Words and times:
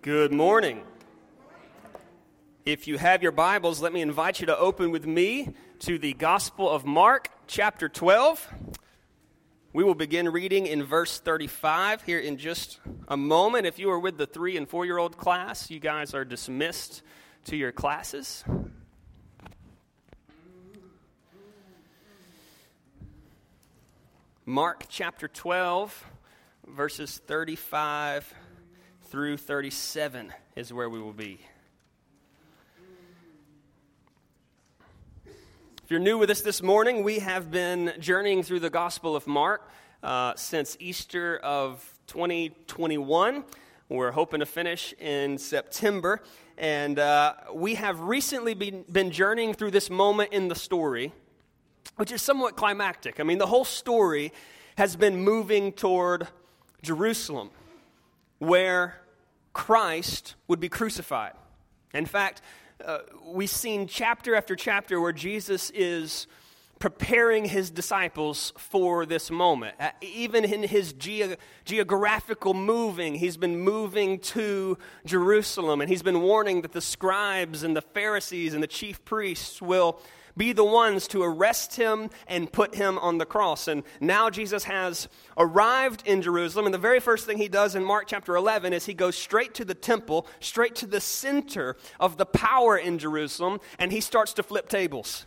Good 0.00 0.32
morning. 0.32 0.84
If 2.64 2.86
you 2.86 2.98
have 2.98 3.20
your 3.20 3.32
Bibles, 3.32 3.82
let 3.82 3.92
me 3.92 4.00
invite 4.00 4.38
you 4.38 4.46
to 4.46 4.56
open 4.56 4.92
with 4.92 5.04
me 5.04 5.52
to 5.80 5.98
the 5.98 6.12
Gospel 6.12 6.70
of 6.70 6.86
Mark, 6.86 7.30
chapter 7.48 7.88
12. 7.88 8.54
We 9.72 9.82
will 9.82 9.96
begin 9.96 10.28
reading 10.28 10.66
in 10.66 10.84
verse 10.84 11.18
35 11.18 12.02
here 12.02 12.20
in 12.20 12.38
just 12.38 12.78
a 13.08 13.16
moment. 13.16 13.66
If 13.66 13.80
you 13.80 13.90
are 13.90 13.98
with 13.98 14.18
the 14.18 14.26
three 14.26 14.56
and 14.56 14.68
four 14.68 14.86
year 14.86 14.98
old 14.98 15.16
class, 15.18 15.68
you 15.68 15.80
guys 15.80 16.14
are 16.14 16.24
dismissed 16.24 17.02
to 17.46 17.56
your 17.56 17.72
classes. 17.72 18.44
Mark 24.46 24.84
chapter 24.88 25.26
12, 25.26 26.06
verses 26.68 27.20
35 27.26 28.32
through 29.08 29.38
37 29.38 30.34
is 30.54 30.70
where 30.70 30.90
we 30.90 31.00
will 31.00 31.14
be. 31.14 31.40
If 35.26 35.90
you're 35.90 35.98
new 35.98 36.18
with 36.18 36.28
us 36.28 36.42
this 36.42 36.62
morning, 36.62 37.02
we 37.02 37.20
have 37.20 37.50
been 37.50 37.94
journeying 37.98 38.42
through 38.42 38.60
the 38.60 38.68
Gospel 38.68 39.16
of 39.16 39.26
Mark 39.26 39.66
uh, 40.02 40.34
since 40.36 40.76
Easter 40.78 41.38
of 41.38 41.82
2021. 42.08 43.44
We're 43.88 44.10
hoping 44.10 44.40
to 44.40 44.46
finish 44.46 44.92
in 44.98 45.38
September. 45.38 46.22
And 46.58 46.98
uh, 46.98 47.32
we 47.54 47.76
have 47.76 48.00
recently 48.00 48.52
been, 48.52 48.84
been 48.92 49.10
journeying 49.10 49.54
through 49.54 49.70
this 49.70 49.88
moment 49.88 50.34
in 50.34 50.48
the 50.48 50.54
story, 50.54 51.14
which 51.96 52.12
is 52.12 52.20
somewhat 52.20 52.56
climactic. 52.56 53.20
I 53.20 53.22
mean, 53.22 53.38
the 53.38 53.46
whole 53.46 53.64
story 53.64 54.34
has 54.76 54.96
been 54.96 55.16
moving 55.24 55.72
toward 55.72 56.28
Jerusalem 56.82 57.48
where 58.38 59.00
Christ 59.52 60.34
would 60.46 60.60
be 60.60 60.68
crucified. 60.68 61.32
In 61.92 62.06
fact, 62.06 62.42
uh, 62.84 62.98
we've 63.24 63.50
seen 63.50 63.86
chapter 63.86 64.34
after 64.34 64.54
chapter 64.54 65.00
where 65.00 65.12
Jesus 65.12 65.70
is 65.70 66.26
preparing 66.78 67.44
his 67.44 67.70
disciples 67.70 68.52
for 68.56 69.04
this 69.04 69.30
moment. 69.30 69.74
Uh, 69.80 69.90
even 70.00 70.44
in 70.44 70.62
his 70.62 70.92
ge- 70.92 71.36
geographical 71.64 72.54
moving, 72.54 73.16
he's 73.16 73.36
been 73.36 73.58
moving 73.58 74.20
to 74.20 74.78
Jerusalem 75.04 75.80
and 75.80 75.90
he's 75.90 76.04
been 76.04 76.22
warning 76.22 76.62
that 76.62 76.72
the 76.72 76.80
scribes 76.80 77.64
and 77.64 77.76
the 77.76 77.82
Pharisees 77.82 78.54
and 78.54 78.62
the 78.62 78.68
chief 78.68 79.04
priests 79.04 79.60
will 79.60 80.00
be 80.38 80.52
the 80.52 80.64
ones 80.64 81.08
to 81.08 81.22
arrest 81.22 81.76
him 81.76 82.08
and 82.26 82.50
put 82.50 82.74
him 82.74 82.96
on 82.98 83.18
the 83.18 83.26
cross. 83.26 83.68
And 83.68 83.82
now 84.00 84.30
Jesus 84.30 84.64
has 84.64 85.08
arrived 85.36 86.04
in 86.06 86.22
Jerusalem, 86.22 86.64
and 86.66 86.72
the 86.72 86.78
very 86.78 87.00
first 87.00 87.26
thing 87.26 87.36
he 87.36 87.48
does 87.48 87.74
in 87.74 87.84
Mark 87.84 88.06
chapter 88.06 88.36
11 88.36 88.72
is 88.72 88.86
he 88.86 88.94
goes 88.94 89.16
straight 89.16 89.54
to 89.54 89.64
the 89.64 89.74
temple, 89.74 90.26
straight 90.40 90.76
to 90.76 90.86
the 90.86 91.00
center 91.00 91.76
of 92.00 92.16
the 92.16 92.26
power 92.26 92.78
in 92.78 92.98
Jerusalem, 92.98 93.60
and 93.78 93.92
he 93.92 94.00
starts 94.00 94.32
to 94.34 94.42
flip 94.42 94.68
tables. 94.68 95.26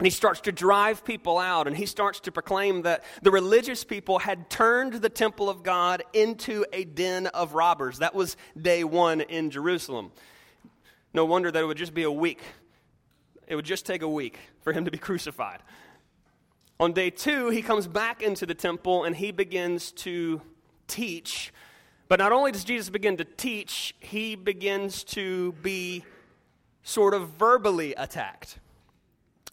And 0.00 0.06
he 0.06 0.10
starts 0.10 0.40
to 0.40 0.52
drive 0.52 1.04
people 1.04 1.38
out, 1.38 1.68
and 1.68 1.76
he 1.76 1.86
starts 1.86 2.18
to 2.20 2.32
proclaim 2.32 2.82
that 2.82 3.04
the 3.22 3.30
religious 3.30 3.84
people 3.84 4.18
had 4.18 4.50
turned 4.50 4.94
the 4.94 5.08
temple 5.08 5.48
of 5.48 5.62
God 5.62 6.02
into 6.12 6.64
a 6.72 6.84
den 6.84 7.28
of 7.28 7.54
robbers. 7.54 7.98
That 7.98 8.14
was 8.14 8.36
day 8.60 8.82
one 8.82 9.20
in 9.20 9.50
Jerusalem. 9.50 10.10
No 11.12 11.24
wonder 11.26 11.52
that 11.52 11.62
it 11.62 11.66
would 11.66 11.76
just 11.76 11.94
be 11.94 12.02
a 12.02 12.10
week 12.10 12.40
it 13.46 13.56
would 13.56 13.64
just 13.64 13.86
take 13.86 14.02
a 14.02 14.08
week 14.08 14.38
for 14.62 14.72
him 14.72 14.84
to 14.84 14.90
be 14.90 14.98
crucified. 15.08 15.60
On 16.80 16.92
day 16.92 17.10
two, 17.10 17.50
he 17.50 17.62
comes 17.62 17.86
back 17.86 18.22
into 18.22 18.46
the 18.46 18.54
temple 18.54 19.04
and 19.04 19.14
he 19.14 19.30
begins 19.30 19.92
to 19.92 20.40
teach. 20.88 21.52
But 22.08 22.18
not 22.18 22.32
only 22.32 22.52
does 22.52 22.64
Jesus 22.64 22.90
begin 22.90 23.16
to 23.18 23.24
teach, 23.24 23.94
he 24.00 24.34
begins 24.34 25.04
to 25.04 25.52
be 25.62 26.04
sort 26.82 27.14
of 27.14 27.30
verbally 27.30 27.94
attacked. 27.94 28.58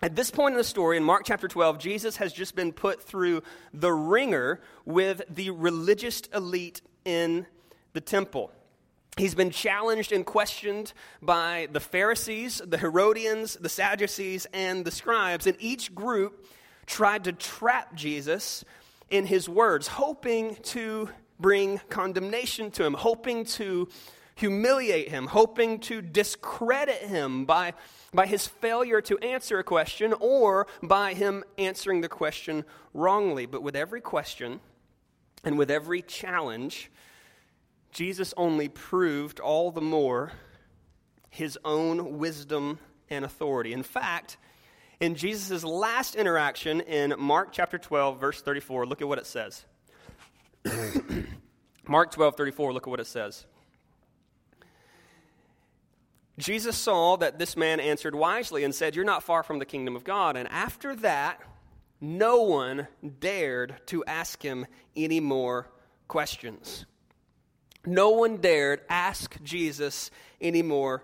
At 0.02 0.16
this 0.16 0.32
point 0.32 0.54
in 0.54 0.58
the 0.58 0.64
story, 0.64 0.98
in 0.98 1.04
Mark 1.04 1.24
chapter 1.26 1.48
12, 1.48 1.78
Jesus 1.78 2.18
has 2.18 2.34
just 2.34 2.56
been 2.56 2.74
put 2.74 3.04
through 3.04 3.44
the 3.72 3.94
wringer 3.94 4.60
with 4.84 5.22
the 5.30 5.52
religious 5.52 6.22
elite 6.34 6.82
in 7.06 7.46
the 7.94 8.02
temple. 8.02 8.52
He's 9.18 9.36
been 9.36 9.52
challenged 9.52 10.14
and 10.14 10.26
questioned 10.26 10.94
by 11.22 11.68
the 11.72 11.82
Pharisees, 11.82 12.62
the 12.66 12.78
Herodians, 12.78 13.56
the 13.56 13.68
Sadducees, 13.68 14.48
and 14.54 14.86
the 14.86 14.92
scribes. 14.92 15.48
And 15.48 15.58
each 15.60 15.94
group 15.94 16.46
tried 16.86 17.26
to 17.26 17.34
trap 17.34 17.94
Jesus 17.94 18.64
in 19.10 19.26
his 19.26 19.50
words, 19.50 19.88
hoping 19.88 20.56
to 20.64 21.10
bring 21.40 21.82
condemnation 21.90 22.72
to 22.72 22.86
him, 22.86 22.94
hoping 22.94 23.44
to 23.44 23.90
humiliate 24.36 25.10
him, 25.10 25.28
hoping 25.28 25.80
to 25.80 26.02
discredit 26.02 27.02
him 27.02 27.44
by, 27.44 27.74
by 28.14 28.26
his 28.26 28.48
failure 28.48 29.02
to 29.02 29.18
answer 29.20 29.60
a 29.60 29.64
question 29.64 30.14
or 30.22 30.68
by 30.82 31.14
him 31.14 31.44
answering 31.58 32.00
the 32.00 32.10
question 32.10 32.64
wrongly. 32.94 33.46
But 33.46 33.62
with 33.62 33.76
every 33.76 34.02
question 34.02 34.62
and 35.44 35.58
with 35.58 35.70
every 35.70 36.02
challenge, 36.02 36.90
Jesus 37.92 38.34
only 38.38 38.70
proved 38.70 39.40
all 39.40 39.72
the 39.72 39.82
more 39.82 40.32
his 41.30 41.58
own 41.64 42.18
wisdom 42.18 42.80
and 43.10 43.26
authority. 43.26 43.74
In 43.74 43.84
fact, 43.84 44.38
in 45.00 45.16
Jesus' 45.16 45.64
last 45.64 46.16
interaction 46.16 46.82
in 46.82 47.16
Mark 47.18 47.50
chapter 47.52 47.78
12, 47.78 48.20
verse 48.20 48.42
34, 48.42 48.86
look 48.86 49.02
at 49.02 49.08
what 49.08 49.18
it 49.18 49.26
says. 49.26 49.66
Mark 51.88 52.12
12, 52.12 52.38
34, 52.38 52.74
look 52.74 52.84
at 52.84 52.90
what 52.90 53.00
it 53.00 53.08
says. 53.08 53.46
Jesus 56.38 56.78
saw 56.78 57.18
that 57.18 57.40
this 57.40 57.58
man 57.58 57.80
answered 57.80 58.16
wisely 58.16 58.64
and 58.64 58.74
said, 58.74 58.96
You're 58.96 59.06
not 59.06 59.24
far 59.24 59.44
from 59.44 59.60
the 59.60 59.66
kingdom 59.66 59.96
of 59.96 60.04
God. 60.04 60.38
And 60.38 60.48
after 60.50 60.96
that, 60.98 61.42
no 62.00 62.42
one 62.42 62.88
dared 63.20 63.76
to 63.88 64.04
ask 64.06 64.42
him 64.42 64.66
any 64.96 65.20
more 65.20 65.68
questions. 66.08 66.86
No 67.86 68.12
one 68.12 68.38
dared 68.38 68.82
ask 68.90 69.42
Jesus 69.44 70.12
any 70.40 70.62
more 70.62 71.04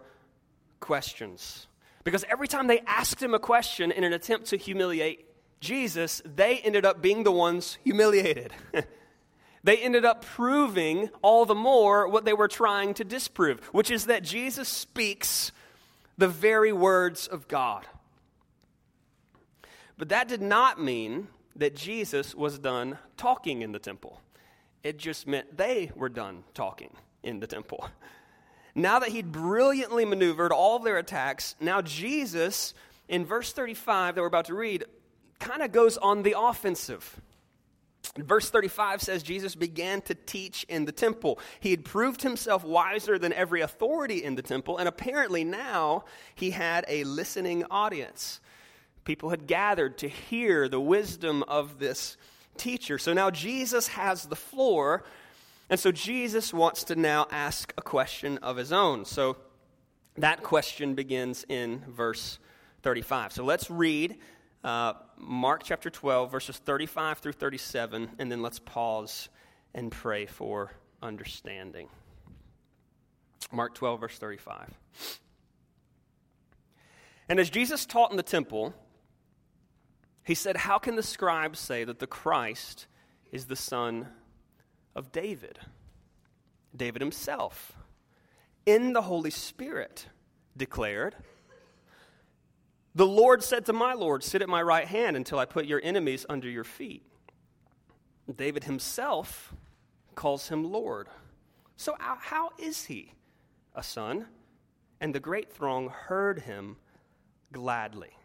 questions. 0.79 1.67
Because 2.03 2.23
every 2.29 2.47
time 2.47 2.67
they 2.67 2.79
asked 2.88 3.21
him 3.21 3.33
a 3.33 3.39
question 3.39 3.91
in 3.91 4.03
an 4.03 4.13
attempt 4.13 4.47
to 4.47 4.57
humiliate 4.57 5.25
Jesus, 5.59 6.21
they 6.23 6.59
ended 6.59 6.85
up 6.85 7.01
being 7.01 7.23
the 7.23 7.31
ones 7.31 7.77
humiliated. 7.83 8.53
they 9.63 9.77
ended 9.77 10.05
up 10.05 10.23
proving 10.23 11.09
all 11.21 11.45
the 11.45 11.55
more 11.55 12.07
what 12.07 12.25
they 12.25 12.33
were 12.33 12.47
trying 12.47 12.93
to 12.95 13.03
disprove, 13.03 13.59
which 13.73 13.91
is 13.91 14.05
that 14.05 14.23
Jesus 14.23 14.69
speaks 14.69 15.51
the 16.17 16.27
very 16.27 16.71
words 16.71 17.27
of 17.27 17.47
God. 17.47 17.85
But 19.97 20.09
that 20.09 20.27
did 20.27 20.41
not 20.41 20.81
mean 20.81 21.27
that 21.55 21.75
Jesus 21.75 22.35
was 22.35 22.59
done 22.59 22.99
talking 23.17 23.63
in 23.63 23.71
the 23.71 23.79
temple. 23.79 24.21
It 24.87 24.97
just 24.97 25.27
meant 25.27 25.57
they 25.57 25.91
were 25.97 26.07
done 26.07 26.45
talking 26.53 26.95
in 27.21 27.41
the 27.41 27.47
temple. 27.47 27.89
Now 28.73 28.99
that 28.99 29.09
he'd 29.09 29.31
brilliantly 29.31 30.05
maneuvered 30.05 30.51
all 30.51 30.77
their 30.77 30.99
attacks, 30.99 31.55
now 31.59 31.81
Jesus, 31.81 32.75
in 33.07 33.25
verse 33.25 33.51
35 33.51 34.13
that 34.13 34.21
we're 34.21 34.27
about 34.27 34.45
to 34.45 34.53
read, 34.53 34.85
kind 35.39 35.63
of 35.63 35.71
goes 35.71 35.97
on 35.97 36.21
the 36.21 36.35
offensive. 36.37 37.19
Verse 38.19 38.51
35 38.51 39.01
says 39.01 39.23
Jesus 39.23 39.55
began 39.55 40.01
to 40.01 40.13
teach 40.13 40.63
in 40.69 40.85
the 40.85 40.91
temple. 40.91 41.39
He 41.59 41.71
had 41.71 41.85
proved 41.85 42.21
himself 42.21 42.63
wiser 42.63 43.17
than 43.17 43.33
every 43.33 43.61
authority 43.61 44.23
in 44.23 44.35
the 44.35 44.43
temple, 44.43 44.77
and 44.77 44.87
apparently 44.87 45.43
now 45.43 46.05
he 46.35 46.51
had 46.51 46.85
a 46.87 47.03
listening 47.03 47.65
audience. 47.71 48.39
People 49.05 49.31
had 49.31 49.47
gathered 49.47 49.97
to 49.97 50.07
hear 50.07 50.69
the 50.69 50.79
wisdom 50.79 51.41
of 51.47 51.79
this 51.79 52.16
teacher. 52.57 52.97
So 52.97 53.13
now 53.13 53.29
Jesus 53.29 53.87
has 53.89 54.25
the 54.25 54.35
floor, 54.35 55.03
and 55.69 55.79
so 55.79 55.91
Jesus 55.91 56.53
wants 56.53 56.83
to 56.85 56.95
now 56.95 57.27
ask 57.31 57.73
a 57.77 57.81
question 57.81 58.37
of 58.39 58.57
his 58.57 58.71
own. 58.71 59.05
So 59.05 59.37
that 60.17 60.43
question 60.43 60.95
begins 60.95 61.45
in 61.47 61.83
verse 61.87 62.39
35. 62.81 63.33
So 63.33 63.43
let's 63.43 63.69
read 63.69 64.17
uh, 64.63 64.93
Mark 65.17 65.63
chapter 65.63 65.89
12, 65.89 66.31
verses 66.31 66.57
35 66.57 67.19
through 67.19 67.33
37, 67.33 68.11
and 68.19 68.31
then 68.31 68.41
let's 68.41 68.59
pause 68.59 69.29
and 69.73 69.91
pray 69.91 70.25
for 70.25 70.71
understanding. 71.01 71.87
Mark 73.51 73.75
12, 73.75 73.99
verse 73.99 74.17
35. 74.17 74.73
And 77.29 77.39
as 77.39 77.49
Jesus 77.49 77.85
taught 77.85 78.11
in 78.11 78.17
the 78.17 78.23
temple, 78.23 78.73
he 80.28 80.35
said, 80.35 80.58
How 80.58 80.78
can 80.78 80.97
the 80.97 81.03
scribes 81.03 81.58
say 81.58 81.85
that 81.85 82.00
the 82.00 82.06
Christ 82.06 82.88
is 83.32 83.46
the 83.46 83.56
son 83.56 84.09
of 84.94 85.14
David? 85.14 85.58
David 86.76 87.02
himself, 87.02 87.78
in 88.66 88.91
the 88.91 89.03
Holy 89.03 89.32
Spirit, 89.32 90.08
declared, 90.58 91.16
The 92.94 93.08
Lord 93.08 93.41
said 93.41 93.66
to 93.68 93.74
my 93.74 93.94
Lord, 93.94 94.22
Sit 94.22 94.41
at 94.41 94.50
my 94.50 94.62
right 94.62 94.85
hand 94.85 95.16
until 95.16 95.40
I 95.40 95.46
put 95.46 95.66
your 95.66 95.79
enemies 95.82 96.26
under 96.28 96.50
your 96.50 96.66
feet. 96.66 97.03
David 98.35 98.66
himself 98.66 99.53
calls 100.14 100.50
him 100.50 100.70
Lord. 100.70 101.08
So, 101.78 101.94
uh, 101.94 102.16
how 102.20 102.50
is 102.59 102.84
he 102.84 103.14
a 103.78 103.84
son, 103.84 104.26
and 105.00 105.16
the 105.16 105.20
great 105.22 105.53
throng 105.53 105.88
heard 105.88 106.40
him 106.40 106.76
gladly. 107.53 108.16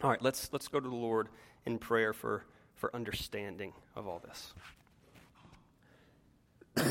All 0.00 0.10
right, 0.10 0.22
let's, 0.22 0.52
let's 0.52 0.68
go 0.68 0.78
to 0.78 0.88
the 0.88 0.94
Lord 0.94 1.28
in 1.66 1.78
prayer 1.78 2.12
for, 2.12 2.44
for 2.76 2.94
understanding 2.94 3.72
of 3.96 4.06
all 4.06 4.22
this. 4.24 4.54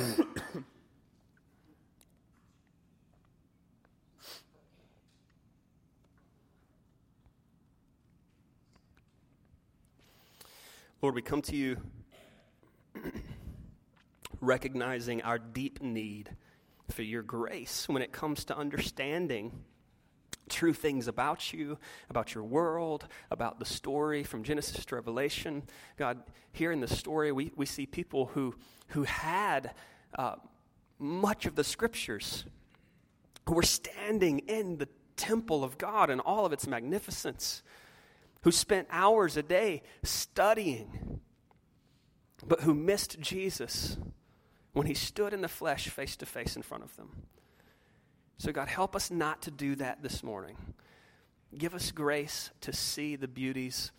Lord, 11.01 11.15
we 11.15 11.21
come 11.21 11.42
to 11.44 11.56
you 11.56 11.77
recognizing 14.42 15.21
our 15.21 15.39
deep 15.39 15.81
need 15.81 16.36
for 16.92 17.04
your 17.04 17.21
grace 17.21 17.88
when 17.88 18.01
it 18.01 18.12
comes 18.12 18.44
to 18.45 18.57
understanding 18.57 19.63
true 20.49 20.73
things 20.73 21.07
about 21.07 21.53
you, 21.53 21.77
about 22.09 22.33
your 22.33 22.44
world, 22.44 23.07
about 23.31 23.59
the 23.59 23.65
story 23.65 24.23
from 24.23 24.44
Genesis 24.44 24.85
to 24.85 24.95
Revelation. 24.95 25.63
God, 25.97 26.21
here 26.51 26.71
in 26.71 26.79
the 26.79 26.88
story, 26.88 27.31
we, 27.31 27.51
we 27.55 27.65
see 27.65 27.85
people 27.85 28.27
who, 28.27 28.55
who 28.89 29.03
had 29.03 29.73
uh, 30.17 30.35
much 30.99 31.45
of 31.45 31.55
the 31.55 31.63
scriptures, 31.63 32.45
who 33.47 33.53
were 33.53 33.63
standing 33.63 34.39
in 34.39 34.77
the 34.77 34.88
temple 35.15 35.63
of 35.63 35.77
God 35.77 36.09
and 36.09 36.21
all 36.21 36.45
of 36.45 36.53
its 36.53 36.67
magnificence, 36.67 37.63
who 38.41 38.51
spent 38.51 38.88
hours 38.91 39.35
a 39.35 39.44
day 39.44 39.81
studying, 40.03 41.19
but 42.45 42.61
who 42.61 42.73
missed 42.73 43.19
Jesus 43.19 43.97
when 44.73 44.88
he 44.88 44.94
stood 44.94 45.33
in 45.33 45.41
the 45.41 45.47
flesh 45.47 45.89
face 45.89 46.15
to 46.17 46.25
face 46.25 46.55
in 46.55 46.61
front 46.61 46.83
of 46.83 46.95
them. 46.95 47.23
So, 48.38 48.51
God, 48.51 48.68
help 48.68 48.95
us 48.95 49.10
not 49.10 49.42
to 49.44 49.51
do 49.51 49.75
that 49.75 50.04
this 50.04 50.24
morning. 50.24 50.57
Give 51.57 51.74
us 51.74 51.92
grace 51.92 52.51
to 52.62 52.72
see 52.72 53.16
the 53.16 53.28
beauties 53.28 53.92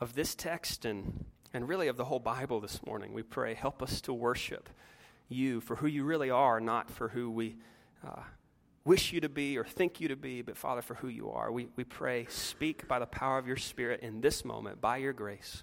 of 0.00 0.14
this 0.14 0.34
text 0.34 0.86
and, 0.86 1.26
and 1.52 1.68
really 1.68 1.88
of 1.88 1.98
the 1.98 2.06
whole 2.06 2.20
Bible 2.20 2.60
this 2.60 2.84
morning. 2.86 3.12
We 3.12 3.22
pray, 3.22 3.52
help 3.52 3.82
us 3.82 4.00
to 4.02 4.14
worship 4.14 4.70
you 5.28 5.60
for 5.60 5.76
who 5.76 5.86
you 5.86 6.04
really 6.04 6.30
are, 6.30 6.58
not 6.58 6.90
for 6.90 7.08
who 7.08 7.30
we 7.30 7.56
uh, 8.06 8.22
wish 8.84 9.12
you 9.12 9.20
to 9.20 9.28
be 9.28 9.58
or 9.58 9.64
think 9.64 10.00
you 10.00 10.08
to 10.08 10.16
be, 10.16 10.40
but 10.40 10.56
Father, 10.56 10.80
for 10.80 10.94
who 10.94 11.08
you 11.08 11.30
are. 11.30 11.52
We, 11.52 11.68
we 11.76 11.84
pray, 11.84 12.26
speak 12.30 12.88
by 12.88 12.98
the 12.98 13.06
power 13.06 13.36
of 13.36 13.46
your 13.46 13.56
Spirit 13.56 14.00
in 14.00 14.22
this 14.22 14.42
moment, 14.42 14.80
by 14.80 14.96
your 14.96 15.12
grace, 15.12 15.62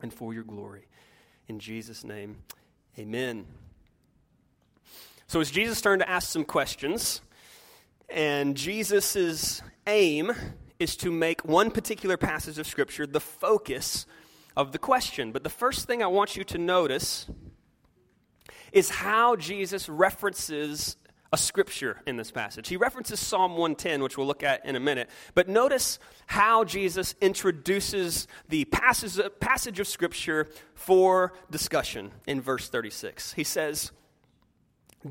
and 0.00 0.12
for 0.12 0.32
your 0.32 0.44
glory. 0.44 0.88
In 1.48 1.58
Jesus' 1.58 2.02
name, 2.02 2.38
amen. 2.98 3.46
So 5.30 5.38
it's 5.38 5.52
Jesus' 5.52 5.80
turn 5.80 6.00
to 6.00 6.10
ask 6.10 6.28
some 6.28 6.44
questions, 6.44 7.20
and 8.08 8.56
Jesus' 8.56 9.62
aim 9.86 10.32
is 10.80 10.96
to 10.96 11.12
make 11.12 11.44
one 11.44 11.70
particular 11.70 12.16
passage 12.16 12.58
of 12.58 12.66
Scripture 12.66 13.06
the 13.06 13.20
focus 13.20 14.06
of 14.56 14.72
the 14.72 14.78
question. 14.80 15.30
But 15.30 15.44
the 15.44 15.48
first 15.48 15.86
thing 15.86 16.02
I 16.02 16.08
want 16.08 16.34
you 16.34 16.42
to 16.42 16.58
notice 16.58 17.30
is 18.72 18.90
how 18.90 19.36
Jesus 19.36 19.88
references 19.88 20.96
a 21.32 21.38
scripture 21.38 22.02
in 22.08 22.16
this 22.16 22.32
passage. 22.32 22.66
He 22.66 22.76
references 22.76 23.20
Psalm 23.20 23.52
110, 23.52 24.02
which 24.02 24.18
we'll 24.18 24.26
look 24.26 24.42
at 24.42 24.66
in 24.66 24.74
a 24.74 24.80
minute. 24.80 25.08
But 25.34 25.48
notice 25.48 26.00
how 26.26 26.64
Jesus 26.64 27.14
introduces 27.20 28.26
the 28.48 28.64
passage, 28.64 29.16
passage 29.38 29.78
of 29.78 29.86
scripture 29.86 30.48
for 30.74 31.34
discussion 31.52 32.10
in 32.26 32.40
verse 32.40 32.68
36. 32.68 33.34
He 33.34 33.44
says, 33.44 33.92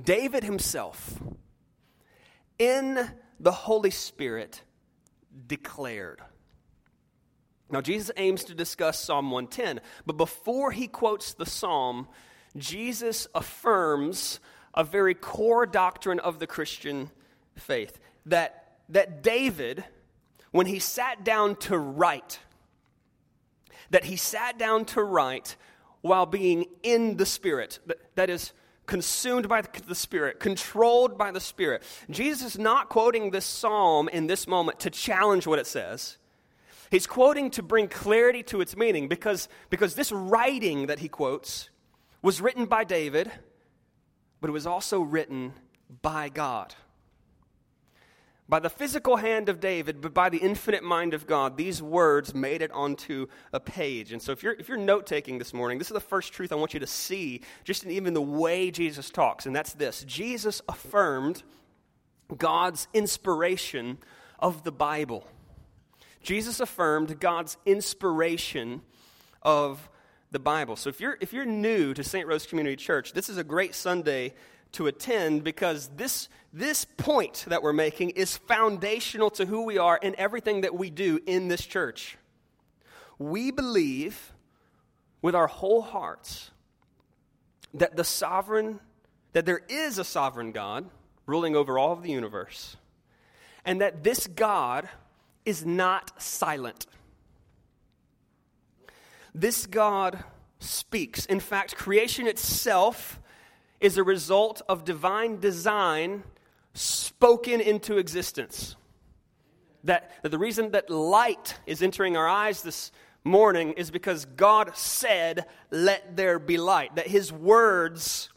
David 0.04 0.44
himself, 0.44 1.20
in 2.58 3.10
the 3.40 3.52
Holy 3.52 3.90
Spirit, 3.90 4.62
declared. 5.48 6.22
Now, 7.72 7.82
Jesus 7.82 8.12
aims 8.18 8.44
to 8.46 8.56
discuss 8.56 9.00
Psalm 9.00 9.32
110, 9.32 9.80
but 10.06 10.18
before 10.18 10.72
he 10.72 10.88
quotes 10.88 11.34
the 11.34 11.46
psalm, 11.46 12.08
Jesus 12.58 13.28
affirms 13.36 14.40
a 14.74 14.84
very 14.84 15.14
core 15.14 15.66
doctrine 15.66 16.20
of 16.20 16.40
the 16.40 16.48
Christian 16.48 17.12
faith 17.56 18.00
that, 18.26 18.78
that 18.90 19.22
David, 19.22 19.84
when 20.52 20.66
he 20.66 20.80
sat 20.80 21.24
down 21.24 21.56
to 21.58 21.78
write, 21.78 22.40
that 23.92 24.06
he 24.06 24.16
sat 24.16 24.58
down 24.58 24.86
to 24.86 25.04
write 25.04 25.56
while 26.02 26.26
being 26.26 26.66
in 26.84 27.18
the 27.18 27.26
Spirit. 27.26 27.80
That 28.16 28.30
is, 28.30 28.54
consumed 28.90 29.48
by 29.48 29.62
the 29.62 29.94
Spirit, 29.94 30.40
controlled 30.40 31.16
by 31.16 31.30
the 31.32 31.40
Spirit. 31.40 31.84
Jesus 32.10 32.56
is 32.56 32.60
not 32.60 32.90
quoting 32.90 33.30
this 33.30 33.46
psalm 33.46 34.10
in 34.10 34.26
this 34.26 34.48
moment 34.48 34.80
to 34.80 34.90
challenge 34.90 35.46
what 35.46 35.60
it 35.60 35.68
says. 35.68 36.18
He's 36.90 37.06
quoting 37.06 37.52
to 37.52 37.62
bring 37.62 37.88
clarity 37.88 38.42
to 38.44 38.62
its 38.62 38.76
meaning 38.76 39.08
because, 39.08 39.48
because 39.70 39.94
this 39.94 40.12
writing 40.12 40.88
that 40.88 41.00
he 41.00 41.08
quotes 41.08 41.70
was 42.24 42.42
written 42.42 42.66
by 42.66 42.84
David, 42.84 43.32
but 44.42 44.50
it 44.50 44.54
was 44.54 44.66
also 44.66 45.02
written 45.02 45.54
by 46.02 46.30
God 46.30 46.74
by 48.50 48.60
the 48.60 48.70
physical 48.70 49.18
hand 49.18 49.48
of 49.48 49.60
David, 49.60 50.02
but 50.02 50.12
by 50.12 50.28
the 50.28 50.40
infinite 50.40 50.84
mind 50.84 51.14
of 51.14 51.28
God, 51.28 51.56
these 51.56 51.84
words 51.84 52.34
made 52.34 52.64
it 52.64 52.72
onto 52.72 53.28
a 53.54 53.60
page. 53.60 54.12
And 54.12 54.20
so, 54.20 54.32
if 54.32 54.42
you're, 54.42 54.54
if 54.54 54.68
you're 54.68 54.78
note 54.78 55.06
taking 55.06 55.38
this 55.38 55.54
morning, 55.54 55.78
this 55.78 55.88
is 55.88 55.94
the 55.94 56.00
first 56.00 56.34
truth 56.34 56.52
I 56.52 56.56
want 56.56 56.74
you 56.74 56.80
to 56.80 56.88
see, 56.88 57.42
just 57.64 57.84
in 57.84 57.92
even 57.92 58.16
the 58.16 58.22
way 58.22 58.72
Jesus 58.72 59.12
talks, 59.12 59.46
and 59.46 59.56
that's 59.56 59.74
this 59.74 60.04
Jesus 60.04 60.64
affirmed 60.68 61.44
God's 62.36 62.88
inspiration 62.92 64.00
of 64.40 64.64
the 64.64 64.72
Bible. 64.72 65.28
Jesus 66.24 66.60
affirmed 66.60 67.20
God's 67.20 67.56
inspiration 67.68 68.82
of 69.44 69.90
the 70.32 70.40
Bible. 70.40 70.76
So, 70.76 70.90
if 70.90 71.00
you're, 71.00 71.18
if 71.22 71.34
you're 71.34 71.46
new 71.46 71.94
to 71.94 72.04
St. 72.04 72.28
Rose 72.28 72.48
Community 72.48 72.76
Church, 72.76 73.14
this 73.14 73.30
is 73.30 73.38
a 73.38 73.44
great 73.44 73.76
Sunday 73.76 74.34
to 74.74 74.88
attend 74.88 75.44
because 75.44 75.90
this, 75.96 76.30
this 76.54 76.86
point 76.86 77.46
that 77.48 77.64
we're 77.64 77.74
making 77.74 78.12
is 78.12 78.38
foundational 78.38 79.30
to 79.32 79.46
who 79.46 79.64
we 79.66 79.78
are 79.78 80.00
and 80.02 80.16
everything 80.16 80.62
that 80.62 80.76
we 80.76 80.90
do 80.90 81.20
in 81.26 81.48
this 81.48 81.66
church. 81.66 82.18
We 83.18 83.52
believe 83.52 84.34
with 85.22 85.36
our 85.36 85.48
whole 85.48 85.82
hearts 85.82 86.52
that 87.74 87.96
the 87.96 88.04
sovereign, 88.04 88.80
that 89.34 89.46
there 89.46 89.62
is 89.70 89.98
a 89.98 90.04
sovereign 90.04 90.52
God 90.52 90.90
ruling 91.26 91.56
over 91.56 91.78
all 91.78 91.92
of 91.92 92.02
the 92.02 92.12
universe, 92.12 92.78
and 93.66 93.82
that 93.82 94.04
this 94.04 94.26
God 94.28 94.90
is 95.46 95.66
not 95.66 96.22
silent. 96.22 96.88
This 99.36 99.66
God 99.68 100.24
speaks. 100.60 101.26
In 101.26 101.40
fact, 101.40 101.76
creation 101.76 102.28
itself 102.28 103.19
is 103.80 103.98
a 103.98 104.04
result 104.04 104.62
of 104.68 104.86
divine 104.86 105.40
design 105.40 106.24
spoken 106.74 107.62
into 107.62 107.98
existence. 107.98 108.76
That, 109.86 110.12
that 110.24 110.30
the 110.30 110.38
reason 110.38 110.72
that 110.72 110.90
light 110.90 111.58
is 111.66 111.82
entering 111.82 112.18
our 112.18 112.28
eyes 112.28 112.62
this 112.62 112.92
morning 113.24 113.74
is 113.74 113.92
because 113.92 114.26
God 114.26 114.76
said, 114.76 115.46
Let 115.72 116.18
there 116.18 116.40
be 116.40 116.58
light. 116.58 116.96
That 116.96 117.08
His 117.08 117.32
words 117.32 118.30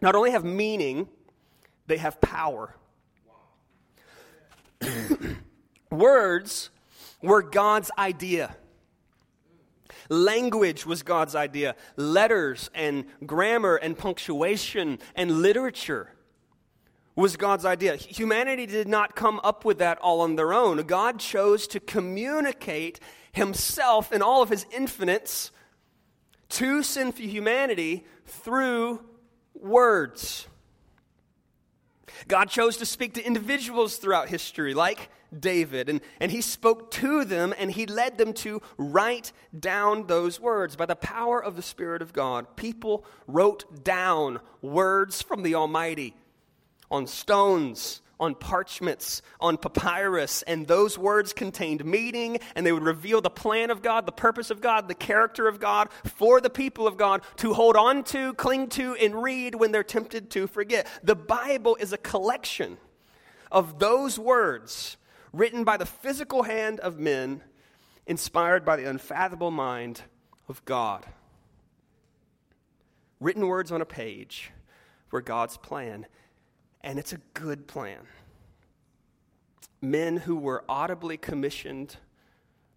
not 0.00 0.14
only 0.14 0.32
have 0.32 0.44
meaning, 0.44 1.08
they 1.86 1.96
have 1.96 2.20
power. 2.20 2.74
words 5.90 6.70
were 7.22 7.42
God's 7.42 7.90
idea. 7.96 8.56
Language 10.08 10.86
was 10.86 11.02
God's 11.02 11.34
idea. 11.34 11.74
Letters 11.96 12.70
and 12.74 13.04
grammar 13.24 13.76
and 13.76 13.96
punctuation 13.96 14.98
and 15.14 15.42
literature 15.42 16.14
was 17.14 17.36
God's 17.36 17.64
idea. 17.64 17.96
Humanity 17.96 18.66
did 18.66 18.88
not 18.88 19.14
come 19.14 19.40
up 19.44 19.64
with 19.64 19.78
that 19.78 19.98
all 19.98 20.20
on 20.22 20.36
their 20.36 20.52
own. 20.52 20.78
God 20.82 21.18
chose 21.18 21.66
to 21.68 21.80
communicate 21.80 23.00
himself 23.32 24.12
in 24.12 24.22
all 24.22 24.42
of 24.42 24.48
his 24.48 24.66
infinites 24.70 25.50
to 26.50 26.82
sinful 26.82 27.26
humanity 27.26 28.04
through 28.26 29.02
words. 29.54 30.46
God 32.28 32.48
chose 32.50 32.76
to 32.78 32.86
speak 32.86 33.14
to 33.14 33.24
individuals 33.24 33.96
throughout 33.96 34.28
history, 34.28 34.74
like 34.74 35.08
David, 35.36 35.88
and, 35.88 36.00
and 36.20 36.30
he 36.30 36.40
spoke 36.40 36.90
to 36.92 37.24
them 37.24 37.54
and 37.56 37.70
he 37.70 37.86
led 37.86 38.18
them 38.18 38.32
to 38.34 38.60
write 38.76 39.32
down 39.58 40.06
those 40.06 40.38
words. 40.38 40.76
By 40.76 40.86
the 40.86 40.96
power 40.96 41.42
of 41.42 41.56
the 41.56 41.62
Spirit 41.62 42.02
of 42.02 42.12
God, 42.12 42.56
people 42.56 43.04
wrote 43.26 43.82
down 43.82 44.40
words 44.60 45.22
from 45.22 45.42
the 45.42 45.54
Almighty 45.54 46.14
on 46.90 47.06
stones, 47.06 48.01
on 48.22 48.36
parchments, 48.36 49.20
on 49.40 49.56
papyrus, 49.56 50.42
and 50.42 50.68
those 50.68 50.96
words 50.96 51.32
contained 51.32 51.84
meaning, 51.84 52.38
and 52.54 52.64
they 52.64 52.70
would 52.70 52.84
reveal 52.84 53.20
the 53.20 53.28
plan 53.28 53.68
of 53.68 53.82
God, 53.82 54.06
the 54.06 54.12
purpose 54.12 54.48
of 54.48 54.60
God, 54.60 54.86
the 54.86 54.94
character 54.94 55.48
of 55.48 55.58
God 55.58 55.88
for 56.04 56.40
the 56.40 56.48
people 56.48 56.86
of 56.86 56.96
God 56.96 57.22
to 57.38 57.52
hold 57.52 57.76
on 57.76 58.04
to, 58.04 58.32
cling 58.34 58.68
to, 58.68 58.94
and 58.94 59.20
read 59.20 59.56
when 59.56 59.72
they're 59.72 59.82
tempted 59.82 60.30
to 60.30 60.46
forget. 60.46 60.86
The 61.02 61.16
Bible 61.16 61.76
is 61.80 61.92
a 61.92 61.98
collection 61.98 62.78
of 63.50 63.80
those 63.80 64.20
words 64.20 64.96
written 65.32 65.64
by 65.64 65.76
the 65.76 65.84
physical 65.84 66.44
hand 66.44 66.78
of 66.78 67.00
men, 67.00 67.42
inspired 68.06 68.64
by 68.64 68.76
the 68.76 68.88
unfathomable 68.88 69.50
mind 69.50 70.02
of 70.48 70.64
God. 70.64 71.04
Written 73.18 73.48
words 73.48 73.72
on 73.72 73.80
a 73.80 73.86
page 73.86 74.52
were 75.10 75.20
God's 75.20 75.56
plan, 75.56 76.06
and 76.82 76.98
it's 76.98 77.12
a 77.12 77.20
good 77.34 77.66
plan. 77.66 78.00
Men 79.80 80.16
who 80.18 80.36
were 80.36 80.64
audibly 80.68 81.16
commissioned 81.16 81.96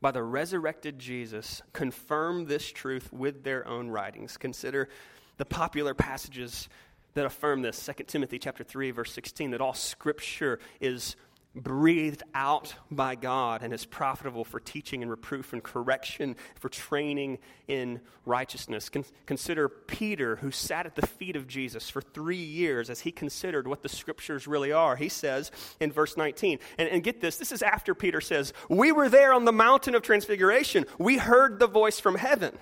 by 0.01 0.11
the 0.11 0.23
resurrected 0.23 0.99
Jesus 0.99 1.61
confirm 1.73 2.45
this 2.45 2.71
truth 2.71 3.11
with 3.11 3.43
their 3.43 3.67
own 3.67 3.89
writings. 3.89 4.37
Consider 4.37 4.89
the 5.37 5.45
popular 5.45 5.93
passages 5.93 6.69
that 7.13 7.25
affirm 7.25 7.61
this 7.61 7.83
2 7.85 8.03
timothy 8.03 8.37
chapter 8.37 8.63
3 8.63 8.91
verse 8.91 9.11
16 9.13 9.51
that 9.51 9.61
all 9.61 9.73
scripture 9.73 10.59
is 10.79 11.15
breathed 11.55 12.21
out 12.33 12.75
by 12.91 13.15
God 13.15 13.63
and 13.63 13.73
is 13.73 13.85
profitable 13.85 14.43
for 14.43 14.59
teaching 14.59 15.01
and 15.01 15.09
reproof 15.09 15.53
and 15.53 15.63
correction, 15.63 16.35
for 16.59 16.67
training 16.69 17.39
in 17.67 18.01
righteousness. 18.25 18.89
Con- 18.89 19.05
consider 19.25 19.69
Peter, 19.69 20.35
who 20.37 20.51
sat 20.51 20.85
at 20.85 20.95
the 20.95 21.07
feet 21.07 21.35
of 21.35 21.47
Jesus 21.47 21.89
for 21.89 22.01
three 22.01 22.35
years 22.35 22.89
as 22.89 23.01
he 23.01 23.11
considered 23.11 23.67
what 23.67 23.83
the 23.83 23.89
scriptures 23.89 24.47
really 24.47 24.71
are. 24.71 24.97
He 24.97 25.09
says 25.09 25.51
in 25.79 25.91
verse 25.91 26.17
19, 26.17 26.59
and, 26.77 26.89
and 26.89 27.03
get 27.03 27.21
this, 27.21 27.37
this 27.37 27.51
is 27.51 27.63
after 27.63 27.95
Peter 27.95 28.19
says, 28.19 28.51
We 28.69 28.91
were 28.91 29.09
there 29.09 29.33
on 29.33 29.45
the 29.45 29.53
mountain 29.53 29.95
of 29.95 30.01
transfiguration. 30.01 30.85
We 30.99 31.17
heard 31.17 31.59
the 31.59 31.67
voice 31.67 31.99
from 31.99 32.15
heaven. 32.15 32.57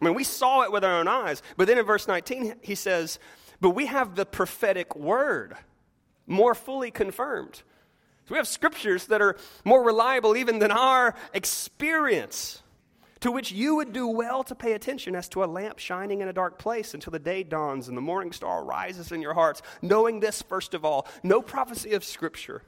I 0.00 0.04
mean, 0.04 0.14
we 0.14 0.24
saw 0.24 0.62
it 0.62 0.70
with 0.70 0.84
our 0.84 1.00
own 1.00 1.08
eyes. 1.08 1.42
But 1.56 1.66
then 1.66 1.78
in 1.78 1.84
verse 1.84 2.06
19, 2.06 2.54
he 2.62 2.76
says, 2.76 3.18
But 3.60 3.70
we 3.70 3.86
have 3.86 4.14
the 4.14 4.24
prophetic 4.24 4.94
word 4.94 5.56
more 6.28 6.54
fully 6.54 6.92
confirmed 6.92 7.62
so 8.28 8.34
we 8.34 8.36
have 8.36 8.46
scriptures 8.46 9.06
that 9.06 9.22
are 9.22 9.36
more 9.64 9.82
reliable 9.82 10.36
even 10.36 10.58
than 10.58 10.70
our 10.70 11.14
experience, 11.32 12.62
to 13.20 13.32
which 13.32 13.52
you 13.52 13.76
would 13.76 13.94
do 13.94 14.06
well 14.06 14.44
to 14.44 14.54
pay 14.54 14.72
attention 14.72 15.14
as 15.14 15.30
to 15.30 15.42
a 15.42 15.46
lamp 15.46 15.78
shining 15.78 16.20
in 16.20 16.28
a 16.28 16.32
dark 16.34 16.58
place 16.58 16.92
until 16.92 17.10
the 17.10 17.18
day 17.18 17.42
dawns 17.42 17.88
and 17.88 17.96
the 17.96 18.02
morning 18.02 18.30
star 18.32 18.62
rises 18.62 19.12
in 19.12 19.22
your 19.22 19.32
hearts. 19.32 19.62
Knowing 19.80 20.20
this, 20.20 20.42
first 20.42 20.74
of 20.74 20.84
all, 20.84 21.06
no 21.22 21.40
prophecy 21.40 21.92
of 21.92 22.04
scripture 22.04 22.60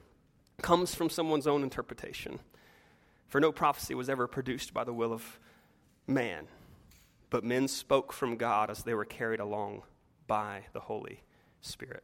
comes 0.63 0.95
from 0.95 1.11
someone's 1.11 1.45
own 1.45 1.61
interpretation. 1.61 2.39
For 3.27 3.39
no 3.39 3.51
prophecy 3.51 3.93
was 3.93 4.09
ever 4.09 4.25
produced 4.25 4.73
by 4.73 4.83
the 4.83 4.93
will 4.93 5.13
of 5.13 5.39
man, 6.07 6.47
but 7.29 7.43
men 7.43 7.67
spoke 7.67 8.13
from 8.13 8.35
God 8.35 8.71
as 8.71 8.81
they 8.81 8.95
were 8.95 9.05
carried 9.05 9.39
along 9.39 9.83
by 10.25 10.63
the 10.73 10.79
Holy 10.79 11.21
Spirit. 11.61 12.03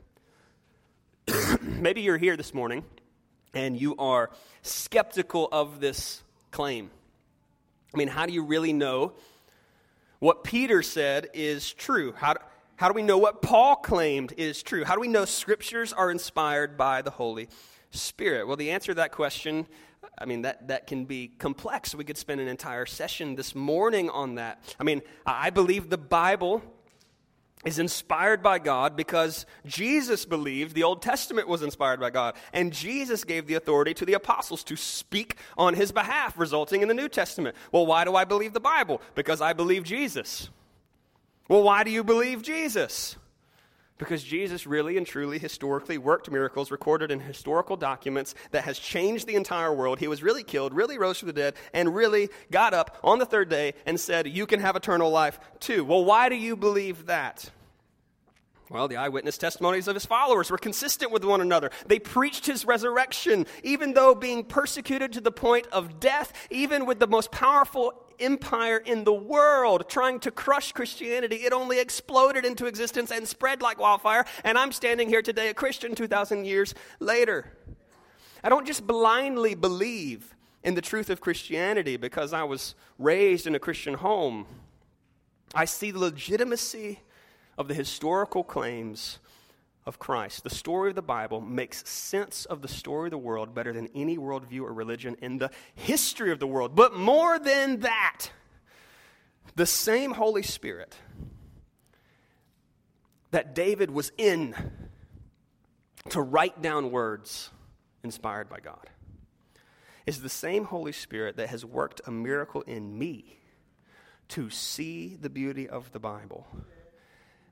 Maybe 1.62 2.02
you're 2.02 2.20
here 2.20 2.38
this 2.38 2.54
morning 2.54 2.86
and 3.58 3.82
you 3.82 3.96
are 3.98 4.30
skeptical 4.62 5.50
of 5.52 5.80
this 5.80 6.22
claim. 6.52 6.92
I 7.92 7.98
mean, 7.98 8.08
how 8.08 8.28
do 8.28 8.32
you 8.32 8.44
really 8.44 8.72
know 8.72 9.14
what 10.20 10.44
Peter 10.44 10.84
said 10.84 11.30
is 11.34 11.74
true? 11.74 12.14
How 12.16 12.34
do, 12.34 12.40
how 12.76 12.88
do 12.88 12.94
we 12.94 13.02
know 13.02 13.18
what 13.18 13.42
Paul 13.42 13.78
claimed 13.78 14.34
is 14.38 14.62
true? 14.62 14.84
How 14.84 14.94
do 14.94 15.02
we 15.02 15.08
know 15.08 15.26
scriptures 15.26 15.92
are 15.92 16.12
inspired 16.12 16.78
by 16.78 17.02
the 17.02 17.10
Holy 17.10 17.50
Spirit? 17.90 18.48
Well, 18.48 18.58
the 18.58 18.70
answer 18.70 18.92
to 18.92 18.96
that 18.98 19.12
question, 19.12 19.66
I 20.16 20.26
mean, 20.26 20.44
that, 20.44 20.68
that 20.68 20.86
can 20.86 21.06
be 21.06 21.28
complex. 21.28 21.96
We 21.96 22.04
could 22.04 22.18
spend 22.18 22.40
an 22.40 22.48
entire 22.48 22.86
session 22.86 23.36
this 23.36 23.56
morning 23.56 24.12
on 24.12 24.36
that. 24.36 24.64
I 24.80 24.84
mean, 24.84 25.02
I 25.26 25.50
believe 25.50 25.90
the 25.90 25.98
Bible 25.98 26.62
is 27.67 27.79
inspired 27.79 28.41
by 28.41 28.59
God 28.59 28.95
because 28.95 29.45
Jesus 29.65 30.24
believed 30.24 30.74
the 30.74 30.83
Old 30.83 31.01
Testament 31.01 31.50
was 31.50 31.62
inspired 31.62 32.00
by 32.00 32.09
God. 32.09 32.36
And 32.53 32.71
Jesus 32.71 33.25
gave 33.25 33.45
the 33.45 33.55
authority 33.55 33.93
to 33.95 34.05
the 34.05 34.13
apostles 34.13 34.63
to 34.63 34.77
speak 34.77 35.36
on 35.57 35.74
his 35.74 35.91
behalf, 35.91 36.39
resulting 36.39 36.81
in 36.81 36.88
the 36.88 36.93
New 36.93 37.09
Testament. 37.09 37.57
Well, 37.74 37.86
why 37.86 38.05
do 38.05 38.15
I 38.15 38.24
believe 38.24 38.53
the 38.53 38.62
Bible? 38.62 39.01
Because 39.15 39.41
I 39.41 39.51
believe 39.51 39.83
Jesus. 39.83 40.50
Well, 41.50 41.62
why 41.62 41.83
do 41.83 41.91
you 41.91 42.05
believe 42.05 42.41
Jesus? 42.41 43.17
Because 43.97 44.24
Jesus 44.24 44.65
really 44.65 44.95
and 44.95 45.05
truly 45.05 45.38
historically 45.38 45.97
worked 45.97 46.31
miracles 46.31 46.71
recorded 46.71 47.12
in 47.12 47.19
historical 47.19 47.75
documents 47.75 48.33
that 48.51 48.63
has 48.63 48.79
changed 48.79 49.27
the 49.27 49.36
entire 49.36 49.74
world. 49.74 50.00
He 50.00 50.07
was 50.07 50.24
really 50.24 50.43
killed, 50.43 50.74
really 50.74 50.97
rose 50.97 51.19
from 51.19 51.27
the 51.27 51.33
dead, 51.33 51.55
and 51.74 51.93
really 51.93 52.29
got 52.50 52.74
up 52.74 52.97
on 53.03 53.19
the 53.19 53.25
third 53.25 53.50
day 53.50 53.74
and 53.86 54.00
said, 54.00 54.25
You 54.25 54.45
can 54.45 54.62
have 54.62 54.77
eternal 54.77 55.12
life 55.12 55.38
too. 55.59 55.83
Well, 55.83 56.05
why 56.05 56.29
do 56.29 56.36
you 56.36 56.55
believe 56.55 57.07
that? 57.07 57.50
Well, 58.69 58.89
the 58.89 58.97
eyewitness 58.97 59.38
testimonies 59.38 59.88
of 59.88 59.95
his 59.95 60.05
followers 60.05 60.51
were 60.51 60.57
consistent 60.57 61.12
with 61.12 61.24
one 61.24 61.39
another. 61.39 61.71
They 61.86 62.00
preached 62.00 62.45
his 62.45 62.65
resurrection, 62.65 63.45
even 63.63 63.93
though 63.93 64.13
being 64.13 64.43
persecuted 64.43 65.13
to 65.13 65.21
the 65.21 65.31
point 65.31 65.67
of 65.67 66.01
death, 66.01 66.33
even 66.50 66.86
with 66.86 67.00
the 67.00 67.07
most 67.07 67.31
powerful 67.31 67.93
empire 68.19 68.77
in 68.77 69.05
the 69.05 69.13
world 69.13 69.89
trying 69.89 70.19
to 70.19 70.31
crush 70.31 70.71
Christianity, 70.74 71.38
it 71.38 71.53
only 71.53 71.79
exploded 71.79 72.43
into 72.43 72.65
existence 72.65 73.12
and 73.12 73.27
spread 73.27 73.62
like 73.62 73.79
wildfire. 73.79 74.25
And 74.43 74.57
I'm 74.57 74.74
standing 74.74 75.07
here 75.07 75.21
today, 75.21 75.50
a 75.50 75.53
Christian 75.53 75.95
2,000 75.95 76.45
years 76.45 76.74
later. 77.00 77.53
I 78.43 78.50
don't 78.50 78.67
just 78.67 78.86
blindly 78.86 79.55
believe 79.55 80.36
in 80.63 80.75
the 80.75 80.81
truth 80.81 81.09
of 81.09 81.21
Christianity 81.21 81.95
because 81.95 82.33
I 82.33 82.43
was 82.43 82.75
raised 83.00 83.47
in 83.47 83.55
a 83.55 83.59
Christian 83.59 83.93
home. 83.93 84.45
I 85.55 85.65
see 85.65 85.91
the 85.91 86.00
legitimacy 86.00 87.00
of 87.58 87.68
the 87.68 87.74
historical 87.74 88.44
claims 88.44 89.20
of 89.86 90.00
Christ. 90.00 90.44
The 90.44 90.50
story 90.50 90.90
of 90.90 90.96
the 90.96 91.02
Bible 91.02 91.40
makes 91.40 91.88
sense 91.90 92.46
of 92.46 92.62
the 92.62 92.68
story 92.68 93.08
of 93.08 93.12
the 93.12 93.18
world 93.18 93.56
better 93.56 93.72
than 93.72 93.88
any 93.96 94.18
worldview 94.18 94.62
or 94.62 94.74
religion 94.74 95.16
in 95.22 95.38
the 95.38 95.50
history 95.76 96.32
of 96.32 96.40
the 96.40 96.48
world. 96.48 96.76
But 96.76 96.94
more 96.94 97.40
than 97.40 97.80
that, 97.80 98.28
the 99.56 99.66
same 99.66 100.12
Holy 100.12 100.44
Spirit 100.44 100.96
that 103.32 103.56
David 103.56 103.90
was 103.90 104.12
in 104.18 104.54
to 106.10 106.22
write 106.22 106.62
down 106.62 106.92
words 106.92 107.50
inspired 108.04 108.50
by 108.50 108.60
God 108.60 108.90
is 110.06 110.22
the 110.22 110.30
same 110.30 110.66
Holy 110.66 110.94
Spirit 110.94 111.36
that 111.38 111.50
has 111.50 111.66
worked 111.66 112.02
a 112.06 112.12
miracle 112.12 112.62
in 112.62 112.98
me 112.98 113.40
to 114.30 114.50
see 114.50 115.18
the 115.20 115.30
beauty 115.30 115.68
of 115.68 115.92
the 115.92 116.00
Bible 116.00 116.48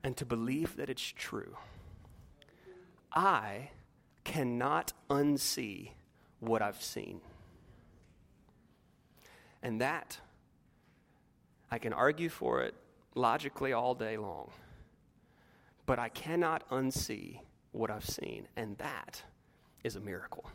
and 0.06 0.16
to 0.16 0.24
believe 0.24 0.76
that 0.76 0.88
it's 0.88 1.02
true, 1.02 1.56
I 3.12 3.70
cannot 4.22 4.92
unsee 5.10 5.90
what 6.38 6.62
I've 6.62 6.80
seen. 6.80 7.20
And 9.64 9.80
that, 9.80 10.20
I 11.72 11.78
can 11.78 11.92
argue 11.92 12.28
for 12.28 12.62
it 12.62 12.76
logically 13.16 13.72
all 13.72 13.96
day 13.96 14.16
long, 14.16 14.52
but 15.86 15.98
I 15.98 16.08
cannot 16.08 16.70
unsee 16.70 17.40
what 17.72 17.90
I've 17.90 18.08
seen. 18.08 18.46
And 18.56 18.78
that 18.78 19.24
is 19.82 19.96
a 19.96 20.00
miracle. 20.00 20.48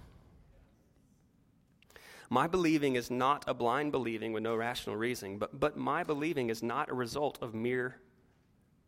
My 2.30 2.48
believing 2.48 2.96
is 2.96 3.12
not 3.12 3.44
a 3.48 3.54
blind 3.54 3.92
believing 3.92 4.32
with 4.32 4.44
no 4.44 4.56
rational 4.56 4.96
reasoning, 4.96 5.40
but, 5.40 5.60
but 5.60 5.76
my 5.76 6.06
believing 6.06 6.50
is 6.50 6.64
not 6.64 6.90
a 6.90 6.94
result 6.94 7.38
of 7.42 7.54
mere 7.54 7.98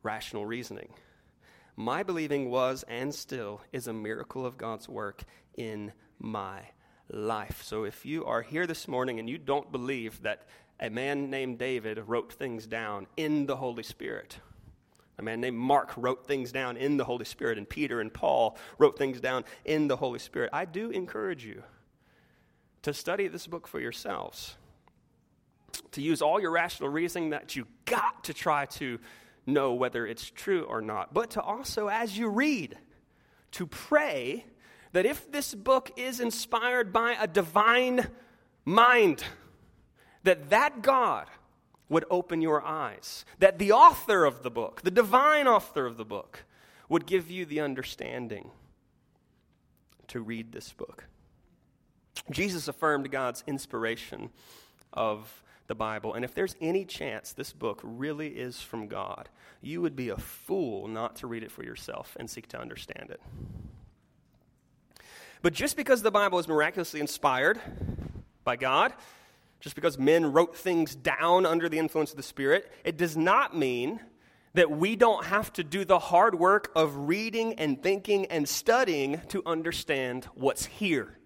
rational 0.04 0.46
reasoning. 0.46 0.90
My 1.76 2.04
believing 2.04 2.52
was 2.52 2.84
and 2.88 3.16
still 3.16 3.62
is 3.72 3.88
a 3.88 3.94
miracle 3.94 4.46
of 4.46 4.58
God's 4.58 4.88
work 4.88 5.24
in 5.56 5.94
my 6.20 6.60
life. 7.10 7.64
So 7.64 7.84
if 7.84 8.06
you 8.06 8.26
are 8.26 8.42
here 8.42 8.68
this 8.68 8.88
morning 8.88 9.20
and 9.20 9.30
you 9.30 9.38
don't 9.38 9.72
believe 9.72 10.22
that 10.22 10.48
a 10.80 10.90
man 10.90 11.30
named 11.30 11.58
David 11.58 12.00
wrote 12.06 12.34
things 12.34 12.68
down 12.68 13.08
in 13.18 13.46
the 13.46 13.56
Holy 13.56 13.84
Spirit, 13.84 14.38
a 15.18 15.24
man 15.24 15.42
named 15.42 15.58
Mark 15.58 15.94
wrote 15.96 16.28
things 16.28 16.52
down 16.52 16.78
in 16.78 16.98
the 16.98 17.06
Holy 17.06 17.26
Spirit, 17.26 17.58
and 17.58 17.70
Peter 17.70 18.02
and 18.02 18.14
Paul 18.14 18.58
wrote 18.78 18.98
things 18.98 19.22
down 19.22 19.46
in 19.64 19.88
the 19.88 19.96
Holy 19.96 20.20
Spirit, 20.20 20.50
I 20.54 20.66
do 20.66 20.90
encourage 20.90 21.46
you 21.46 21.64
to 22.82 22.94
study 22.94 23.28
this 23.28 23.48
book 23.48 23.68
for 23.68 23.80
yourselves, 23.80 24.56
to 25.92 26.02
use 26.02 26.22
all 26.22 26.40
your 26.40 26.52
rational 26.52 26.90
reasoning 26.90 27.30
that 27.30 27.56
you 27.56 27.68
got 27.86 28.24
to 28.26 28.34
try 28.34 28.66
to 28.66 29.00
know 29.46 29.74
whether 29.74 30.06
it's 30.06 30.30
true 30.30 30.64
or 30.64 30.82
not, 30.82 31.14
but 31.14 31.32
to 31.32 31.42
also, 31.42 31.88
as 31.88 32.18
you 32.18 32.30
read, 32.30 32.78
to 33.52 33.68
pray 33.68 34.46
that 34.94 35.06
if 35.06 35.32
this 35.32 35.54
book 35.54 35.92
is 35.98 36.20
inspired 36.20 36.94
by 36.94 37.16
a 37.20 37.28
divine 37.28 38.08
mind, 38.66 39.24
that 40.24 40.50
that 40.50 40.82
God 40.82 41.28
would 41.90 42.06
open 42.10 42.42
your 42.42 42.64
eyes, 42.64 43.26
that 43.40 43.60
the 43.60 43.72
author 43.72 44.26
of 44.26 44.44
the 44.44 44.52
book, 44.52 44.82
the 44.82 44.92
divine 44.92 45.48
author 45.48 45.86
of 45.86 45.98
the 45.98 46.06
book, 46.06 46.46
would 46.90 47.06
give 47.06 47.30
you 47.30 47.46
the 47.46 47.60
understanding 47.60 48.50
to 50.08 50.22
read 50.22 50.52
this 50.52 50.74
book. 50.74 51.06
Jesus 52.32 52.68
affirmed 52.68 53.12
God's 53.12 53.44
inspiration 53.48 54.30
of 54.94 55.43
the 55.68 55.76
Bible, 55.76 56.14
and 56.14 56.26
if 56.26 56.34
there's 56.34 56.56
any 56.60 56.86
chance 56.86 57.32
this 57.32 57.54
book 57.54 57.80
really 57.84 58.30
is 58.30 58.62
from 58.62 58.88
God, 58.88 59.30
you 59.62 59.82
would 59.82 59.96
be 59.96 60.10
a 60.10 60.18
fool 60.18 60.88
not 60.88 61.18
to 61.18 61.28
read 61.28 61.44
it 61.44 61.52
for 61.52 61.64
yourself 61.64 62.18
and 62.20 62.30
seek 62.30 62.48
to 62.50 62.60
understand 62.60 63.10
it. 63.10 63.22
But 65.42 65.54
just 65.54 65.76
because 65.76 66.02
the 66.02 66.12
Bible 66.12 66.40
is 66.40 66.48
miraculously 66.48 67.00
inspired 67.00 67.60
by 68.44 68.56
God, 68.56 68.94
just 69.60 69.76
because 69.76 69.98
men 69.98 70.32
wrote 70.34 70.56
things 70.58 70.96
down 70.96 71.46
under 71.46 71.70
the 71.70 71.80
influence 71.80 72.12
of 72.12 72.18
the 72.18 72.24
Spirit, 72.24 72.72
it 72.84 72.98
does 72.98 73.16
not 73.16 73.56
mean 73.56 74.00
that 74.54 74.70
we 74.70 74.96
don't 74.96 75.26
have 75.26 75.52
to 75.54 75.64
do 75.64 75.84
the 75.84 76.00
hard 76.00 76.38
work 76.38 76.72
of 76.76 76.96
reading 76.96 77.54
and 77.54 77.82
thinking 77.82 78.26
and 78.28 78.48
studying 78.48 79.22
to 79.30 79.42
understand 79.46 80.26
what's 80.36 80.66
here. 80.66 81.18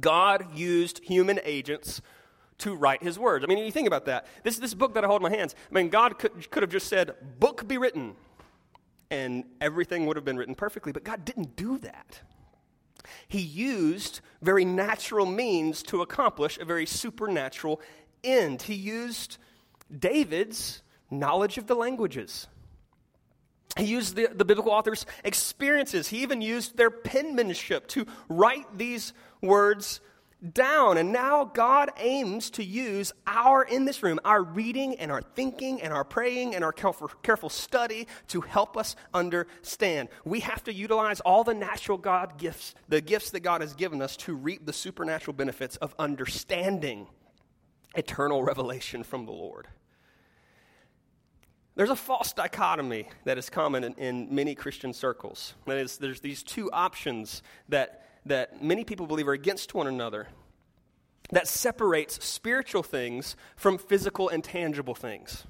God 0.00 0.56
used 0.56 1.04
human 1.04 1.38
agents 1.44 2.00
to 2.62 2.74
write 2.74 3.02
his 3.02 3.18
words. 3.18 3.44
I 3.44 3.48
mean, 3.48 3.58
you 3.58 3.72
think 3.72 3.86
about 3.86 4.06
that. 4.06 4.26
This, 4.42 4.58
this 4.58 4.74
book 4.74 4.94
that 4.94 5.04
I 5.04 5.06
hold 5.06 5.20
in 5.20 5.30
my 5.30 5.36
hands, 5.36 5.54
I 5.70 5.74
mean, 5.74 5.88
God 5.88 6.18
could, 6.18 6.50
could 6.50 6.62
have 6.62 6.70
just 6.70 6.88
said, 6.88 7.14
Book 7.38 7.66
be 7.66 7.78
written, 7.78 8.14
and 9.10 9.44
everything 9.60 10.06
would 10.06 10.16
have 10.16 10.24
been 10.24 10.36
written 10.36 10.54
perfectly, 10.54 10.92
but 10.92 11.04
God 11.04 11.24
didn't 11.24 11.56
do 11.56 11.78
that. 11.78 12.20
He 13.26 13.40
used 13.40 14.20
very 14.40 14.64
natural 14.64 15.26
means 15.26 15.82
to 15.84 16.02
accomplish 16.02 16.58
a 16.58 16.64
very 16.64 16.86
supernatural 16.86 17.80
end. 18.22 18.62
He 18.62 18.74
used 18.74 19.38
David's 19.96 20.82
knowledge 21.10 21.58
of 21.58 21.66
the 21.66 21.74
languages. 21.74 22.46
He 23.76 23.84
used 23.84 24.14
the, 24.14 24.28
the 24.32 24.44
biblical 24.44 24.70
authors' 24.70 25.04
experiences. 25.24 26.08
He 26.08 26.22
even 26.22 26.42
used 26.42 26.76
their 26.76 26.90
penmanship 26.90 27.88
to 27.88 28.06
write 28.28 28.78
these 28.78 29.12
words 29.40 30.00
down. 30.52 30.98
And 30.98 31.12
now 31.12 31.44
God 31.44 31.90
aims 31.98 32.50
to 32.50 32.64
use 32.64 33.12
our, 33.26 33.62
in 33.62 33.84
this 33.84 34.02
room, 34.02 34.18
our 34.24 34.42
reading 34.42 34.96
and 34.96 35.10
our 35.12 35.22
thinking 35.22 35.80
and 35.80 35.92
our 35.92 36.04
praying 36.04 36.54
and 36.54 36.64
our 36.64 36.72
careful, 36.72 37.08
careful 37.22 37.48
study 37.48 38.08
to 38.28 38.40
help 38.40 38.76
us 38.76 38.96
understand. 39.14 40.08
We 40.24 40.40
have 40.40 40.64
to 40.64 40.72
utilize 40.72 41.20
all 41.20 41.44
the 41.44 41.54
natural 41.54 41.98
God 41.98 42.38
gifts, 42.38 42.74
the 42.88 43.00
gifts 43.00 43.30
that 43.30 43.40
God 43.40 43.60
has 43.60 43.74
given 43.74 44.02
us 44.02 44.16
to 44.18 44.34
reap 44.34 44.66
the 44.66 44.72
supernatural 44.72 45.34
benefits 45.34 45.76
of 45.76 45.94
understanding 45.98 47.06
eternal 47.94 48.42
revelation 48.42 49.02
from 49.02 49.26
the 49.26 49.32
Lord. 49.32 49.68
There's 51.74 51.90
a 51.90 51.96
false 51.96 52.32
dichotomy 52.32 53.08
that 53.24 53.38
is 53.38 53.48
common 53.48 53.84
in, 53.84 53.94
in 53.94 54.34
many 54.34 54.54
Christian 54.54 54.92
circles. 54.92 55.54
That 55.66 55.78
is, 55.78 55.96
there's 55.96 56.20
these 56.20 56.42
two 56.42 56.70
options 56.70 57.42
that, 57.70 58.06
that 58.26 58.62
many 58.62 58.84
people 58.84 59.06
believe 59.06 59.28
are 59.28 59.32
against 59.32 59.74
one 59.74 59.86
another 59.86 60.28
that 61.30 61.48
separates 61.48 62.24
spiritual 62.24 62.82
things 62.82 63.36
from 63.56 63.78
physical 63.78 64.28
and 64.28 64.44
tangible 64.44 64.94
things. 64.94 65.44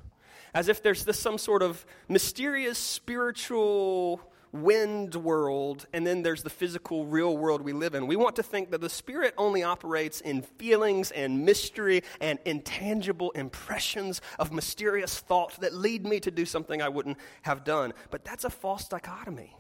As 0.55 0.69
if 0.69 0.83
there's 0.83 1.05
this 1.05 1.19
some 1.19 1.39
sort 1.39 1.63
of 1.63 1.85
mysterious 2.09 2.79
spiritual 2.79 4.21
wind 4.53 5.15
world, 5.15 5.87
and 5.93 6.07
then 6.07 6.23
there's 6.23 6.43
the 6.43 6.51
physical, 6.51 7.07
real 7.07 7.37
world 7.37 7.63
we 7.63 7.73
live 7.73 7.95
in. 7.95 8.07
We 8.07 8.17
want 8.17 8.37
to 8.37 8.43
think 8.43 8.71
that 8.71 8.83
the 8.83 8.91
Spirit 8.91 9.35
only 9.39 9.63
operates 9.63 10.21
in 10.21 10.43
feelings 10.43 11.11
and 11.11 11.45
mystery 11.45 12.03
and 12.21 12.39
intangible 12.45 13.31
impressions 13.31 14.21
of 14.39 14.53
mysterious 14.53 15.19
thought 15.19 15.59
that 15.63 15.73
lead 15.75 16.07
me 16.07 16.21
to 16.21 16.31
do 16.31 16.45
something 16.45 16.83
I 16.83 16.91
wouldn't 16.91 17.17
have 17.43 17.65
done. 17.65 17.95
But 18.11 18.25
that's 18.25 18.45
a 18.45 18.51
false 18.51 18.87
dichotomy. 18.89 19.57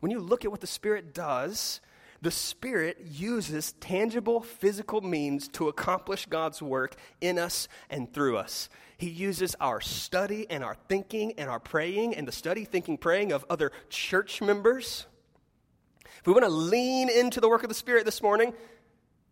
When 0.00 0.12
you 0.12 0.20
look 0.20 0.44
at 0.44 0.50
what 0.50 0.60
the 0.60 0.66
Spirit 0.66 1.12
does, 1.12 1.80
the 2.22 2.30
Spirit 2.30 2.98
uses 3.10 3.72
tangible 3.72 4.40
physical 4.40 5.00
means 5.00 5.48
to 5.48 5.68
accomplish 5.68 6.26
God's 6.26 6.62
work 6.62 6.94
in 7.20 7.38
us 7.38 7.68
and 7.90 8.12
through 8.12 8.38
us. 8.38 8.68
He 8.96 9.08
uses 9.08 9.56
our 9.60 9.80
study 9.80 10.46
and 10.48 10.62
our 10.62 10.76
thinking 10.88 11.34
and 11.36 11.50
our 11.50 11.58
praying 11.58 12.14
and 12.14 12.26
the 12.26 12.32
study, 12.32 12.64
thinking, 12.64 12.96
praying 12.96 13.32
of 13.32 13.44
other 13.50 13.72
church 13.90 14.40
members. 14.40 15.06
If 16.20 16.26
we 16.26 16.32
want 16.32 16.44
to 16.44 16.50
lean 16.50 17.10
into 17.10 17.40
the 17.40 17.48
work 17.48 17.64
of 17.64 17.68
the 17.68 17.74
Spirit 17.74 18.04
this 18.04 18.22
morning, 18.22 18.54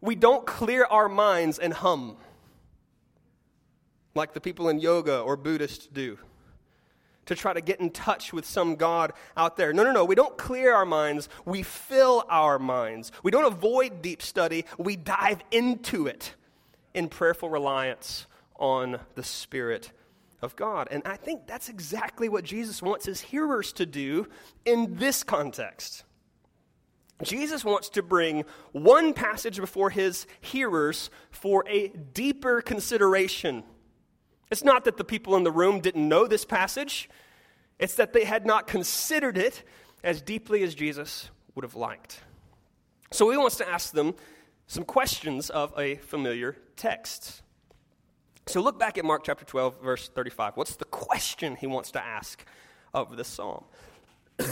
we 0.01 0.17
don't 0.17 0.45
clear 0.45 0.85
our 0.85 1.09
minds 1.09 1.59
and 1.61 1.73
hum 1.73 2.17
like 4.15 4.33
the 4.33 4.41
people 4.41 4.69
in 4.69 4.81
yoga 4.81 5.21
or 5.21 5.37
Buddhists 5.37 5.87
do 5.87 6.19
to 7.31 7.37
try 7.37 7.53
to 7.53 7.61
get 7.61 7.81
in 7.81 7.91
touch 7.91 8.33
with 8.33 8.45
some 8.45 8.75
God 8.75 9.13
out 9.37 9.57
there. 9.57 9.73
No, 9.73 9.85
no, 9.85 9.93
no. 9.93 10.05
We 10.05 10.17
don't 10.17 10.37
clear 10.37 10.75
our 10.75 10.85
minds, 10.85 11.29
we 11.45 11.63
fill 11.63 12.25
our 12.29 12.59
minds. 12.59 13.13
We 13.23 13.31
don't 13.31 13.45
avoid 13.45 14.03
deep 14.03 14.21
study, 14.21 14.65
we 14.79 14.97
dive 14.97 15.41
into 15.53 16.09
it 16.09 16.35
in 16.93 17.09
prayerful 17.09 17.49
reliance 17.49 18.27
on 18.57 18.99
the 19.15 19.23
Spirit 19.23 19.93
of 20.43 20.57
God. 20.57 20.89
And 20.91 21.05
I 21.07 21.17
think 21.17 21.47
that's 21.47 21.69
exactly 21.69 22.29
what 22.29 22.43
Jesus 22.43 22.83
wants 22.83 23.07
his 23.07 23.21
hearers 23.21 23.73
to 23.75 23.87
do 23.87 24.27
in 24.65 24.97
this 24.97 25.23
context. 25.23 26.03
Jesus 27.23 27.65
wants 27.65 27.91
to 27.91 28.03
bring 28.03 28.45
one 28.73 29.13
passage 29.13 29.61
before 29.61 29.91
his 29.91 30.27
hearers 30.41 31.11
for 31.31 31.65
a 31.69 31.89
deeper 31.89 32.61
consideration. 32.61 33.63
It's 34.51 34.65
not 34.65 34.85
that 34.85 34.97
the 34.97 35.05
people 35.05 35.37
in 35.37 35.45
the 35.45 35.53
room 35.53 35.81
didn't 35.81 36.09
know 36.09 36.27
this 36.27 36.45
passage, 36.45 37.09
it's 37.79 37.95
that 37.95 38.13
they 38.13 38.25
had 38.25 38.45
not 38.45 38.67
considered 38.67 39.39
it 39.39 39.63
as 40.03 40.21
deeply 40.21 40.63
as 40.63 40.75
Jesus 40.75 41.31
would 41.55 41.63
have 41.63 41.77
liked. 41.77 42.21
So 43.11 43.31
he 43.31 43.37
wants 43.37 43.57
to 43.57 43.69
ask 43.69 43.93
them 43.93 44.15
some 44.67 44.85
questions 44.85 45.51
of 45.51 45.73
a 45.79 45.97
familiar 45.97 46.57
text. 46.77 47.43
So 48.47 48.61
look 48.61 48.79
back 48.79 48.99
at 48.99 49.05
Mark 49.05 49.25
chapter 49.25 49.45
12, 49.45 49.83
verse 49.83 50.09
35. 50.09 50.57
What's 50.57 50.77
the 50.77 50.85
question 50.85 51.57
he 51.57 51.67
wants 51.67 51.91
to 51.93 52.05
ask 52.05 52.45
of 52.93 53.17
this 53.17 53.29
psalm? 53.29 53.65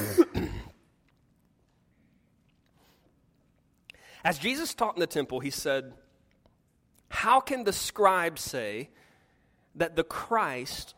As 4.25 4.39
Jesus 4.39 4.75
taught 4.75 4.95
in 4.97 5.01
the 5.01 5.07
temple, 5.07 5.41
he 5.41 5.51
said, 5.51 5.95
How 7.09 7.41
can 7.41 7.65
the 7.65 7.73
scribe 7.73 8.39
say 8.39 8.91
that 9.79 9.97
the 9.97 10.05
Christ 10.05 10.95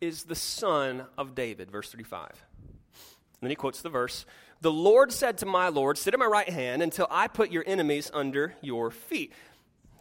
is 0.00 0.24
the 0.24 0.34
son 0.34 1.06
of 1.16 1.34
David? 1.34 1.70
Verse 1.70 1.90
35. 1.90 2.30
And 2.30 3.46
then 3.46 3.50
he 3.50 3.56
quotes 3.56 3.82
the 3.82 3.90
verse 3.90 4.26
The 4.60 4.72
Lord 4.72 5.12
said 5.12 5.38
to 5.38 5.46
my 5.46 5.68
Lord, 5.68 5.98
Sit 5.98 6.14
at 6.14 6.20
my 6.20 6.26
right 6.26 6.48
hand 6.48 6.82
until 6.82 7.06
I 7.10 7.28
put 7.28 7.50
your 7.50 7.64
enemies 7.66 8.10
under 8.14 8.54
your 8.60 8.90
feet. 8.90 9.32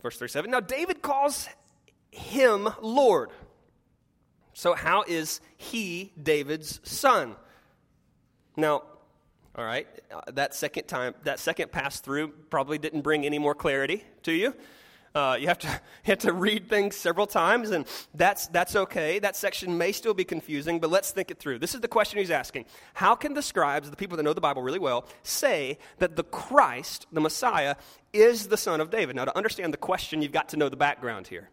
Verse 0.01 0.17
37. 0.17 0.51
Now, 0.51 0.59
David 0.59 1.01
calls 1.01 1.47
him 2.11 2.69
Lord. 2.81 3.29
So, 4.53 4.73
how 4.73 5.03
is 5.07 5.39
he 5.57 6.11
David's 6.21 6.79
son? 6.83 7.35
Now, 8.55 8.83
all 9.55 9.65
right, 9.65 9.87
uh, 10.11 10.21
that 10.33 10.55
second 10.55 10.85
time, 10.87 11.13
that 11.23 11.39
second 11.39 11.71
pass 11.71 11.99
through 11.99 12.29
probably 12.49 12.77
didn't 12.77 13.01
bring 13.01 13.25
any 13.25 13.39
more 13.39 13.53
clarity 13.53 14.03
to 14.23 14.31
you. 14.31 14.55
Uh, 15.17 15.35
you, 15.35 15.47
have 15.47 15.57
to, 15.57 15.67
you 16.05 16.11
have 16.11 16.19
to 16.19 16.31
read 16.31 16.69
things 16.69 16.95
several 16.95 17.25
times, 17.25 17.71
and 17.71 17.87
that's, 18.13 18.45
that's 18.47 18.75
okay. 18.75 19.17
That 19.17 19.35
section 19.35 19.75
may 19.75 19.91
still 19.91 20.13
be 20.13 20.23
confusing, 20.23 20.79
but 20.79 20.91
let's 20.91 21.09
think 21.09 21.31
it 21.31 21.39
through. 21.39 21.57
This 21.57 21.73
is 21.73 21.81
the 21.81 21.87
question 21.87 22.19
he's 22.19 22.29
asking 22.29 22.65
How 22.93 23.15
can 23.15 23.33
the 23.33 23.41
scribes, 23.41 23.89
the 23.89 23.95
people 23.95 24.15
that 24.17 24.23
know 24.23 24.33
the 24.33 24.41
Bible 24.41 24.61
really 24.61 24.77
well, 24.77 25.07
say 25.23 25.79
that 25.97 26.15
the 26.15 26.23
Christ, 26.23 27.07
the 27.11 27.19
Messiah, 27.19 27.75
is 28.13 28.49
the 28.49 28.57
son 28.57 28.79
of 28.79 28.91
David? 28.91 29.15
Now, 29.15 29.25
to 29.25 29.35
understand 29.35 29.73
the 29.73 29.77
question, 29.77 30.21
you've 30.21 30.31
got 30.31 30.49
to 30.49 30.57
know 30.57 30.69
the 30.69 30.77
background 30.77 31.25
here. 31.25 31.49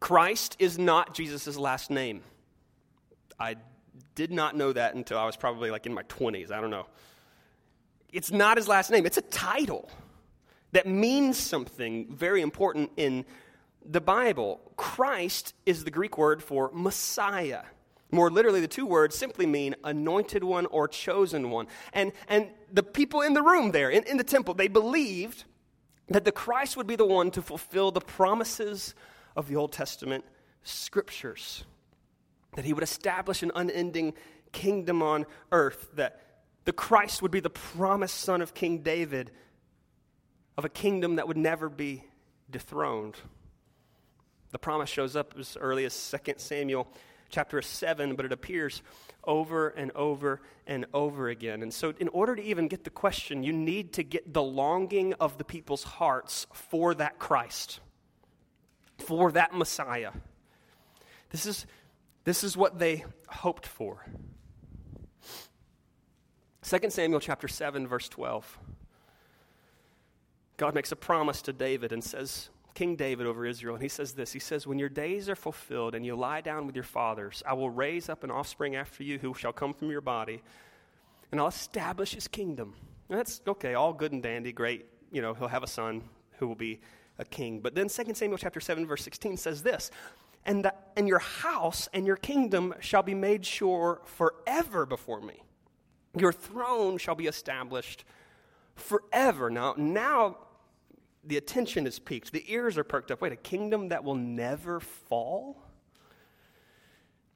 Christ 0.00 0.56
is 0.58 0.78
not 0.78 1.12
Jesus' 1.12 1.58
last 1.58 1.90
name. 1.90 2.22
I 3.38 3.56
did 4.14 4.32
not 4.32 4.56
know 4.56 4.72
that 4.72 4.94
until 4.94 5.18
I 5.18 5.26
was 5.26 5.36
probably 5.36 5.70
like 5.70 5.84
in 5.84 5.92
my 5.92 6.02
20s. 6.04 6.50
I 6.50 6.62
don't 6.62 6.70
know. 6.70 6.86
It's 8.10 8.30
not 8.30 8.56
his 8.56 8.68
last 8.68 8.90
name, 8.90 9.04
it's 9.04 9.18
a 9.18 9.22
title 9.22 9.90
that 10.72 10.86
means 10.86 11.36
something 11.38 12.14
very 12.14 12.42
important 12.42 12.90
in 12.96 13.24
the 13.84 14.00
Bible. 14.00 14.60
Christ 14.76 15.54
is 15.64 15.84
the 15.84 15.90
Greek 15.90 16.18
word 16.18 16.42
for 16.42 16.70
Messiah. 16.72 17.62
More 18.10 18.30
literally, 18.30 18.60
the 18.60 18.68
two 18.68 18.86
words 18.86 19.16
simply 19.16 19.46
mean 19.46 19.74
anointed 19.82 20.44
one 20.44 20.66
or 20.66 20.86
chosen 20.88 21.50
one. 21.50 21.66
And, 21.92 22.12
and 22.28 22.48
the 22.72 22.82
people 22.82 23.22
in 23.22 23.34
the 23.34 23.42
room 23.42 23.72
there, 23.72 23.90
in, 23.90 24.04
in 24.04 24.16
the 24.16 24.24
temple, 24.24 24.54
they 24.54 24.68
believed 24.68 25.44
that 26.08 26.24
the 26.24 26.32
Christ 26.32 26.76
would 26.76 26.86
be 26.86 26.96
the 26.96 27.06
one 27.06 27.30
to 27.32 27.42
fulfill 27.42 27.90
the 27.90 28.00
promises 28.00 28.94
of 29.34 29.48
the 29.48 29.56
Old 29.56 29.72
Testament 29.72 30.24
scriptures. 30.62 31.64
That 32.54 32.64
he 32.64 32.72
would 32.72 32.84
establish 32.84 33.42
an 33.42 33.52
unending 33.54 34.14
kingdom 34.52 35.02
on 35.02 35.26
earth, 35.50 35.88
that 35.94 36.20
the 36.64 36.72
Christ 36.72 37.22
would 37.22 37.30
be 37.30 37.40
the 37.40 37.50
promised 37.50 38.18
son 38.18 38.40
of 38.40 38.54
King 38.54 38.78
David, 38.78 39.30
of 40.56 40.64
a 40.64 40.68
kingdom 40.68 41.16
that 41.16 41.28
would 41.28 41.36
never 41.36 41.68
be 41.68 42.04
dethroned. 42.50 43.16
The 44.50 44.58
promise 44.58 44.88
shows 44.88 45.16
up 45.16 45.34
as 45.38 45.56
early 45.60 45.84
as 45.84 46.14
2 46.24 46.34
Samuel 46.38 46.88
chapter 47.28 47.60
7, 47.60 48.14
but 48.14 48.24
it 48.24 48.32
appears 48.32 48.82
over 49.24 49.68
and 49.68 49.90
over 49.92 50.40
and 50.66 50.86
over 50.94 51.28
again. 51.28 51.62
And 51.62 51.74
so, 51.74 51.92
in 51.98 52.08
order 52.08 52.36
to 52.36 52.42
even 52.42 52.68
get 52.68 52.84
the 52.84 52.90
question, 52.90 53.42
you 53.42 53.52
need 53.52 53.94
to 53.94 54.02
get 54.02 54.32
the 54.32 54.42
longing 54.42 55.14
of 55.14 55.36
the 55.38 55.44
people's 55.44 55.82
hearts 55.82 56.46
for 56.52 56.94
that 56.94 57.18
Christ, 57.18 57.80
for 58.98 59.32
that 59.32 59.54
Messiah. 59.54 60.12
This 61.30 61.46
is, 61.46 61.66
this 62.24 62.44
is 62.44 62.56
what 62.56 62.78
they 62.78 63.04
hoped 63.28 63.66
for. 63.66 64.06
2 66.62 66.90
Samuel 66.90 67.20
chapter 67.20 67.48
7, 67.48 67.86
verse 67.86 68.08
12. 68.08 68.58
God 70.56 70.74
makes 70.74 70.92
a 70.92 70.96
promise 70.96 71.42
to 71.42 71.52
David 71.52 71.92
and 71.92 72.02
says, 72.02 72.48
King 72.74 72.96
David 72.96 73.26
over 73.26 73.46
Israel, 73.46 73.74
and 73.74 73.82
he 73.82 73.88
says 73.88 74.12
this 74.12 74.32
He 74.32 74.38
says, 74.38 74.66
When 74.66 74.78
your 74.78 74.88
days 74.88 75.28
are 75.28 75.36
fulfilled 75.36 75.94
and 75.94 76.04
you 76.04 76.14
lie 76.14 76.40
down 76.40 76.66
with 76.66 76.74
your 76.74 76.84
fathers, 76.84 77.42
I 77.46 77.54
will 77.54 77.70
raise 77.70 78.08
up 78.08 78.22
an 78.22 78.30
offspring 78.30 78.76
after 78.76 79.02
you 79.02 79.18
who 79.18 79.34
shall 79.34 79.52
come 79.52 79.72
from 79.72 79.90
your 79.90 80.00
body, 80.00 80.42
and 81.32 81.40
I'll 81.40 81.48
establish 81.48 82.14
his 82.14 82.28
kingdom. 82.28 82.74
And 83.08 83.18
that's 83.18 83.40
okay, 83.46 83.74
all 83.74 83.92
good 83.92 84.12
and 84.12 84.22
dandy, 84.22 84.52
great. 84.52 84.86
You 85.12 85.22
know, 85.22 85.34
he'll 85.34 85.48
have 85.48 85.62
a 85.62 85.68
son 85.68 86.02
who 86.38 86.48
will 86.48 86.54
be 86.54 86.80
a 87.18 87.24
king. 87.24 87.60
But 87.60 87.74
then 87.74 87.88
2 87.88 88.14
Samuel 88.14 88.38
chapter 88.38 88.60
7, 88.60 88.86
verse 88.86 89.02
16 89.02 89.36
says 89.36 89.62
this 89.62 89.90
and, 90.44 90.64
the, 90.64 90.74
and 90.96 91.08
your 91.08 91.18
house 91.18 91.88
and 91.92 92.06
your 92.06 92.16
kingdom 92.16 92.74
shall 92.80 93.02
be 93.02 93.14
made 93.14 93.44
sure 93.44 94.00
forever 94.04 94.86
before 94.86 95.20
me. 95.20 95.42
Your 96.16 96.32
throne 96.32 96.98
shall 96.98 97.14
be 97.14 97.26
established 97.26 98.04
forever. 98.76 99.50
Now, 99.50 99.74
now 99.76 100.38
the 101.24 101.36
attention 101.36 101.86
is 101.86 101.98
piqued. 101.98 102.32
The 102.32 102.44
ears 102.52 102.78
are 102.78 102.84
perked 102.84 103.10
up. 103.10 103.20
Wait, 103.20 103.32
a 103.32 103.36
kingdom 103.36 103.88
that 103.88 104.04
will 104.04 104.14
never 104.14 104.80
fall? 104.80 105.62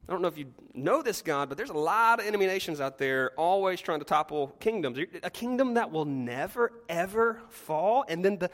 I 0.07 0.11
don't 0.11 0.21
know 0.21 0.27
if 0.27 0.37
you 0.37 0.47
know 0.73 1.01
this, 1.01 1.21
God, 1.21 1.49
but 1.49 1.57
there's 1.57 1.69
a 1.69 1.73
lot 1.73 2.19
of 2.19 2.25
enemy 2.25 2.45
nations 2.47 2.81
out 2.81 2.97
there 2.97 3.31
always 3.37 3.79
trying 3.79 3.99
to 3.99 4.05
topple 4.05 4.47
kingdoms. 4.59 4.97
A 5.23 5.29
kingdom 5.29 5.75
that 5.75 5.91
will 5.91 6.05
never, 6.05 6.71
ever 6.89 7.41
fall. 7.49 8.05
And 8.07 8.25
then 8.25 8.37
the, 8.37 8.49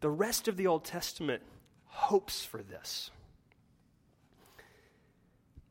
the 0.00 0.10
rest 0.10 0.48
of 0.48 0.56
the 0.56 0.66
Old 0.66 0.84
Testament 0.84 1.42
hopes 1.86 2.44
for 2.44 2.62
this 2.62 3.10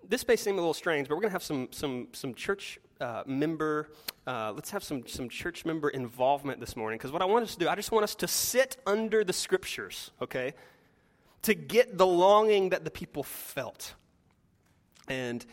this 0.08 0.28
may 0.28 0.36
seem 0.36 0.56
a 0.56 0.58
little 0.58 0.74
strange, 0.74 1.08
but 1.08 1.15
we're 1.15 1.22
going 1.22 1.30
to 1.30 1.36
have 1.36 1.43
some, 1.43 1.67
some, 1.72 2.08
some 2.13 2.34
church 2.34 2.80
uh, 3.00 3.24
member, 3.26 3.90
uh, 4.26 4.52
let's 4.54 4.72
have 4.72 4.84
some, 4.84 5.08
some 5.08 5.30
church 5.30 5.66
member 5.66 5.90
involvement 5.90 6.60
this 6.60 6.76
morning. 6.76 6.98
Because 6.98 7.12
what 7.12 7.22
I 7.22 7.26
want 7.26 7.44
us 7.44 7.54
to 7.54 7.60
do, 7.60 7.70
I 7.70 7.76
just 7.76 7.92
want 7.92 8.04
us 8.04 8.16
to 8.16 8.28
sit 8.28 8.78
under 8.86 9.24
the 9.24 9.34
scriptures, 9.34 10.12
okay? 10.22 10.54
To 11.44 11.54
get 11.54 11.98
the 11.98 12.08
longing 12.08 12.70
that 12.70 12.84
the 12.84 12.92
people 12.92 13.24
felt. 13.24 13.94
And 15.08 15.46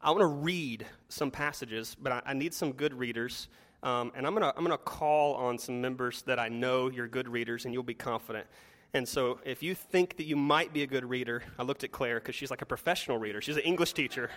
I 0.00 0.10
want 0.10 0.20
to 0.20 0.26
read 0.26 0.86
some 1.08 1.30
passages, 1.30 1.96
but 2.00 2.12
I, 2.12 2.22
I 2.26 2.32
need 2.34 2.54
some 2.54 2.72
good 2.72 2.94
readers. 2.94 3.48
Um, 3.82 4.12
and 4.16 4.26
I'm 4.26 4.34
going 4.34 4.42
to 4.42 4.56
I'm 4.56 4.66
to 4.66 4.78
call 4.78 5.34
on 5.34 5.58
some 5.58 5.80
members 5.80 6.22
that 6.22 6.38
I 6.38 6.48
know 6.48 6.90
you're 6.90 7.08
good 7.08 7.28
readers 7.28 7.64
and 7.64 7.74
you'll 7.74 7.82
be 7.82 7.94
confident. 7.94 8.46
And 8.94 9.06
so 9.06 9.40
if 9.44 9.62
you 9.62 9.74
think 9.74 10.16
that 10.16 10.24
you 10.24 10.36
might 10.36 10.72
be 10.72 10.82
a 10.82 10.86
good 10.86 11.04
reader, 11.04 11.42
I 11.58 11.62
looked 11.62 11.84
at 11.84 11.92
Claire 11.92 12.18
because 12.18 12.34
she's 12.34 12.50
like 12.50 12.62
a 12.62 12.66
professional 12.66 13.18
reader. 13.18 13.40
She's 13.40 13.56
an 13.56 13.62
English 13.62 13.92
teacher. 13.92 14.30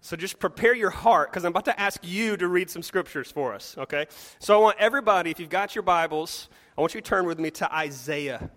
So 0.00 0.16
just 0.16 0.38
prepare 0.38 0.74
your 0.74 0.90
heart 0.90 1.30
because 1.30 1.44
I'm 1.44 1.50
about 1.50 1.64
to 1.66 1.80
ask 1.80 2.00
you 2.02 2.36
to 2.36 2.46
read 2.48 2.70
some 2.70 2.82
scriptures 2.82 3.30
for 3.30 3.54
us, 3.54 3.74
okay? 3.78 4.06
So 4.38 4.54
I 4.54 4.58
want 4.60 4.76
everybody, 4.78 5.30
if 5.30 5.40
you've 5.40 5.50
got 5.50 5.74
your 5.74 5.82
Bibles, 5.82 6.48
I 6.78 6.80
want 6.80 6.94
you 6.94 7.00
to 7.00 7.08
turn 7.08 7.26
with 7.26 7.38
me 7.40 7.50
to 7.52 7.74
Isaiah. 7.74 8.50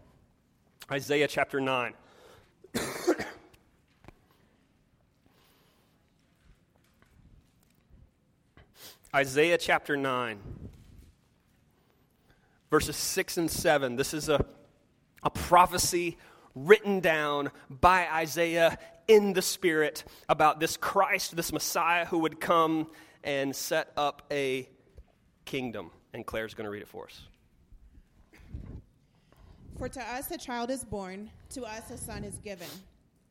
Isaiah 0.92 1.28
chapter 1.28 1.60
9. 1.60 1.94
Isaiah 9.16 9.58
chapter 9.58 9.98
9 9.98 10.40
verses 12.70 12.96
6 12.96 13.38
and 13.38 13.52
7. 13.52 13.96
This 13.96 14.14
is 14.14 14.30
a, 14.30 14.46
a 15.24 15.30
prophecy 15.30 16.18
written 16.56 17.00
down 17.00 17.52
by 17.70 18.08
Isaiah 18.10 18.78
in 19.10 19.34
the 19.34 19.42
Spirit 19.42 20.06
about 20.30 20.60
this 20.60 20.78
Christ, 20.78 21.36
this 21.36 21.52
Messiah 21.52 22.06
who 22.06 22.20
would 22.20 22.40
come 22.40 22.88
and 23.24 23.54
set 23.54 23.92
up 23.98 24.22
a 24.32 24.70
kingdom. 25.46 25.92
And 26.14 26.26
Claire's 26.26 26.54
going 26.54 26.66
to 26.66 26.72
read 26.72 26.84
it 26.84 26.88
for 26.88 27.06
us. 27.06 27.22
For 29.78 29.90
to 29.90 30.02
us 30.02 30.30
a 30.32 30.38
child 30.38 30.70
is 30.70 30.84
born, 30.84 31.30
to 31.52 31.64
us 31.64 31.90
a 31.90 31.98
son 31.98 32.24
is 32.24 32.36
given, 32.38 32.68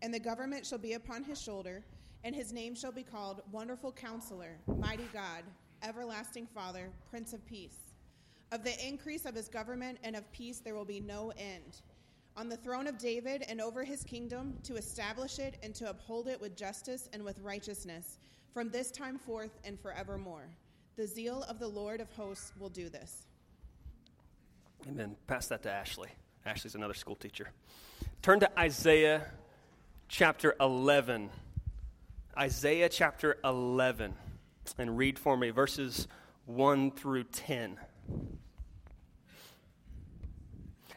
and 0.02 0.12
the 0.12 0.18
government 0.18 0.66
shall 0.66 0.78
be 0.78 0.94
upon 0.94 1.22
his 1.22 1.40
shoulder, 1.40 1.84
and 2.24 2.34
his 2.34 2.52
name 2.52 2.74
shall 2.74 2.92
be 2.92 3.02
called 3.02 3.42
Wonderful 3.52 3.92
Counselor, 3.92 4.58
Mighty 4.78 5.08
God, 5.12 5.44
Everlasting 5.82 6.46
Father, 6.46 6.90
Prince 7.10 7.32
of 7.34 7.46
Peace. 7.46 7.78
Of 8.50 8.64
the 8.64 8.74
increase 8.86 9.26
of 9.26 9.34
his 9.34 9.48
government 9.48 9.98
and 10.02 10.16
of 10.16 10.30
peace 10.32 10.58
there 10.58 10.74
will 10.74 10.86
be 10.86 11.00
no 11.00 11.32
end. 11.36 11.82
On 12.38 12.48
the 12.48 12.56
throne 12.56 12.86
of 12.86 12.98
David 12.98 13.44
and 13.48 13.60
over 13.60 13.82
his 13.82 14.04
kingdom, 14.04 14.54
to 14.62 14.76
establish 14.76 15.40
it 15.40 15.56
and 15.64 15.74
to 15.74 15.90
uphold 15.90 16.28
it 16.28 16.40
with 16.40 16.56
justice 16.56 17.08
and 17.12 17.24
with 17.24 17.40
righteousness, 17.40 18.20
from 18.54 18.70
this 18.70 18.92
time 18.92 19.18
forth 19.18 19.58
and 19.64 19.76
forevermore. 19.80 20.48
The 20.94 21.04
zeal 21.04 21.42
of 21.48 21.58
the 21.58 21.66
Lord 21.66 22.00
of 22.00 22.08
hosts 22.12 22.52
will 22.56 22.68
do 22.68 22.88
this. 22.88 23.26
Amen. 24.88 25.16
Pass 25.26 25.48
that 25.48 25.64
to 25.64 25.70
Ashley. 25.72 26.10
Ashley's 26.46 26.76
another 26.76 26.94
school 26.94 27.16
teacher. 27.16 27.48
Turn 28.22 28.38
to 28.38 28.58
Isaiah 28.58 29.26
chapter 30.06 30.54
11. 30.60 31.30
Isaiah 32.38 32.88
chapter 32.88 33.38
11. 33.42 34.14
And 34.78 34.96
read 34.96 35.18
for 35.18 35.36
me 35.36 35.50
verses 35.50 36.06
1 36.46 36.92
through 36.92 37.24
10. 37.24 37.80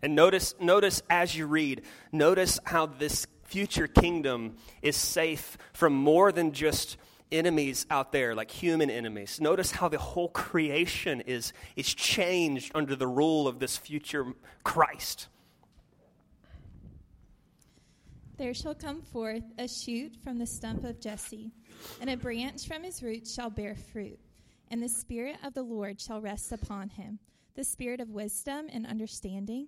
And 0.01 0.15
notice, 0.15 0.55
notice 0.59 1.01
as 1.09 1.35
you 1.35 1.45
read, 1.45 1.83
notice 2.11 2.59
how 2.65 2.87
this 2.87 3.27
future 3.43 3.87
kingdom 3.87 4.55
is 4.81 4.95
safe 4.95 5.57
from 5.73 5.93
more 5.93 6.31
than 6.31 6.51
just 6.53 6.97
enemies 7.31 7.85
out 7.89 8.11
there, 8.11 8.35
like 8.35 8.51
human 8.51 8.89
enemies. 8.89 9.39
Notice 9.39 9.71
how 9.71 9.87
the 9.87 9.97
whole 9.97 10.29
creation 10.29 11.21
is, 11.21 11.53
is 11.75 11.93
changed 11.93 12.71
under 12.73 12.95
the 12.95 13.07
rule 13.07 13.47
of 13.47 13.59
this 13.59 13.77
future 13.77 14.33
Christ. 14.63 15.27
There 18.37 18.53
shall 18.53 18.75
come 18.75 19.01
forth 19.01 19.43
a 19.59 19.67
shoot 19.67 20.15
from 20.23 20.39
the 20.39 20.47
stump 20.47 20.83
of 20.83 20.99
Jesse, 20.99 21.51
and 21.99 22.09
a 22.09 22.17
branch 22.17 22.67
from 22.67 22.83
his 22.83 23.03
roots 23.03 23.33
shall 23.33 23.51
bear 23.51 23.75
fruit 23.75 24.19
and 24.71 24.81
the 24.81 24.89
Spirit 24.89 25.35
of 25.43 25.53
the 25.53 25.61
Lord 25.61 25.99
shall 25.99 26.21
rest 26.21 26.51
upon 26.51 26.89
him 26.89 27.19
the 27.53 27.63
Spirit 27.65 27.99
of 27.99 28.09
wisdom 28.09 28.67
and 28.71 28.87
understanding, 28.87 29.67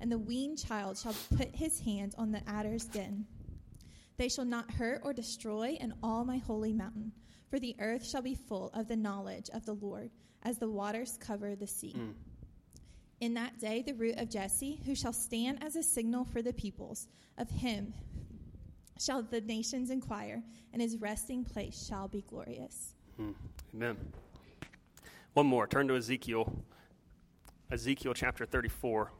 and 0.00 0.10
the 0.10 0.18
weaned 0.18 0.58
child 0.58 0.98
shall 0.98 1.14
put 1.36 1.54
his 1.54 1.80
hand 1.80 2.14
on 2.18 2.32
the 2.32 2.42
adder's 2.48 2.84
den. 2.84 3.26
They 4.16 4.28
shall 4.28 4.44
not 4.44 4.70
hurt 4.70 5.00
or 5.04 5.12
destroy 5.12 5.78
in 5.80 5.94
all 6.02 6.24
my 6.24 6.38
holy 6.38 6.72
mountain, 6.72 7.12
for 7.48 7.58
the 7.58 7.76
earth 7.80 8.06
shall 8.06 8.22
be 8.22 8.34
full 8.34 8.70
of 8.74 8.88
the 8.88 8.96
knowledge 8.96 9.48
of 9.54 9.64
the 9.64 9.74
Lord, 9.74 10.10
as 10.42 10.58
the 10.58 10.68
waters 10.68 11.18
cover 11.18 11.54
the 11.54 11.66
sea. 11.66 11.94
Mm. 11.96 12.12
In 13.20 13.34
that 13.34 13.58
day, 13.58 13.82
the 13.82 13.94
root 13.94 14.16
of 14.18 14.30
Jesse, 14.30 14.80
who 14.86 14.94
shall 14.94 15.12
stand 15.12 15.62
as 15.62 15.76
a 15.76 15.82
signal 15.82 16.24
for 16.24 16.42
the 16.42 16.52
peoples, 16.52 17.08
of 17.38 17.50
him 17.50 17.92
shall 18.98 19.22
the 19.22 19.40
nations 19.40 19.90
inquire, 19.90 20.42
and 20.72 20.80
his 20.80 20.98
resting 20.98 21.44
place 21.44 21.86
shall 21.86 22.08
be 22.08 22.22
glorious. 22.28 22.94
Mm. 23.20 23.34
Amen. 23.74 23.96
One 25.34 25.46
more. 25.46 25.66
Turn 25.66 25.88
to 25.88 25.96
Ezekiel. 25.96 26.52
Ezekiel 27.70 28.14
chapter 28.14 28.44
34. 28.44 29.12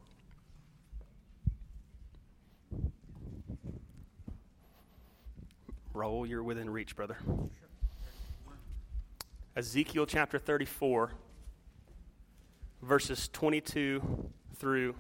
Roll, 5.93 6.25
you're 6.25 6.45
within 6.45 6.71
reach, 6.71 6.95
brother. 6.95 7.17
Ezekiel 9.57 10.07
chapter 10.07 10.39
34, 10.39 11.11
verses 12.81 13.29
22 13.33 14.31
through 14.55 14.95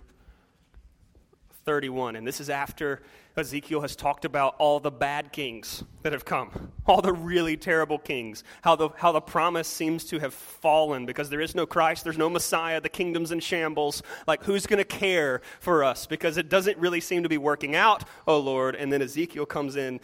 31. 1.64 2.16
And 2.16 2.26
this 2.26 2.40
is 2.40 2.50
after 2.50 3.02
Ezekiel 3.36 3.82
has 3.82 3.94
talked 3.94 4.24
about 4.24 4.56
all 4.58 4.80
the 4.80 4.90
bad 4.90 5.30
kings 5.30 5.84
that 6.02 6.12
have 6.12 6.24
come, 6.24 6.72
all 6.86 7.00
the 7.00 7.12
really 7.12 7.56
terrible 7.56 7.98
kings, 7.98 8.42
how 8.62 8.74
the, 8.74 8.88
how 8.96 9.12
the 9.12 9.20
promise 9.20 9.68
seems 9.68 10.04
to 10.06 10.18
have 10.18 10.34
fallen 10.34 11.06
because 11.06 11.30
there 11.30 11.40
is 11.40 11.54
no 11.54 11.66
Christ, 11.66 12.02
there's 12.02 12.18
no 12.18 12.28
Messiah, 12.28 12.80
the 12.80 12.88
kingdom's 12.88 13.30
in 13.30 13.38
shambles. 13.38 14.02
Like, 14.26 14.42
who's 14.42 14.66
going 14.66 14.78
to 14.78 14.84
care 14.84 15.40
for 15.60 15.84
us? 15.84 16.06
Because 16.06 16.36
it 16.36 16.48
doesn't 16.48 16.78
really 16.78 17.00
seem 17.00 17.22
to 17.22 17.28
be 17.28 17.38
working 17.38 17.76
out, 17.76 18.02
oh 18.26 18.40
Lord. 18.40 18.74
And 18.74 18.92
then 18.92 19.02
Ezekiel 19.02 19.46
comes 19.46 19.76
in 19.76 20.00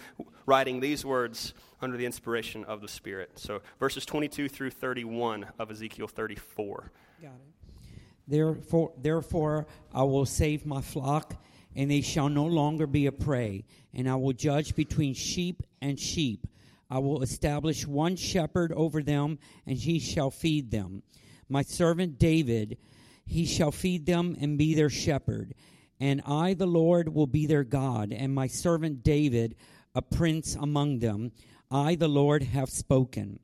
writing 0.46 0.80
these 0.80 1.04
words 1.04 1.52
under 1.82 1.96
the 1.96 2.06
inspiration 2.06 2.64
of 2.64 2.80
the 2.80 2.88
Spirit. 2.88 3.32
So, 3.34 3.60
verses 3.78 4.06
22 4.06 4.48
through 4.48 4.70
31 4.70 5.46
of 5.58 5.70
Ezekiel 5.70 6.08
34. 6.08 6.90
Got 7.20 7.28
it. 7.28 7.32
Therefore, 8.28 8.92
therefore, 8.96 9.66
I 9.92 10.02
will 10.02 10.26
save 10.26 10.66
my 10.66 10.80
flock, 10.80 11.36
and 11.74 11.90
they 11.90 12.00
shall 12.00 12.28
no 12.28 12.44
longer 12.44 12.86
be 12.86 13.06
a 13.06 13.12
prey. 13.12 13.64
And 13.94 14.08
I 14.08 14.16
will 14.16 14.32
judge 14.32 14.74
between 14.74 15.14
sheep 15.14 15.62
and 15.80 15.98
sheep. 15.98 16.46
I 16.90 16.98
will 16.98 17.22
establish 17.22 17.86
one 17.86 18.16
shepherd 18.16 18.72
over 18.72 19.02
them, 19.02 19.38
and 19.66 19.76
he 19.76 19.98
shall 19.98 20.30
feed 20.30 20.70
them. 20.70 21.02
My 21.48 21.62
servant 21.62 22.18
David, 22.18 22.78
he 23.24 23.44
shall 23.44 23.72
feed 23.72 24.06
them 24.06 24.36
and 24.40 24.58
be 24.58 24.74
their 24.74 24.90
shepherd. 24.90 25.54
And 25.98 26.20
I, 26.26 26.54
the 26.54 26.66
Lord, 26.66 27.14
will 27.14 27.26
be 27.26 27.46
their 27.46 27.64
God, 27.64 28.12
and 28.12 28.34
my 28.34 28.48
servant 28.48 29.02
David, 29.02 29.56
a 29.96 30.02
prince 30.02 30.54
among 30.54 30.98
them. 30.98 31.32
I, 31.70 31.94
the 31.94 32.06
Lord, 32.06 32.42
have 32.42 32.68
spoken. 32.68 33.40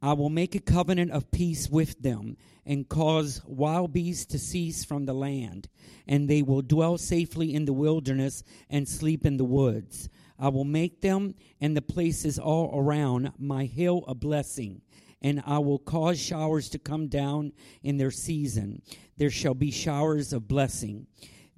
I 0.00 0.12
will 0.12 0.30
make 0.30 0.54
a 0.54 0.60
covenant 0.60 1.10
of 1.10 1.32
peace 1.32 1.68
with 1.68 2.00
them 2.00 2.36
and 2.64 2.88
cause 2.88 3.42
wild 3.44 3.92
beasts 3.92 4.26
to 4.26 4.38
cease 4.38 4.84
from 4.84 5.06
the 5.06 5.12
land, 5.12 5.68
and 6.06 6.28
they 6.28 6.40
will 6.40 6.62
dwell 6.62 6.98
safely 6.98 7.52
in 7.52 7.64
the 7.64 7.72
wilderness 7.72 8.44
and 8.70 8.88
sleep 8.88 9.26
in 9.26 9.38
the 9.38 9.44
woods. 9.44 10.08
I 10.38 10.48
will 10.50 10.64
make 10.64 11.00
them 11.00 11.34
and 11.60 11.76
the 11.76 11.82
places 11.82 12.38
all 12.38 12.70
around 12.72 13.32
my 13.36 13.64
hill 13.64 14.04
a 14.06 14.14
blessing, 14.14 14.82
and 15.20 15.42
I 15.44 15.58
will 15.58 15.80
cause 15.80 16.20
showers 16.20 16.68
to 16.70 16.78
come 16.78 17.08
down 17.08 17.52
in 17.82 17.96
their 17.96 18.12
season. 18.12 18.82
There 19.16 19.30
shall 19.30 19.54
be 19.54 19.72
showers 19.72 20.32
of 20.32 20.46
blessing. 20.46 21.08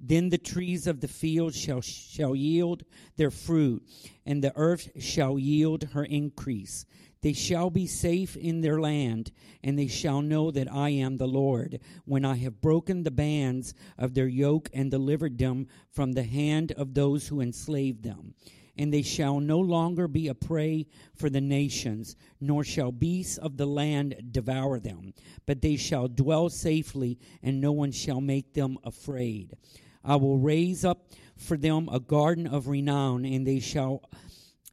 Then 0.01 0.29
the 0.29 0.37
trees 0.37 0.87
of 0.87 1.01
the 1.01 1.07
field 1.07 1.53
shall, 1.53 1.81
shall 1.81 2.35
yield 2.35 2.83
their 3.17 3.31
fruit, 3.31 3.85
and 4.25 4.41
the 4.41 4.53
earth 4.55 4.89
shall 4.97 5.37
yield 5.37 5.89
her 5.93 6.05
increase. 6.05 6.85
They 7.21 7.33
shall 7.33 7.69
be 7.69 7.85
safe 7.85 8.37
in 8.37 8.61
their 8.61 8.79
land, 8.79 9.31
and 9.61 9.77
they 9.77 9.87
shall 9.87 10.21
know 10.21 10.51
that 10.51 10.71
I 10.71 10.91
am 10.91 11.17
the 11.17 11.27
Lord, 11.27 11.81
when 12.05 12.23
I 12.23 12.35
have 12.37 12.61
broken 12.61 13.03
the 13.03 13.11
bands 13.11 13.73
of 13.97 14.13
their 14.13 14.27
yoke 14.27 14.69
and 14.73 14.89
delivered 14.89 15.37
them 15.37 15.67
from 15.91 16.13
the 16.13 16.23
hand 16.23 16.71
of 16.71 16.93
those 16.93 17.27
who 17.27 17.41
enslaved 17.41 18.03
them. 18.03 18.35
And 18.77 18.93
they 18.93 19.01
shall 19.01 19.41
no 19.41 19.59
longer 19.59 20.07
be 20.07 20.29
a 20.29 20.33
prey 20.33 20.87
for 21.13 21.29
the 21.29 21.41
nations, 21.41 22.15
nor 22.39 22.63
shall 22.63 22.93
beasts 22.93 23.37
of 23.37 23.57
the 23.57 23.65
land 23.65 24.29
devour 24.31 24.79
them, 24.79 25.13
but 25.45 25.61
they 25.61 25.75
shall 25.75 26.07
dwell 26.07 26.49
safely, 26.49 27.19
and 27.43 27.59
no 27.59 27.73
one 27.73 27.91
shall 27.91 28.21
make 28.21 28.53
them 28.53 28.77
afraid. 28.85 29.57
I 30.03 30.15
will 30.15 30.37
raise 30.37 30.85
up 30.85 31.07
for 31.37 31.57
them 31.57 31.89
a 31.91 31.99
garden 31.99 32.47
of 32.47 32.67
renown, 32.67 33.25
and 33.25 33.45
they 33.45 33.59
shall, 33.59 34.03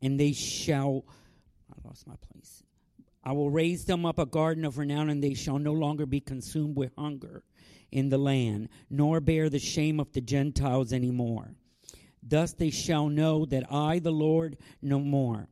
and 0.03 0.19
they 0.19 0.33
shall 0.33 1.05
I 1.71 1.89
lost 1.89 2.07
my 2.07 2.15
place. 2.17 2.63
I 3.25 3.33
will 3.33 3.51
raise 3.51 3.85
them 3.85 4.07
up 4.07 4.19
a 4.19 4.27
garden 4.27 4.65
of 4.65 4.79
renown, 4.79 5.11
and 5.11 5.23
they 5.23 5.35
shall 5.35 5.59
no 5.59 5.73
longer 5.73 6.07
be 6.07 6.21
consumed 6.21 6.77
with 6.77 6.93
hunger 6.97 7.43
in 7.91 8.09
the 8.09 8.19
land, 8.19 8.69
nor 8.89 9.21
bear 9.21 9.49
the 9.49 9.59
shame 9.59 9.99
of 10.01 10.13
the 10.13 10.21
Gentiles 10.21 10.93
any 10.93 11.11
more. 11.11 11.55
Thus 12.23 12.53
they 12.53 12.71
shall 12.71 13.09
know 13.09 13.45
that 13.47 13.73
I, 13.73 13.99
the 13.99 14.13
Lord, 14.13 14.59
no 14.83 14.99
more. 14.99 15.49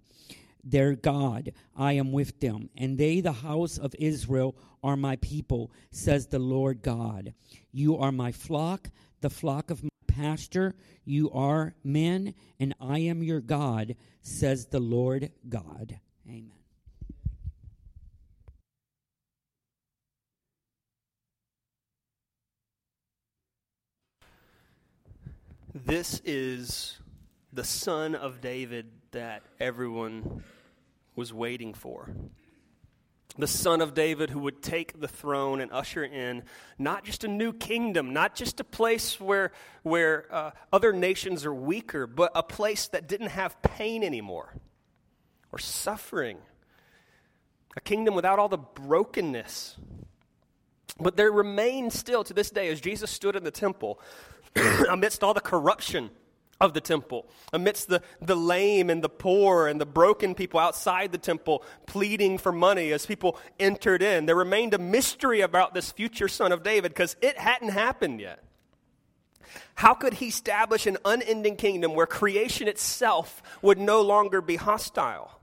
Their 0.63 0.95
God, 0.95 1.53
I 1.77 1.93
am 1.95 2.13
with 2.13 2.41
them, 2.41 2.71
and 2.77 2.97
they, 2.97 3.21
the 3.21 3.33
house 3.33 3.77
of 3.77 3.95
Israel, 3.99 4.57
are 4.83 4.97
my 4.97 5.17
people, 5.17 5.71
says 5.91 6.27
the 6.27 6.39
Lord 6.39 6.83
God. 6.83 7.35
You 7.71 7.99
are 7.99 8.13
my 8.13 8.33
flock, 8.33 8.91
the 9.25 9.31
flock 9.31 9.71
of 9.71 9.83
my 9.83 9.89
pasture. 10.07 10.75
You 11.07 11.31
are 11.31 11.75
men, 11.83 12.35
and 12.61 12.75
I 12.79 12.99
am 12.99 13.23
your 13.23 13.41
God, 13.41 13.97
says 14.21 14.67
the 14.67 14.81
Lord 14.81 15.33
God. 15.49 15.99
Amen. 16.29 16.51
This 25.75 26.21
is 26.27 26.99
the 27.51 27.65
son 27.65 28.15
of 28.15 28.43
David 28.43 28.91
that 29.13 29.43
everyone 29.59 30.45
was 31.17 31.33
waiting 31.33 31.73
for. 31.73 32.11
The 33.37 33.47
son 33.49 33.81
of 33.81 33.95
David 33.95 34.31
who 34.31 34.39
would 34.41 34.63
take 34.63 35.01
the 35.01 35.09
throne 35.09 35.61
and 35.61 35.73
usher 35.73 36.05
in 36.05 36.45
not 36.79 37.05
just 37.05 37.25
a 37.25 37.29
new 37.29 37.53
kingdom, 37.53 38.13
not 38.13 38.37
just 38.37 38.61
a 38.61 38.65
place 38.65 39.21
where, 39.21 39.51
where 39.83 40.27
uh, 40.33 40.51
other 40.73 40.93
nations 40.93 41.45
are 41.45 41.55
weaker, 41.55 42.07
but 42.07 42.31
a 42.37 42.45
place 42.45 42.87
that 42.89 43.09
didn't 43.09 43.29
have 43.29 43.61
pain 43.63 44.05
anymore 44.05 44.55
or 45.51 45.59
suffering, 45.59 46.39
a 47.77 47.81
kingdom 47.81 48.15
without 48.15 48.39
all 48.39 48.49
the 48.49 48.59
brokenness. 48.59 49.77
But 51.01 51.17
there 51.17 51.33
remains 51.33 51.99
still 51.99 52.23
to 52.25 52.35
this 52.35 52.51
day, 52.51 52.69
as 52.69 52.81
Jesus 52.81 53.11
stood 53.11 53.35
in 53.35 53.43
the 53.43 53.51
temple, 53.51 54.01
amidst 54.91 55.25
all 55.25 55.35
the 55.35 55.41
corruption 55.41 56.11
of 56.61 56.73
the 56.75 56.81
temple, 56.81 57.27
amidst 57.53 57.89
the, 57.89 58.03
the 58.21 58.37
lame 58.37 58.91
and 58.91 59.03
the 59.03 59.09
poor 59.09 59.67
and 59.67 59.81
the 59.81 59.87
broken 59.87 60.35
people 60.35 60.61
outside 60.61 61.13
the 61.13 61.19
temple 61.19 61.65
pleading 61.87 62.39
for 62.39 62.53
money 62.53 62.93
as 62.93 63.05
people 63.07 63.39
entered 63.59 64.03
in, 64.03 64.27
there 64.27 64.37
remained 64.37 64.75
a 64.75 64.79
mystery 64.79 65.41
about 65.41 65.75
this 65.75 65.91
future 65.91 66.29
son 66.29 66.53
of 66.53 66.63
David 66.63 66.93
because 66.93 67.17
it 67.21 67.37
hadn't 67.37 67.71
happened 67.71 68.21
yet. 68.21 68.43
How 69.75 69.95
could 69.95 70.15
he 70.15 70.29
establish 70.29 70.87
an 70.87 70.99
unending 71.05 71.57
kingdom 71.57 71.95
where 71.95 72.07
creation 72.07 72.69
itself 72.69 73.43
would 73.63 73.79
no 73.79 74.03
longer 74.03 74.41
be 74.41 74.57
hostile? 74.57 75.41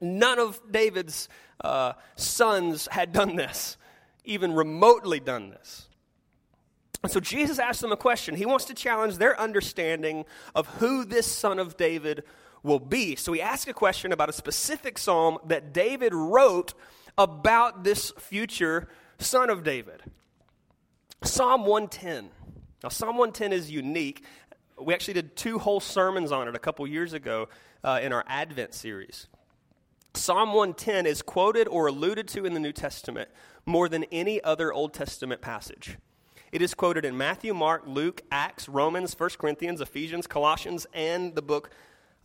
None 0.00 0.38
of 0.38 0.60
David's 0.70 1.28
uh, 1.60 1.94
sons 2.16 2.88
had 2.90 3.12
done 3.12 3.36
this, 3.36 3.76
even 4.24 4.52
remotely 4.52 5.18
done 5.18 5.50
this. 5.50 5.88
And 7.02 7.10
so 7.10 7.18
Jesus 7.18 7.58
asks 7.58 7.80
them 7.80 7.92
a 7.92 7.96
question. 7.96 8.36
He 8.36 8.46
wants 8.46 8.64
to 8.66 8.74
challenge 8.74 9.18
their 9.18 9.38
understanding 9.38 10.24
of 10.54 10.66
who 10.78 11.04
this 11.04 11.26
son 11.26 11.58
of 11.58 11.76
David 11.76 12.22
will 12.62 12.78
be. 12.78 13.16
So 13.16 13.32
he 13.32 13.42
asks 13.42 13.66
a 13.66 13.72
question 13.72 14.12
about 14.12 14.28
a 14.28 14.32
specific 14.32 14.98
psalm 14.98 15.38
that 15.46 15.72
David 15.72 16.14
wrote 16.14 16.74
about 17.18 17.82
this 17.84 18.12
future 18.18 18.88
son 19.18 19.50
of 19.50 19.64
David. 19.64 20.02
Psalm 21.22 21.62
110. 21.62 22.30
Now, 22.82 22.88
Psalm 22.88 23.16
110 23.16 23.52
is 23.52 23.70
unique. 23.70 24.24
We 24.80 24.94
actually 24.94 25.14
did 25.14 25.36
two 25.36 25.58
whole 25.58 25.80
sermons 25.80 26.32
on 26.32 26.48
it 26.48 26.54
a 26.54 26.58
couple 26.58 26.86
years 26.86 27.12
ago 27.12 27.48
uh, 27.84 28.00
in 28.02 28.12
our 28.12 28.24
Advent 28.26 28.74
series. 28.74 29.28
Psalm 30.14 30.50
110 30.50 31.06
is 31.06 31.22
quoted 31.22 31.68
or 31.68 31.86
alluded 31.86 32.28
to 32.28 32.44
in 32.44 32.54
the 32.54 32.60
New 32.60 32.72
Testament 32.72 33.28
more 33.64 33.88
than 33.88 34.04
any 34.12 34.42
other 34.42 34.72
Old 34.72 34.92
Testament 34.92 35.40
passage. 35.40 35.96
It 36.52 36.60
is 36.60 36.74
quoted 36.74 37.06
in 37.06 37.16
Matthew, 37.16 37.54
Mark, 37.54 37.84
Luke, 37.86 38.20
Acts, 38.30 38.68
Romans, 38.68 39.18
1 39.18 39.30
Corinthians, 39.38 39.80
Ephesians, 39.80 40.26
Colossians, 40.26 40.86
and 40.92 41.34
the 41.34 41.40
book 41.40 41.70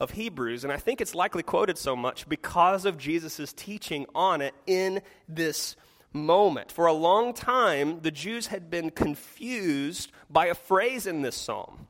of 0.02 0.12
Hebrews. 0.12 0.66
And 0.66 0.74
I 0.74 0.76
think 0.76 1.00
it's 1.00 1.16
likely 1.16 1.44
quoted 1.44 1.78
so 1.78 1.96
much 1.96 2.28
because 2.28 2.84
of 2.84 2.98
Jesus' 2.98 3.54
teaching 3.54 4.06
on 4.14 4.42
it 4.42 4.54
in 4.66 5.02
this 5.30 5.78
moment. 6.12 6.74
For 6.74 6.88
a 6.88 6.94
long 6.94 7.34
time, 7.34 8.02
the 8.02 8.12
Jews 8.12 8.48
had 8.48 8.70
been 8.70 8.90
confused 8.90 10.12
by 10.30 10.48
a 10.48 10.56
phrase 10.56 11.08
in 11.08 11.22
this 11.22 11.38
psalm. 11.38 11.88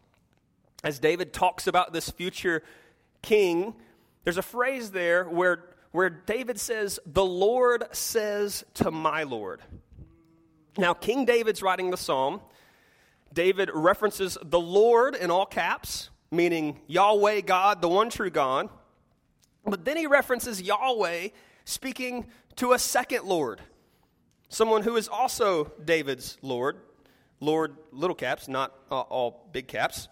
As 0.83 0.99
David 0.99 1.33
talks 1.33 1.65
about 1.65 1.91
this 1.91 2.11
future 2.11 2.61
king, 3.23 3.73
there's 4.23 4.37
a 4.37 4.43
phrase 4.43 4.91
there 4.91 5.25
where 5.25 5.63
where 5.91 6.09
David 6.11 6.59
says, 6.59 6.99
The 7.07 7.25
Lord 7.25 7.85
says 7.91 8.63
to 8.75 8.91
my 8.91 9.23
Lord. 9.23 9.61
Now, 10.77 10.93
King 10.93 11.25
David's 11.25 11.61
writing 11.61 11.89
the 11.89 11.97
psalm. 11.97 12.41
David 13.33 13.69
references 13.73 14.37
the 14.41 14.59
Lord 14.59 15.15
in 15.15 15.31
all 15.31 15.45
caps, 15.45 16.09
meaning 16.31 16.79
Yahweh 16.87 17.41
God, 17.41 17.81
the 17.81 17.89
one 17.89 18.09
true 18.09 18.29
God. 18.29 18.69
But 19.65 19.85
then 19.85 19.97
he 19.97 20.07
references 20.07 20.61
Yahweh 20.61 21.29
speaking 21.65 22.27
to 22.55 22.73
a 22.73 22.79
second 22.79 23.25
Lord, 23.25 23.61
someone 24.49 24.83
who 24.83 24.95
is 24.95 25.07
also 25.07 25.71
David's 25.83 26.37
Lord, 26.41 26.77
Lord, 27.39 27.75
little 27.91 28.15
caps, 28.15 28.47
not 28.47 28.73
uh, 28.89 29.01
all 29.01 29.47
big 29.51 29.67
caps. 29.67 30.07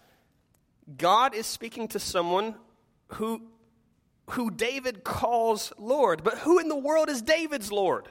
God 0.96 1.34
is 1.34 1.46
speaking 1.46 1.88
to 1.88 1.98
someone 1.98 2.54
who, 3.08 3.42
who 4.30 4.50
David 4.50 5.02
calls 5.04 5.72
Lord. 5.78 6.22
But 6.22 6.38
who 6.38 6.58
in 6.58 6.68
the 6.68 6.76
world 6.76 7.08
is 7.08 7.22
David's 7.22 7.72
Lord? 7.72 8.08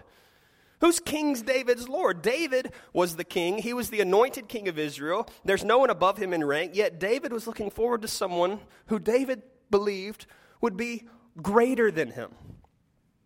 Who's 0.85 0.99
King's 0.99 1.41
David's 1.41 1.89
Lord? 1.89 2.21
David 2.21 2.71
was 2.93 3.15
the 3.15 3.23
king. 3.23 3.57
He 3.57 3.73
was 3.73 3.89
the 3.89 4.01
anointed 4.01 4.47
king 4.47 4.67
of 4.67 4.77
Israel. 4.77 5.27
There's 5.43 5.63
no 5.63 5.79
one 5.79 5.89
above 5.89 6.19
him 6.19 6.31
in 6.31 6.43
rank, 6.43 6.75
yet 6.75 6.99
David 6.99 7.33
was 7.33 7.47
looking 7.47 7.71
forward 7.71 8.03
to 8.03 8.07
someone 8.07 8.59
who 8.85 8.99
David 8.99 9.41
believed 9.71 10.27
would 10.61 10.77
be 10.77 11.07
greater 11.41 11.89
than 11.89 12.11
him. 12.11 12.29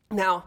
Now, 0.10 0.45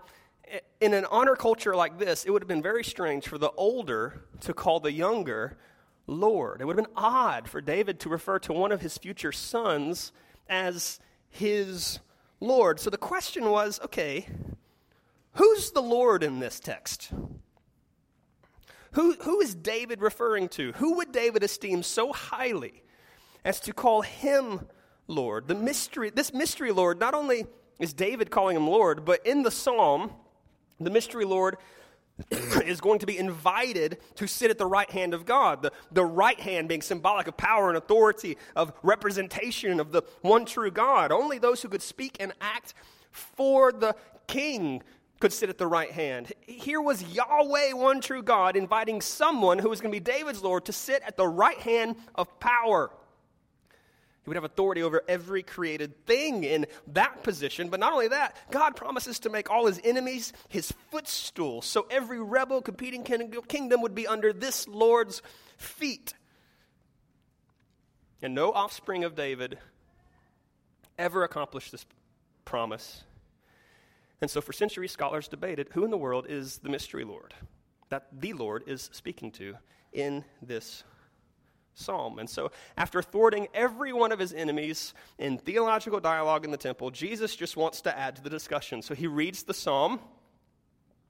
in 0.80 0.94
an 0.94 1.04
honor 1.04 1.36
culture 1.36 1.76
like 1.76 1.98
this, 1.98 2.24
it 2.24 2.30
would 2.30 2.40
have 2.40 2.48
been 2.48 2.62
very 2.62 2.82
strange 2.82 3.28
for 3.28 3.36
the 3.36 3.50
older 3.58 4.24
to 4.40 4.54
call 4.54 4.80
the 4.80 4.92
younger 4.92 5.58
Lord. 6.06 6.62
It 6.62 6.64
would 6.64 6.78
have 6.78 6.86
been 6.86 6.94
odd 6.96 7.46
for 7.46 7.60
David 7.60 8.00
to 8.00 8.08
refer 8.08 8.38
to 8.38 8.54
one 8.54 8.72
of 8.72 8.80
his 8.80 8.96
future 8.96 9.32
sons 9.32 10.12
as 10.48 10.98
his 11.28 11.98
Lord. 12.40 12.80
So 12.80 12.88
the 12.88 12.96
question 12.96 13.50
was 13.50 13.80
okay, 13.84 14.28
who's 15.34 15.70
the 15.70 15.82
Lord 15.82 16.22
in 16.22 16.38
this 16.38 16.60
text? 16.60 17.12
Who, 18.92 19.14
who 19.14 19.40
is 19.40 19.54
David 19.54 20.02
referring 20.02 20.48
to? 20.50 20.72
Who 20.72 20.94
would 20.96 21.12
David 21.12 21.42
esteem 21.42 21.82
so 21.82 22.12
highly 22.12 22.82
as 23.44 23.58
to 23.60 23.72
call 23.72 24.02
him 24.02 24.68
Lord? 25.06 25.48
The 25.48 25.54
mystery, 25.54 26.10
this 26.10 26.32
mystery 26.32 26.72
Lord, 26.72 27.00
not 27.00 27.14
only 27.14 27.46
is 27.78 27.94
David 27.94 28.30
calling 28.30 28.56
him 28.56 28.68
Lord, 28.68 29.04
but 29.04 29.26
in 29.26 29.42
the 29.42 29.50
psalm, 29.50 30.12
the 30.78 30.90
mystery 30.90 31.24
Lord 31.24 31.56
is 32.64 32.80
going 32.80 32.98
to 32.98 33.06
be 33.06 33.16
invited 33.16 33.98
to 34.16 34.26
sit 34.26 34.50
at 34.50 34.58
the 34.58 34.66
right 34.66 34.90
hand 34.90 35.14
of 35.14 35.24
God. 35.24 35.62
The, 35.62 35.72
the 35.90 36.04
right 36.04 36.38
hand 36.38 36.68
being 36.68 36.82
symbolic 36.82 37.26
of 37.26 37.36
power 37.36 37.68
and 37.68 37.78
authority, 37.78 38.36
of 38.54 38.72
representation 38.82 39.80
of 39.80 39.92
the 39.92 40.02
one 40.20 40.44
true 40.44 40.70
God. 40.70 41.12
Only 41.12 41.38
those 41.38 41.62
who 41.62 41.68
could 41.68 41.82
speak 41.82 42.18
and 42.20 42.32
act 42.40 42.74
for 43.10 43.72
the 43.72 43.96
king 44.26 44.82
could 45.22 45.32
sit 45.32 45.48
at 45.48 45.56
the 45.56 45.68
right 45.68 45.92
hand. 45.92 46.32
Here 46.48 46.80
was 46.80 47.00
Yahweh, 47.00 47.74
one 47.74 48.00
true 48.00 48.24
God, 48.24 48.56
inviting 48.56 49.00
someone 49.00 49.60
who 49.60 49.68
was 49.68 49.80
going 49.80 49.92
to 49.92 49.96
be 49.96 50.00
David's 50.00 50.42
Lord 50.42 50.64
to 50.64 50.72
sit 50.72 51.00
at 51.06 51.16
the 51.16 51.28
right 51.28 51.58
hand 51.58 51.94
of 52.16 52.40
power. 52.40 52.90
He 54.24 54.28
would 54.28 54.34
have 54.34 54.42
authority 54.42 54.82
over 54.82 55.00
every 55.06 55.44
created 55.44 56.06
thing 56.06 56.42
in 56.42 56.66
that 56.88 57.22
position. 57.22 57.68
But 57.68 57.78
not 57.78 57.92
only 57.92 58.08
that, 58.08 58.36
God 58.50 58.74
promises 58.74 59.20
to 59.20 59.30
make 59.30 59.48
all 59.48 59.66
his 59.66 59.80
enemies 59.84 60.32
his 60.48 60.72
footstool. 60.90 61.62
So 61.62 61.86
every 61.88 62.20
rebel 62.20 62.60
competing 62.60 63.04
kingdom 63.04 63.80
would 63.80 63.94
be 63.94 64.08
under 64.08 64.32
this 64.32 64.66
Lord's 64.66 65.22
feet. 65.56 66.14
And 68.22 68.34
no 68.34 68.50
offspring 68.50 69.04
of 69.04 69.14
David 69.14 69.56
ever 70.98 71.22
accomplished 71.22 71.70
this 71.70 71.86
promise. 72.44 73.04
And 74.22 74.30
so 74.30 74.40
for 74.40 74.52
centuries, 74.54 74.92
scholars 74.92 75.28
debated 75.28 75.68
who 75.72 75.84
in 75.84 75.90
the 75.90 75.98
world 75.98 76.26
is 76.28 76.58
the 76.58 76.70
mystery 76.70 77.04
Lord 77.04 77.34
that 77.92 78.06
the 78.18 78.32
Lord 78.32 78.64
is 78.66 78.88
speaking 78.90 79.30
to 79.32 79.54
in 79.92 80.24
this 80.40 80.82
psalm. 81.74 82.18
And 82.18 82.28
so, 82.28 82.50
after 82.74 83.02
thwarting 83.02 83.48
every 83.52 83.92
one 83.92 84.12
of 84.12 84.18
his 84.18 84.32
enemies 84.32 84.94
in 85.18 85.36
theological 85.36 86.00
dialogue 86.00 86.46
in 86.46 86.50
the 86.50 86.56
temple, 86.56 86.90
Jesus 86.90 87.36
just 87.36 87.54
wants 87.54 87.82
to 87.82 87.96
add 87.96 88.16
to 88.16 88.22
the 88.22 88.30
discussion. 88.30 88.80
So, 88.80 88.94
he 88.94 89.06
reads 89.06 89.42
the 89.42 89.52
psalm, 89.52 90.00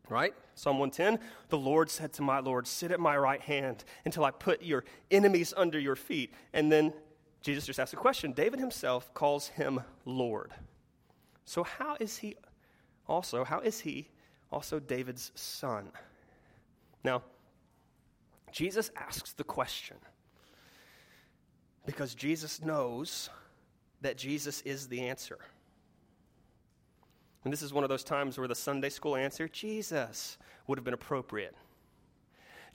right? 0.09 0.35
Psalm 0.57 0.81
110 0.81 1.25
The 1.51 1.59
Lord 1.59 1.89
said 1.89 2.13
to 2.15 2.23
my 2.23 2.41
Lord, 2.41 2.67
Sit 2.67 2.91
at 2.91 2.99
my 2.99 3.17
right 3.17 3.41
hand 3.41 3.85
until 4.05 4.25
I 4.25 4.33
put 4.33 4.63
your 4.63 4.83
enemies 5.13 5.55
under 5.57 5.79
your 5.79 5.95
feet. 5.95 6.35
And 6.53 6.73
then 6.73 6.93
Jesus 7.43 7.65
just 7.65 7.79
asks 7.79 7.93
a 7.93 7.97
question. 7.97 8.33
David 8.33 8.59
himself 8.59 9.15
calls 9.15 9.49
him 9.49 9.81
Lord. 10.05 10.51
So, 11.45 11.63
how 11.63 11.97
is 12.01 12.17
he 12.17 12.35
also, 13.09 13.45
how 13.45 13.61
is 13.61 13.81
he 13.81 14.09
also 14.51 14.79
David's 14.79 15.33
son? 15.35 15.91
Now, 17.05 17.23
Jesus 18.53 18.91
asks 18.97 19.33
the 19.33 19.45
question 19.45 19.97
because 21.87 22.15
Jesus 22.15 22.63
knows 22.63 23.31
that 24.03 24.17
Jesus 24.17 24.61
is 24.63 24.89
the 24.89 25.07
answer. 25.07 25.39
And 27.45 27.53
this 27.53 27.63
is 27.63 27.73
one 27.73 27.83
of 27.83 27.91
those 27.91 28.05
times 28.05 28.39
where 28.39 28.47
the 28.47 28.55
Sunday 28.55 28.89
school 28.89 29.17
answer, 29.17 29.49
Jesus, 29.49 30.39
would 30.67 30.79
have 30.79 30.85
been 30.85 30.95
appropriate. 30.95 31.57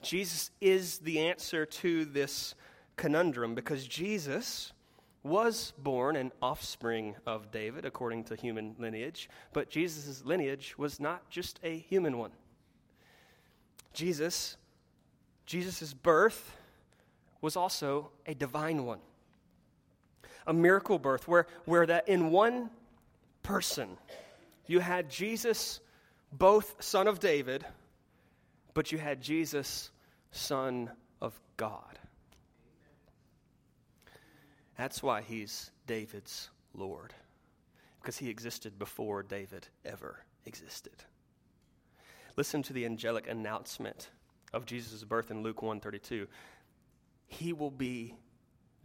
Jesus 0.02 0.50
is 0.60 0.98
the 0.98 1.20
answer 1.20 1.64
to 1.64 2.04
this 2.04 2.54
conundrum 2.96 3.54
because 3.54 3.86
Jesus 3.86 4.72
was 5.22 5.72
born 5.78 6.16
an 6.16 6.32
offspring 6.40 7.16
of 7.26 7.50
David 7.50 7.84
according 7.84 8.24
to 8.24 8.36
human 8.36 8.74
lineage, 8.78 9.28
but 9.52 9.68
Jesus' 9.68 10.24
lineage 10.24 10.76
was 10.78 11.00
not 11.00 11.28
just 11.28 11.58
a 11.62 11.78
human 11.78 12.18
one. 12.18 12.30
Jesus, 13.92 14.56
Jesus' 15.44 15.92
birth 15.92 16.56
was 17.40 17.56
also 17.56 18.10
a 18.26 18.34
divine 18.34 18.84
one. 18.84 19.00
A 20.46 20.52
miracle 20.52 20.98
birth 20.98 21.28
where, 21.28 21.46
where 21.64 21.84
that 21.86 22.08
in 22.08 22.30
one 22.30 22.70
person 23.42 23.96
you 24.66 24.80
had 24.80 25.10
Jesus, 25.10 25.80
both 26.32 26.76
son 26.78 27.08
of 27.08 27.20
David, 27.20 27.64
but 28.74 28.92
you 28.92 28.98
had 28.98 29.20
Jesus, 29.20 29.90
son 30.30 30.90
of 31.20 31.38
God. 31.56 31.98
That's 34.78 35.02
why 35.02 35.20
he's 35.20 35.70
David's 35.86 36.48
Lord, 36.72 37.12
because 38.00 38.16
he 38.16 38.30
existed 38.30 38.78
before 38.78 39.22
David 39.22 39.68
ever 39.84 40.24
existed. 40.46 41.04
Listen 42.36 42.62
to 42.62 42.72
the 42.72 42.86
angelic 42.86 43.28
announcement 43.28 44.08
of 44.54 44.64
Jesus' 44.64 45.04
birth 45.04 45.30
in 45.30 45.42
Luke 45.42 45.60
132 45.60 46.26
he 47.28 47.52
will 47.52 47.70
be 47.70 48.14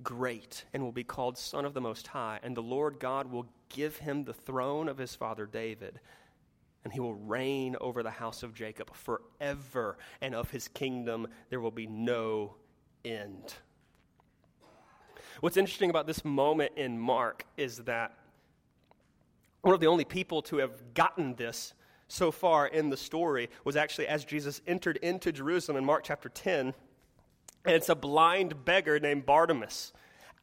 great 0.04 0.66
and 0.74 0.84
will 0.84 0.92
be 0.92 1.04
called 1.04 1.38
Son 1.38 1.66
of 1.66 1.74
the 1.74 1.82
Most 1.82 2.08
High, 2.08 2.40
and 2.44 2.56
the 2.56 2.62
Lord 2.62 3.00
God 3.00 3.32
will 3.32 3.48
give 3.70 3.98
him 3.98 4.26
the 4.26 4.34
throne 4.34 4.90
of 4.90 4.98
his 4.98 5.16
father 5.16 5.46
David, 5.46 6.00
and 6.84 6.92
he 6.92 7.00
will 7.00 7.16
reign 7.16 7.78
over 7.80 8.04
the 8.04 8.12
house 8.12 8.44
of 8.44 8.54
Jacob 8.54 8.94
forever, 8.94 9.98
and 10.22 10.36
of 10.36 10.52
his 10.52 10.68
kingdom 10.68 11.28
there 11.50 11.62
will 11.62 11.72
be 11.72 11.88
no 11.88 12.56
end. 13.06 13.56
What's 15.42 15.58
interesting 15.58 15.90
about 15.90 16.08
this 16.08 16.24
moment 16.24 16.74
in 16.76 17.00
Mark 17.00 17.46
is 17.58 17.78
that 17.80 18.18
one 19.62 19.74
of 19.74 19.80
the 19.80 19.88
only 19.88 20.06
people 20.06 20.42
to 20.44 20.58
have 20.58 20.94
gotten 20.94 21.36
this 21.36 21.74
so 22.08 22.32
far 22.32 22.68
in 22.68 22.90
the 22.90 22.98
story 22.98 23.50
was 23.64 23.76
actually 23.76 24.08
as 24.08 24.26
Jesus 24.26 24.62
entered 24.68 24.98
into 24.98 25.32
Jerusalem 25.32 25.78
in 25.78 25.86
Mark 25.86 26.04
chapter 26.04 26.30
10 26.30 26.74
and 27.66 27.76
it's 27.76 27.90
a 27.90 27.96
blind 27.96 28.66
beggar 28.66 29.00
named 29.00 29.26
Bartimaeus. 29.26 29.94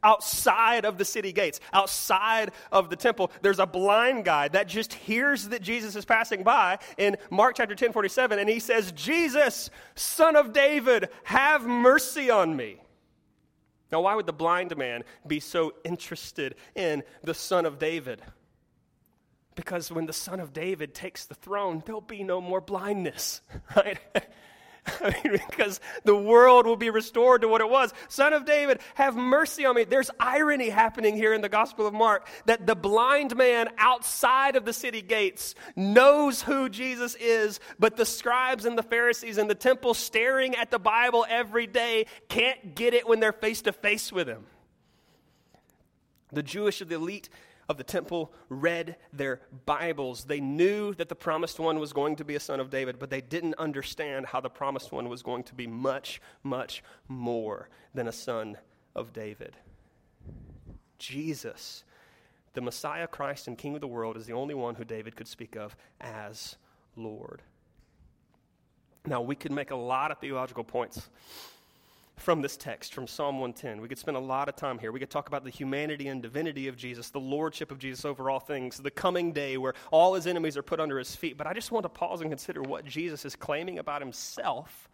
Outside 0.03 0.87
of 0.87 0.97
the 0.97 1.05
city 1.05 1.31
gates, 1.31 1.61
outside 1.75 2.53
of 2.73 2.89
the 2.89 2.97
temple, 2.97 3.31
there's 3.43 3.59
a 3.59 3.67
blind 3.67 4.25
guy 4.25 4.49
that 4.49 4.67
just 4.67 4.95
hears 4.95 5.49
that 5.49 5.61
Jesus 5.61 5.95
is 5.95 6.07
passing 6.07 6.43
by 6.43 6.79
in 6.97 7.19
Mark 7.31 7.57
chapter 7.57 7.75
10, 7.75 7.93
47, 7.93 8.39
and 8.39 8.49
he 8.49 8.61
says, 8.61 8.93
Jesus, 8.93 9.69
son 9.95 10.37
of 10.37 10.55
David, 10.55 11.11
have 11.25 11.67
mercy 11.67 12.31
on 12.31 12.57
me. 12.57 12.79
Now, 13.91 14.03
why 14.03 14.15
would 14.15 14.27
the 14.27 14.33
blind 14.33 14.77
man 14.77 15.05
be 15.27 15.41
so 15.41 15.75
interested 15.85 16.55
in 16.75 17.03
the 17.23 17.35
son 17.35 17.67
of 17.67 17.79
David? 17.79 18.23
Because 19.55 19.91
when 19.91 20.07
the 20.07 20.13
son 20.13 20.41
of 20.41 20.53
David 20.53 20.95
takes 20.95 21.27
the 21.27 21.35
throne, 21.35 21.83
there'll 21.85 22.01
be 22.01 22.23
no 22.23 22.41
more 22.41 22.61
blindness, 22.61 23.41
right? 23.77 23.99
I 25.01 25.15
mean, 25.25 25.41
because 25.49 25.81
the 26.05 26.17
world 26.17 26.67
will 26.67 26.77
be 26.77 26.91
restored 26.91 27.43
to 27.43 27.49
what 27.49 27.61
it 27.61 27.69
was. 27.69 27.93
Son 28.09 28.33
of 28.33 28.45
David, 28.45 28.81
have 28.95 29.17
mercy 29.17 29.65
on 29.65 29.77
me. 29.77 29.85
There's 29.85 30.11
irony 30.19 30.69
happening 30.69 31.17
here 31.17 31.33
in 31.33 31.41
the 31.41 31.49
Gospel 31.49 31.87
of 31.87 31.95
Mark 31.95 32.27
that 32.47 32.67
the 32.67 32.75
blind 32.75 33.37
man 33.37 33.69
outside 33.79 34.57
of 34.57 34.65
the 34.65 34.73
city 34.73 35.03
gates 35.03 35.55
knows 35.77 36.43
who 36.43 36.69
Jesus 36.69 37.15
is, 37.17 37.61
but 37.79 37.97
the 37.97 38.07
scribes 38.07 38.65
and 38.65 38.77
the 38.77 38.83
Pharisees 38.83 39.39
in 39.39 39.49
the 39.49 39.55
temple 39.55 39.95
staring 39.95 40.55
at 40.57 40.71
the 40.71 40.79
Bible 40.79 41.27
every 41.29 41.67
day 41.67 42.07
can't 42.29 42.75
get 42.75 42.95
it 42.95 43.09
when 43.09 43.21
they're 43.21 43.33
face 43.33 43.63
to 43.63 43.73
face 43.73 44.13
with 44.13 44.29
him. 44.29 44.47
The 46.33 46.43
Jewish 46.43 46.79
the 46.79 46.95
elite 46.95 47.29
of 47.71 47.77
the 47.77 47.85
temple 47.85 48.33
read 48.49 48.97
their 49.13 49.41
Bibles. 49.65 50.25
They 50.25 50.41
knew 50.41 50.93
that 50.95 51.09
the 51.09 51.15
promised 51.15 51.61
one 51.61 51.79
was 51.79 51.93
going 51.93 52.17
to 52.17 52.25
be 52.25 52.35
a 52.35 52.41
son 52.41 52.59
of 52.59 52.69
David, 52.69 52.99
but 52.99 53.11
they 53.11 53.21
didn't 53.21 53.55
understand 53.59 54.27
how 54.27 54.41
the 54.41 54.51
promised 54.51 54.91
one 54.91 55.09
was 55.09 55.23
going 55.23 55.45
to 55.45 55.55
be 55.55 55.69
much, 55.69 56.21
much 56.43 56.83
more 57.07 57.69
than 57.95 58.09
a 58.09 58.13
son 58.13 58.59
of 58.97 59.13
David. 59.13 59.57
Jesus, 60.99 61.85
the 62.55 62.61
Messiah, 62.61 63.07
Christ, 63.07 63.47
and 63.47 63.57
King 63.57 63.77
of 63.77 63.81
the 63.81 63.87
world, 63.87 64.17
is 64.17 64.27
the 64.27 64.33
only 64.33 64.55
one 64.55 64.75
who 64.75 64.85
David 64.85 65.15
could 65.15 65.29
speak 65.29 65.55
of 65.55 65.77
as 66.01 66.57
Lord. 66.97 67.41
Now, 69.07 69.21
we 69.21 69.37
could 69.37 69.53
make 69.53 69.71
a 69.71 69.77
lot 69.77 70.11
of 70.11 70.19
theological 70.19 70.65
points 70.65 71.09
from 72.21 72.43
this 72.43 72.57
text, 72.57 72.93
from 72.93 73.07
Psalm 73.07 73.41
110. 73.41 73.81
We 73.81 73.89
could 73.89 73.99
spend 73.99 74.17
a 74.17 74.21
lot 74.21 74.49
of 74.49 74.55
time 74.55 74.79
here. 74.79 74.93
We 74.93 75.01
could 75.01 75.11
talk 75.11 75.29
about 75.29 75.43
the 75.43 75.51
humanity 75.51 76.09
and 76.09 76.21
divinity 76.21 76.69
of 76.69 76.77
Jesus, 76.77 77.09
the 77.09 77.19
lordship 77.19 77.71
of 77.71 77.79
Jesus 77.79 78.05
over 78.05 78.29
all 78.29 78.41
things, 78.41 78.77
the 78.77 78.91
coming 78.91 79.33
day 79.33 79.57
where 79.57 79.73
all 79.91 80.15
his 80.15 80.27
enemies 80.27 80.57
are 80.57 80.63
put 80.63 80.81
under 80.81 80.99
his 80.99 81.17
feet. 81.17 81.39
But 81.39 81.47
I 81.47 81.55
just 81.55 81.73
want 81.73 81.85
to 81.85 81.89
pause 81.89 82.21
and 82.21 82.31
consider 82.31 82.61
what 82.63 82.85
Jesus 82.85 83.25
is 83.25 83.35
claiming 83.35 83.79
about 83.79 84.03
himself 84.03 84.89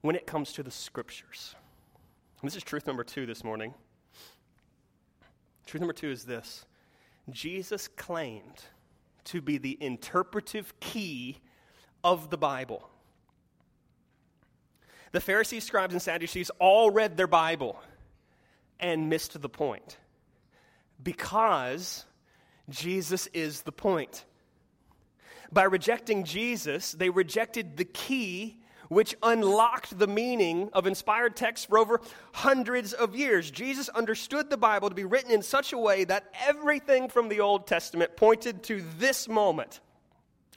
when 0.00 0.16
it 0.16 0.26
comes 0.26 0.52
to 0.54 0.62
the 0.62 0.70
scriptures. 0.70 1.54
This 2.42 2.56
is 2.56 2.62
truth 2.62 2.86
number 2.86 3.04
two 3.04 3.26
this 3.26 3.44
morning. 3.44 3.74
Truth 5.66 5.80
number 5.80 5.92
two 5.92 6.10
is 6.10 6.24
this 6.24 6.64
Jesus 7.30 7.86
claimed 7.86 8.64
to 9.24 9.42
be 9.42 9.58
the 9.58 9.76
interpretive 9.80 10.78
key 10.80 11.38
of 12.02 12.30
the 12.30 12.38
Bible. 12.38 12.88
The 15.16 15.20
Pharisees, 15.22 15.64
scribes, 15.64 15.94
and 15.94 16.02
Sadducees 16.02 16.50
all 16.58 16.90
read 16.90 17.16
their 17.16 17.26
Bible 17.26 17.80
and 18.78 19.08
missed 19.08 19.40
the 19.40 19.48
point 19.48 19.96
because 21.02 22.04
Jesus 22.68 23.26
is 23.28 23.62
the 23.62 23.72
point. 23.72 24.26
By 25.50 25.62
rejecting 25.62 26.24
Jesus, 26.24 26.92
they 26.92 27.08
rejected 27.08 27.78
the 27.78 27.86
key 27.86 28.58
which 28.90 29.16
unlocked 29.22 29.98
the 29.98 30.06
meaning 30.06 30.68
of 30.74 30.86
inspired 30.86 31.34
texts 31.34 31.64
for 31.64 31.78
over 31.78 32.02
hundreds 32.34 32.92
of 32.92 33.16
years. 33.16 33.50
Jesus 33.50 33.88
understood 33.88 34.50
the 34.50 34.58
Bible 34.58 34.90
to 34.90 34.94
be 34.94 35.04
written 35.04 35.30
in 35.30 35.40
such 35.40 35.72
a 35.72 35.78
way 35.78 36.04
that 36.04 36.26
everything 36.46 37.08
from 37.08 37.30
the 37.30 37.40
Old 37.40 37.66
Testament 37.66 38.18
pointed 38.18 38.62
to 38.64 38.84
this 38.98 39.28
moment 39.28 39.80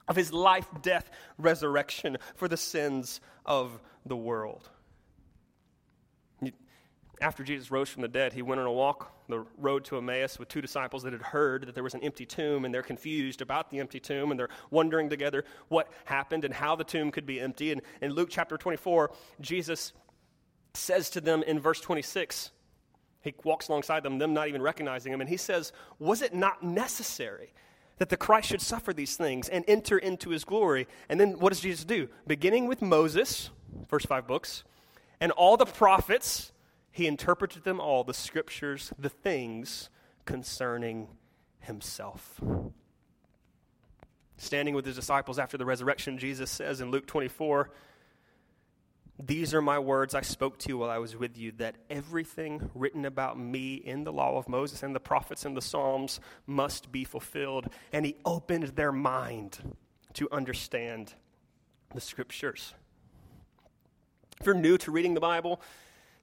of 0.10 0.18
his 0.18 0.34
life, 0.34 0.68
death, 0.82 1.10
resurrection 1.38 2.18
for 2.36 2.50
the 2.50 2.58
sins 2.58 3.22
of 3.46 3.80
the 4.10 4.18
world. 4.18 4.70
After 7.22 7.44
Jesus 7.44 7.70
rose 7.70 7.90
from 7.90 8.02
the 8.02 8.08
dead, 8.08 8.34
he 8.34 8.42
went 8.42 8.62
on 8.62 8.68
a 8.68 8.72
walk 8.72 9.12
the 9.30 9.46
road 9.58 9.86
to 9.86 9.98
Emmaus 9.98 10.40
with 10.40 10.50
two 10.50 10.62
disciples 10.62 11.04
that 11.04 11.14
had 11.14 11.22
heard 11.22 11.68
that 11.68 11.76
there 11.76 11.84
was 11.84 11.94
an 11.94 12.04
empty 12.04 12.26
tomb, 12.26 12.66
and 12.66 12.74
they're 12.74 12.82
confused 12.82 13.42
about 13.42 13.70
the 13.70 13.80
empty 13.80 14.00
tomb, 14.00 14.32
and 14.32 14.40
they're 14.40 14.50
wondering 14.72 15.10
together 15.10 15.46
what 15.68 15.88
happened 16.06 16.44
and 16.44 16.54
how 16.54 16.76
the 16.76 16.84
tomb 16.84 17.12
could 17.12 17.26
be 17.26 17.40
empty. 17.40 17.72
And 17.72 17.82
in 18.02 18.12
Luke 18.12 18.30
chapter 18.32 18.58
24, 18.58 19.12
Jesus 19.40 19.94
says 20.74 21.10
to 21.12 21.22
them 21.22 21.44
in 21.44 21.60
verse 21.60 21.80
26, 21.80 22.52
he 23.22 23.36
walks 23.44 23.68
alongside 23.68 24.02
them, 24.02 24.18
them 24.18 24.34
not 24.34 24.48
even 24.48 24.62
recognizing 24.62 25.14
him, 25.14 25.22
and 25.22 25.30
he 25.30 25.38
says, 25.38 25.72
Was 26.00 26.22
it 26.22 26.34
not 26.34 26.64
necessary 26.64 27.54
that 28.00 28.10
the 28.10 28.18
Christ 28.18 28.50
should 28.50 28.62
suffer 28.62 28.92
these 28.94 29.16
things 29.16 29.48
and 29.48 29.64
enter 29.68 29.98
into 29.98 30.32
his 30.32 30.44
glory? 30.44 30.88
And 31.08 31.20
then 31.20 31.40
what 31.40 31.50
does 31.50 31.62
Jesus 31.62 31.86
do? 31.86 32.10
Beginning 32.26 32.68
with 32.68 32.82
Moses, 32.82 33.52
first 33.88 34.08
five 34.08 34.26
books, 34.26 34.64
and 35.20 35.32
all 35.34 35.58
the 35.58 35.66
prophets, 35.66 36.52
he 36.92 37.06
interpreted 37.08 37.64
them 37.64 37.80
all, 37.80 38.04
the 38.04 38.14
scriptures, 38.14 38.92
the 38.98 39.10
things 39.10 39.90
concerning 40.26 41.08
himself. 41.60 42.40
Standing 44.38 44.74
with 44.74 44.86
his 44.86 44.96
disciples 44.96 45.38
after 45.38 45.58
the 45.58 45.66
resurrection, 45.66 46.18
Jesus 46.18 46.50
says 46.50 46.80
in 46.80 46.92
Luke 46.92 47.06
24, 47.06 47.70
These 49.22 49.54
are 49.54 49.62
my 49.62 49.80
words 49.80 50.16
I 50.16 50.22
spoke 50.22 50.60
to 50.60 50.70
you 50.70 50.78
while 50.78 50.90
I 50.90 50.98
was 50.98 51.16
with 51.18 51.38
you, 51.38 51.52
that 51.58 51.76
everything 51.90 52.70
written 52.74 53.04
about 53.04 53.38
me 53.38 53.76
in 53.76 54.06
the 54.06 54.14
law 54.14 54.38
of 54.38 54.48
Moses 54.48 54.82
and 54.82 54.96
the 54.96 55.02
prophets 55.02 55.44
and 55.44 55.58
the 55.58 55.62
Psalms 55.62 56.22
must 56.48 56.90
be 56.90 57.04
fulfilled. 57.04 57.68
And 57.92 58.06
he 58.06 58.16
opened 58.24 58.70
their 58.70 58.94
mind 58.94 59.60
to 60.14 60.30
understand 60.32 61.14
the 61.94 62.00
scriptures. 62.00 62.74
If 64.40 64.46
you're 64.46 64.56
new 64.56 64.78
to 64.78 64.92
reading 64.92 65.16
the 65.16 65.20
Bible, 65.20 65.60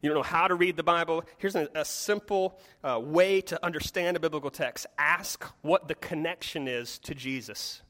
you 0.01 0.09
don't 0.09 0.17
know 0.17 0.23
how 0.23 0.49
to 0.49 0.55
read 0.55 0.77
the 0.77 0.83
Bible, 0.83 1.25
here's 1.37 1.55
a, 1.55 1.69
a 1.75 1.85
simple 1.85 2.59
uh, 2.83 2.99
way 2.99 3.43
to 3.43 3.63
understand 3.63 4.17
a 4.17 4.21
biblical 4.21 4.51
text. 4.51 4.87
Ask 4.97 5.45
what 5.61 5.87
the 5.89 5.95
connection 5.95 6.67
is 6.67 6.99
to 7.01 7.15
Jesus. 7.15 7.83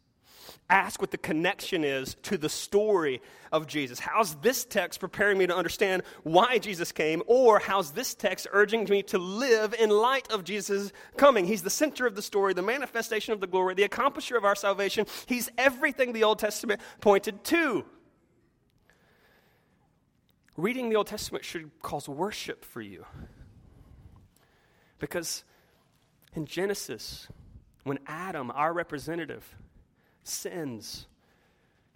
Ask 0.69 1.01
what 1.01 1.13
the 1.13 1.19
connection 1.19 1.85
is 1.85 2.17
to 2.25 2.37
the 2.37 2.49
story 2.49 3.23
of 3.53 3.69
Jesus. 3.69 4.01
How's 4.01 4.35
this 4.37 4.65
text 4.65 4.99
preparing 4.99 5.39
me 5.39 5.47
to 5.47 5.57
understand 5.57 6.03
why 6.25 6.59
Jesus 6.59 6.91
came, 6.91 7.23
or 7.29 7.61
how's 7.61 7.93
this 7.93 8.17
text 8.17 8.49
urging 8.51 8.85
me 8.85 9.05
to 9.05 9.19
live 9.19 9.75
in 9.79 9.91
light 9.91 10.29
of 10.33 10.43
Jesus' 10.43 10.93
coming? 11.17 11.45
He's 11.45 11.63
the 11.63 11.71
center 11.71 12.05
of 12.05 12.17
the 12.17 12.23
story, 12.23 12.53
the 12.53 12.63
manifestation 12.63 13.33
of 13.33 13.41
the 13.41 13.47
glory, 13.47 13.75
the 13.75 13.89
accomplisher 13.89 14.37
of 14.37 14.45
our 14.45 14.57
salvation. 14.57 15.07
He's 15.27 15.49
everything 15.57 16.13
the 16.13 16.25
Old 16.25 16.41
Testament 16.41 16.81
pointed 17.01 17.45
to. 17.45 17.85
Reading 20.57 20.89
the 20.89 20.97
Old 20.97 21.07
Testament 21.07 21.45
should 21.45 21.71
cause 21.81 22.09
worship 22.09 22.65
for 22.65 22.81
you. 22.81 23.05
Because 24.99 25.45
in 26.35 26.47
Genesis, 26.47 27.29
when 27.85 28.01
Adam, 28.07 28.51
our 28.51 28.73
representative, 28.73 29.55
sins 30.29 31.07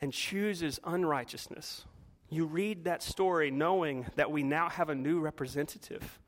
and 0.00 0.12
chooses 0.12 0.80
unrighteousness, 0.84 1.84
you 2.28 2.46
read 2.46 2.84
that 2.84 3.02
story 3.02 3.50
knowing 3.50 4.06
that 4.14 4.30
we 4.30 4.42
now 4.42 4.68
have 4.68 4.88
a 4.88 4.94
new 4.94 5.20
representative, 5.20 6.20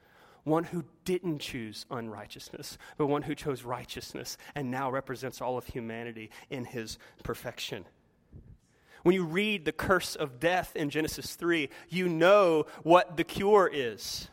one 0.45 0.65
who 0.65 0.85
didn't 1.05 1.39
choose 1.39 1.87
unrighteousness, 1.91 2.77
but 2.97 3.07
one 3.07 3.23
who 3.23 3.35
chose 3.35 3.63
righteousness 3.63 4.37
and 4.55 4.71
now 4.71 4.91
represents 4.91 5.41
all 5.41 5.57
of 5.57 5.67
humanity 5.67 6.31
in 6.51 6.65
his 6.65 6.99
perfection. 7.23 7.85
When 9.05 9.15
you 9.15 9.25
read 9.25 9.65
the 9.65 9.73
curse 9.73 10.17
of 10.17 10.41
death 10.41 10.77
in 10.77 10.91
Genesis 10.91 11.35
3, 11.35 11.69
you 11.89 12.09
know 12.09 12.67
what 12.83 13.17
the 13.17 13.25
cure 13.25 13.71
is 13.73 14.29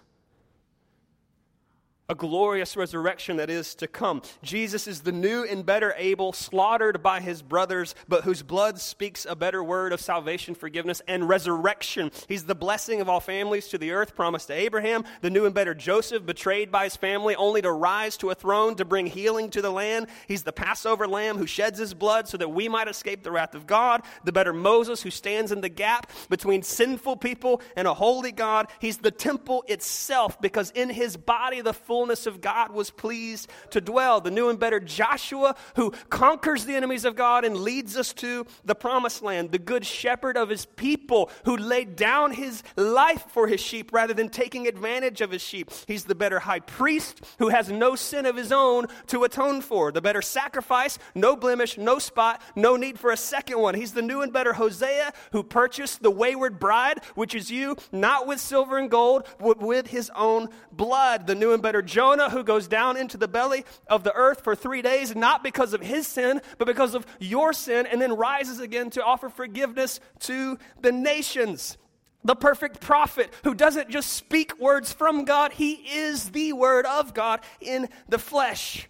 a 2.10 2.16
glorious 2.16 2.76
resurrection 2.76 3.38
that 3.38 3.52
is 3.52 3.76
to 3.76 3.88
come. 3.88 4.24
Jesus 4.42 4.88
is 4.88 5.02
the 5.02 5.12
new 5.12 5.44
and 5.44 5.64
better 5.64 5.94
Abel, 5.96 6.34
slaughtered 6.34 7.04
by 7.04 7.20
his 7.20 7.44
brothers, 7.44 7.94
but 8.08 8.24
whose 8.24 8.42
blood 8.42 8.80
speaks 8.80 9.28
a 9.30 9.36
better 9.36 9.64
word 9.64 9.94
of 9.94 10.02
salvation, 10.02 10.56
forgiveness, 10.56 11.04
and 11.08 11.30
resurrection. 11.30 12.12
He's 12.28 12.46
the 12.46 12.56
blessing 12.56 13.00
of 13.00 13.08
all 13.08 13.20
families 13.20 13.68
to 13.68 13.78
the 13.78 13.92
earth 13.92 14.16
promised 14.16 14.48
to 14.48 14.54
Abraham, 14.54 15.06
the 15.22 15.30
new 15.30 15.46
and 15.46 15.54
better 15.54 15.76
Joseph, 15.76 16.26
betrayed 16.26 16.72
by 16.72 16.86
his 16.86 16.96
family, 16.96 17.36
only 17.36 17.62
to 17.62 17.72
rise 17.72 18.18
to 18.18 18.32
a 18.32 18.36
throne 18.36 18.76
to 18.78 18.86
bring 18.86 19.06
healing 19.06 19.52
to 19.52 19.62
the 19.62 19.72
land. 19.72 20.08
He's 20.28 20.44
the 20.44 20.52
Passover 20.52 21.08
lamb 21.08 21.38
who 21.38 21.46
sheds 21.46 21.78
his 21.78 21.94
blood 21.94 22.28
so 22.28 22.38
that 22.38 22.50
we 22.50 22.68
might 22.68 22.88
escape 22.88 23.22
the 23.22 23.32
wrath 23.32 23.54
of 23.54 23.68
God, 23.68 24.02
the 24.24 24.32
better 24.32 24.54
Moses 24.54 25.04
who 25.04 25.12
stands 25.12 25.52
in 25.52 25.62
the 25.62 25.70
gap 25.70 26.12
between 26.28 26.64
sinful 26.64 27.18
people 27.18 27.62
and 27.76 27.88
a 27.88 27.94
holy 27.94 28.32
God. 28.32 28.68
He's 28.80 28.98
the 28.98 29.12
temple 29.12 29.64
itself 29.68 30.42
because 30.42 30.72
in 30.72 30.90
his 30.90 31.16
body 31.16 31.62
the 31.62 31.74
full 31.74 31.99
fullness 32.00 32.26
of 32.26 32.40
God 32.40 32.72
was 32.72 32.92
pleased 32.92 33.50
to 33.72 33.82
dwell. 33.82 34.22
The 34.22 34.32
new 34.32 34.48
and 34.48 34.58
better 34.58 34.80
Joshua, 34.80 35.54
who 35.76 35.92
conquers 36.10 36.64
the 36.64 36.74
enemies 36.74 37.04
of 37.04 37.18
God 37.18 37.44
and 37.44 37.58
leads 37.58 37.98
us 37.98 38.14
to 38.14 38.46
the 38.64 38.74
promised 38.74 39.22
land. 39.22 39.52
The 39.52 39.60
good 39.60 39.86
shepherd 39.86 40.38
of 40.38 40.48
his 40.48 40.66
people, 40.66 41.30
who 41.44 41.58
laid 41.58 41.98
down 41.98 42.32
his 42.32 42.64
life 42.78 43.26
for 43.28 43.50
his 43.50 43.60
sheep 43.60 43.92
rather 43.92 44.14
than 44.14 44.30
taking 44.30 44.66
advantage 44.66 45.20
of 45.20 45.30
his 45.30 45.42
sheep. 45.42 45.72
He's 45.88 46.06
the 46.06 46.16
better 46.16 46.40
high 46.40 46.62
priest, 46.62 47.22
who 47.38 47.50
has 47.50 47.70
no 47.70 47.98
sin 47.98 48.26
of 48.26 48.38
his 48.38 48.54
own 48.54 48.88
to 49.08 49.26
atone 49.26 49.60
for. 49.60 49.92
The 49.92 50.00
better 50.00 50.22
sacrifice, 50.22 51.00
no 51.14 51.36
blemish, 51.36 51.78
no 51.78 52.00
spot, 52.00 52.42
no 52.56 52.78
need 52.78 52.98
for 52.98 53.12
a 53.12 53.18
second 53.18 53.60
one. 53.60 53.76
He's 53.76 53.92
the 53.92 54.02
new 54.02 54.22
and 54.22 54.32
better 54.32 54.54
Hosea, 54.54 55.12
who 55.34 55.44
purchased 55.44 56.02
the 56.02 56.12
wayward 56.12 56.62
bride, 56.62 57.04
which 57.16 57.36
is 57.36 57.52
you, 57.52 57.76
not 57.92 58.26
with 58.26 58.40
silver 58.40 58.78
and 58.78 58.90
gold, 58.90 59.28
but 59.38 59.60
with 59.60 59.88
his 59.88 60.10
own 60.16 60.48
blood. 60.72 61.28
The 61.28 61.36
new 61.36 61.52
and 61.52 61.62
better 61.62 61.82
Jonah, 61.90 62.30
who 62.30 62.44
goes 62.44 62.68
down 62.68 62.96
into 62.96 63.18
the 63.18 63.28
belly 63.28 63.66
of 63.88 64.04
the 64.04 64.14
earth 64.14 64.42
for 64.42 64.56
three 64.56 64.82
days, 64.82 65.16
not 65.16 65.44
because 65.44 65.74
of 65.74 65.82
his 65.82 66.08
sin, 66.08 66.42
but 66.58 66.68
because 66.68 66.94
of 66.94 67.06
your 67.20 67.52
sin, 67.52 67.86
and 67.88 68.02
then 68.02 68.16
rises 68.16 68.60
again 68.60 68.90
to 68.92 69.04
offer 69.04 69.30
forgiveness 69.30 70.00
to 70.20 70.58
the 70.82 70.92
nations. 70.92 71.78
The 72.24 72.36
perfect 72.36 72.80
prophet 72.80 73.34
who 73.44 73.56
doesn't 73.56 73.90
just 73.90 74.12
speak 74.12 74.60
words 74.60 74.92
from 74.94 75.26
God, 75.26 75.54
he 75.54 75.74
is 75.74 76.32
the 76.32 76.54
word 76.54 76.86
of 76.86 77.14
God 77.14 77.42
in 77.60 77.90
the 78.08 78.20
flesh. 78.20 78.88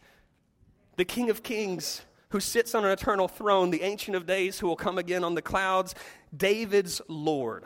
The 0.98 1.06
King 1.06 1.30
of 1.30 1.44
Kings 1.44 2.02
who 2.30 2.40
sits 2.40 2.76
on 2.76 2.86
an 2.86 2.92
eternal 2.92 3.28
throne, 3.28 3.72
the 3.72 3.82
Ancient 3.82 4.16
of 4.16 4.26
Days 4.26 4.60
who 4.60 4.68
will 4.68 4.76
come 4.76 4.98
again 4.98 5.24
on 5.24 5.36
the 5.36 5.42
clouds, 5.42 5.96
David's 6.36 7.02
Lord 7.08 7.66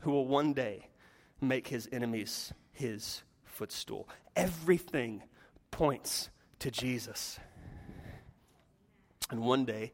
who 0.00 0.10
will 0.10 0.26
one 0.26 0.52
day 0.52 0.88
make 1.40 1.68
his 1.68 1.88
enemies 1.92 2.52
his 2.72 3.22
footstool. 3.44 4.08
Everything 4.36 5.22
points 5.70 6.30
to 6.60 6.70
Jesus. 6.70 7.38
And 9.30 9.40
one 9.40 9.64
day, 9.64 9.92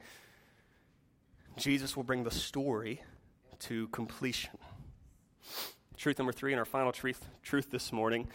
Jesus 1.57 1.97
will 1.97 2.05
bring 2.05 2.25
the 2.25 2.31
story 2.31 3.03
to 3.61 3.89
completion. 3.89 4.59
Truth 5.97 6.19
number 6.19 6.33
three, 6.33 6.53
and 6.53 6.59
our 6.59 6.65
final 6.65 6.93
truth, 6.93 7.25
truth 7.43 7.71
this 7.71 7.93
morning 7.93 8.29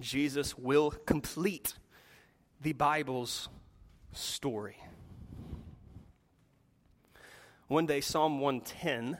Jesus 0.00 0.56
will 0.56 0.90
complete 0.90 1.74
the 2.62 2.72
Bible's 2.72 3.48
story. 4.12 4.78
One 7.68 7.86
day, 7.86 8.00
Psalm 8.00 8.40
110 8.40 9.18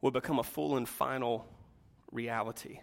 will 0.00 0.10
become 0.12 0.38
a 0.38 0.44
full 0.44 0.76
and 0.76 0.88
final 0.88 1.46
reality. 2.12 2.80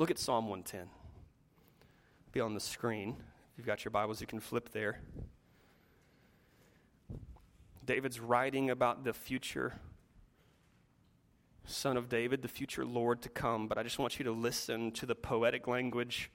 Look 0.00 0.10
at 0.10 0.18
Psalm 0.18 0.48
110. 0.48 0.88
Be 2.32 2.40
on 2.40 2.54
the 2.54 2.60
screen. 2.60 3.16
If 3.52 3.58
you've 3.58 3.66
got 3.66 3.84
your 3.84 3.90
Bibles, 3.90 4.22
you 4.22 4.26
can 4.26 4.40
flip 4.40 4.70
there. 4.72 4.98
David's 7.84 8.18
writing 8.18 8.70
about 8.70 9.04
the 9.04 9.12
future 9.12 9.74
son 11.66 11.98
of 11.98 12.08
David, 12.08 12.40
the 12.40 12.48
future 12.48 12.82
Lord 12.82 13.20
to 13.20 13.28
come, 13.28 13.68
but 13.68 13.76
I 13.76 13.82
just 13.82 13.98
want 13.98 14.18
you 14.18 14.24
to 14.24 14.32
listen 14.32 14.90
to 14.92 15.04
the 15.04 15.14
poetic 15.14 15.68
language 15.68 16.30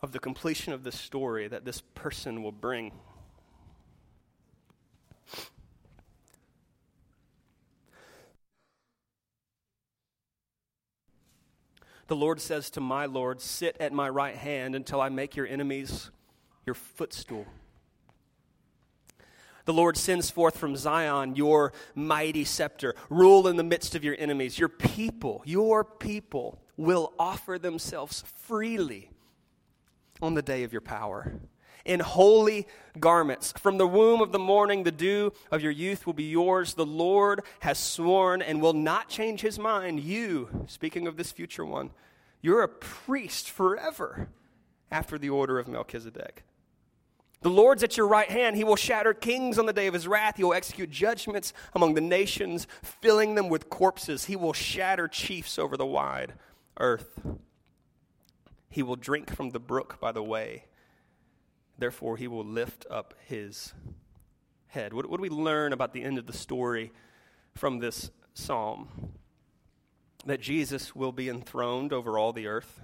of 0.00 0.12
the 0.12 0.18
completion 0.18 0.72
of 0.72 0.84
this 0.84 0.98
story 0.98 1.48
that 1.48 1.66
this 1.66 1.82
person 1.94 2.42
will 2.42 2.50
bring. 2.50 2.92
The 12.08 12.16
Lord 12.16 12.40
says 12.40 12.70
to 12.70 12.80
my 12.80 13.06
Lord, 13.06 13.40
Sit 13.40 13.76
at 13.80 13.92
my 13.92 14.08
right 14.08 14.36
hand 14.36 14.74
until 14.74 15.00
I 15.00 15.08
make 15.08 15.36
your 15.36 15.46
enemies 15.46 16.10
your 16.64 16.74
footstool. 16.74 17.46
The 19.64 19.72
Lord 19.72 19.96
sends 19.96 20.30
forth 20.30 20.56
from 20.56 20.76
Zion 20.76 21.34
your 21.34 21.72
mighty 21.94 22.44
scepter. 22.44 22.94
Rule 23.10 23.48
in 23.48 23.56
the 23.56 23.64
midst 23.64 23.96
of 23.96 24.04
your 24.04 24.14
enemies. 24.18 24.58
Your 24.58 24.68
people, 24.68 25.42
your 25.44 25.82
people 25.84 26.60
will 26.76 27.12
offer 27.18 27.58
themselves 27.58 28.22
freely 28.36 29.10
on 30.22 30.34
the 30.34 30.42
day 30.42 30.62
of 30.62 30.72
your 30.72 30.80
power. 30.80 31.40
In 31.86 32.00
holy 32.00 32.66
garments. 32.98 33.52
From 33.56 33.78
the 33.78 33.86
womb 33.86 34.20
of 34.20 34.32
the 34.32 34.38
morning, 34.38 34.82
the 34.82 34.90
dew 34.90 35.32
of 35.50 35.62
your 35.62 35.70
youth 35.70 36.04
will 36.04 36.14
be 36.14 36.24
yours. 36.24 36.74
The 36.74 36.84
Lord 36.84 37.42
has 37.60 37.78
sworn 37.78 38.42
and 38.42 38.60
will 38.60 38.72
not 38.72 39.08
change 39.08 39.40
his 39.40 39.58
mind. 39.58 40.00
You, 40.00 40.66
speaking 40.66 41.06
of 41.06 41.16
this 41.16 41.30
future 41.30 41.64
one, 41.64 41.90
you're 42.42 42.62
a 42.62 42.68
priest 42.68 43.50
forever 43.50 44.28
after 44.90 45.16
the 45.16 45.30
order 45.30 45.58
of 45.58 45.68
Melchizedek. 45.68 46.42
The 47.42 47.50
Lord's 47.50 47.84
at 47.84 47.96
your 47.96 48.08
right 48.08 48.28
hand. 48.28 48.56
He 48.56 48.64
will 48.64 48.76
shatter 48.76 49.14
kings 49.14 49.58
on 49.58 49.66
the 49.66 49.72
day 49.72 49.86
of 49.86 49.94
his 49.94 50.08
wrath. 50.08 50.36
He 50.36 50.44
will 50.44 50.54
execute 50.54 50.90
judgments 50.90 51.52
among 51.74 51.94
the 51.94 52.00
nations, 52.00 52.66
filling 52.82 53.36
them 53.36 53.48
with 53.48 53.70
corpses. 53.70 54.24
He 54.24 54.34
will 54.34 54.52
shatter 54.52 55.06
chiefs 55.06 55.58
over 55.58 55.76
the 55.76 55.86
wide 55.86 56.34
earth. 56.80 57.20
He 58.68 58.82
will 58.82 58.96
drink 58.96 59.34
from 59.34 59.50
the 59.50 59.60
brook 59.60 59.98
by 60.00 60.10
the 60.12 60.24
way. 60.24 60.64
Therefore, 61.78 62.16
he 62.16 62.28
will 62.28 62.44
lift 62.44 62.86
up 62.90 63.14
his 63.26 63.74
head. 64.68 64.92
What, 64.92 65.08
what 65.08 65.18
do 65.18 65.22
we 65.22 65.28
learn 65.28 65.72
about 65.72 65.92
the 65.92 66.02
end 66.02 66.18
of 66.18 66.26
the 66.26 66.32
story 66.32 66.92
from 67.54 67.78
this 67.78 68.10
psalm? 68.34 69.12
That 70.24 70.40
Jesus 70.40 70.96
will 70.96 71.12
be 71.12 71.28
enthroned 71.28 71.92
over 71.92 72.18
all 72.18 72.32
the 72.32 72.46
earth 72.46 72.80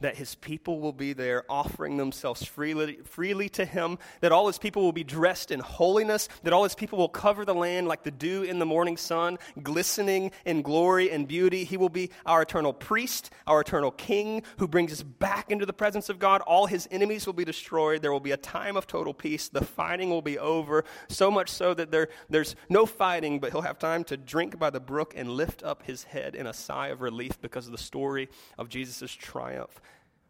that 0.00 0.16
his 0.16 0.34
people 0.34 0.80
will 0.80 0.92
be 0.92 1.12
there 1.12 1.44
offering 1.48 1.96
themselves 1.96 2.44
freely, 2.44 2.98
freely 3.04 3.48
to 3.50 3.64
him, 3.64 3.98
that 4.20 4.32
all 4.32 4.46
his 4.46 4.58
people 4.58 4.82
will 4.82 4.92
be 4.92 5.04
dressed 5.04 5.50
in 5.50 5.60
holiness, 5.60 6.28
that 6.42 6.52
all 6.52 6.64
his 6.64 6.74
people 6.74 6.98
will 6.98 7.08
cover 7.08 7.44
the 7.44 7.54
land 7.54 7.86
like 7.86 8.02
the 8.02 8.10
dew 8.10 8.42
in 8.42 8.58
the 8.58 8.66
morning 8.66 8.96
sun, 8.96 9.38
glistening 9.62 10.30
in 10.44 10.62
glory 10.62 11.10
and 11.10 11.28
beauty. 11.28 11.64
He 11.64 11.76
will 11.76 11.88
be 11.88 12.10
our 12.26 12.42
eternal 12.42 12.72
priest, 12.72 13.30
our 13.46 13.60
eternal 13.60 13.90
king, 13.90 14.42
who 14.58 14.66
brings 14.66 14.92
us 14.92 15.02
back 15.02 15.50
into 15.50 15.66
the 15.66 15.72
presence 15.72 16.08
of 16.08 16.18
God. 16.18 16.40
All 16.42 16.66
his 16.66 16.88
enemies 16.90 17.26
will 17.26 17.32
be 17.32 17.44
destroyed. 17.44 18.02
There 18.02 18.12
will 18.12 18.20
be 18.20 18.32
a 18.32 18.36
time 18.36 18.76
of 18.76 18.86
total 18.86 19.14
peace. 19.14 19.48
The 19.48 19.64
fighting 19.64 20.10
will 20.10 20.22
be 20.22 20.38
over, 20.38 20.84
so 21.08 21.30
much 21.30 21.50
so 21.50 21.74
that 21.74 21.90
there, 21.90 22.08
there's 22.28 22.56
no 22.68 22.86
fighting, 22.86 23.38
but 23.40 23.52
he'll 23.52 23.60
have 23.62 23.78
time 23.78 24.04
to 24.04 24.16
drink 24.16 24.58
by 24.58 24.70
the 24.70 24.80
brook 24.80 25.14
and 25.16 25.30
lift 25.30 25.62
up 25.62 25.82
his 25.82 26.04
head 26.04 26.34
in 26.34 26.46
a 26.46 26.54
sigh 26.54 26.88
of 26.88 27.00
relief 27.02 27.40
because 27.40 27.66
of 27.66 27.72
the 27.72 27.78
story 27.78 28.28
of 28.58 28.68
Jesus' 28.68 29.12
triumph 29.12 29.80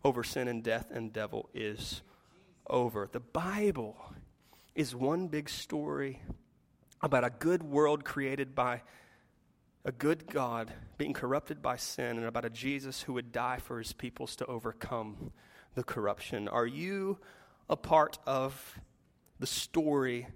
over 0.04 0.24
sin 0.24 0.48
and 0.48 0.62
death 0.62 0.90
and 0.90 1.12
devil 1.12 1.48
is 1.54 2.02
over. 2.68 3.08
The 3.10 3.20
Bible 3.20 3.96
is 4.74 4.94
one 4.94 5.28
big 5.28 5.48
story 5.48 6.22
about 7.02 7.24
a 7.24 7.30
good 7.30 7.62
world 7.62 8.04
created 8.04 8.54
by 8.54 8.82
a 9.84 9.92
good 9.92 10.26
God 10.26 10.72
being 10.98 11.12
corrupted 11.12 11.62
by 11.62 11.76
sin 11.76 12.18
and 12.18 12.26
about 12.26 12.44
a 12.44 12.50
Jesus 12.50 13.02
who 13.02 13.14
would 13.14 13.32
die 13.32 13.58
for 13.58 13.78
his 13.78 13.92
peoples 13.92 14.36
to 14.36 14.46
overcome 14.46 15.32
the 15.74 15.82
corruption. 15.82 16.48
Are 16.48 16.66
you 16.66 17.18
a 17.68 17.76
part 17.76 18.18
of 18.26 18.78
the 19.38 19.46
story 19.46 20.26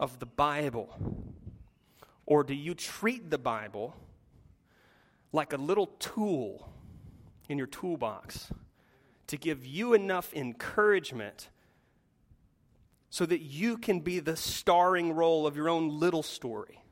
of 0.00 0.18
the 0.18 0.26
Bible? 0.26 0.96
Or 2.26 2.42
do 2.42 2.54
you 2.54 2.74
treat 2.74 3.30
the 3.30 3.38
Bible 3.38 3.94
like 5.32 5.52
a 5.52 5.56
little 5.56 5.86
tool 5.98 6.72
in 7.48 7.58
your 7.58 7.66
toolbox? 7.66 8.52
To 9.28 9.36
give 9.36 9.64
you 9.64 9.94
enough 9.94 10.34
encouragement 10.34 11.48
so 13.10 13.24
that 13.24 13.40
you 13.40 13.78
can 13.78 14.00
be 14.00 14.18
the 14.18 14.36
starring 14.36 15.12
role 15.12 15.46
of 15.46 15.56
your 15.56 15.68
own 15.68 16.00
little 16.00 16.22
story. 16.22 16.82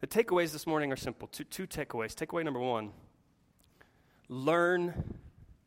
The 0.00 0.06
takeaways 0.06 0.52
this 0.52 0.66
morning 0.66 0.92
are 0.92 0.96
simple 0.96 1.28
two, 1.28 1.44
two 1.44 1.66
takeaways. 1.66 2.14
Takeaway 2.14 2.44
number 2.44 2.60
one 2.60 2.92
learn 4.28 5.18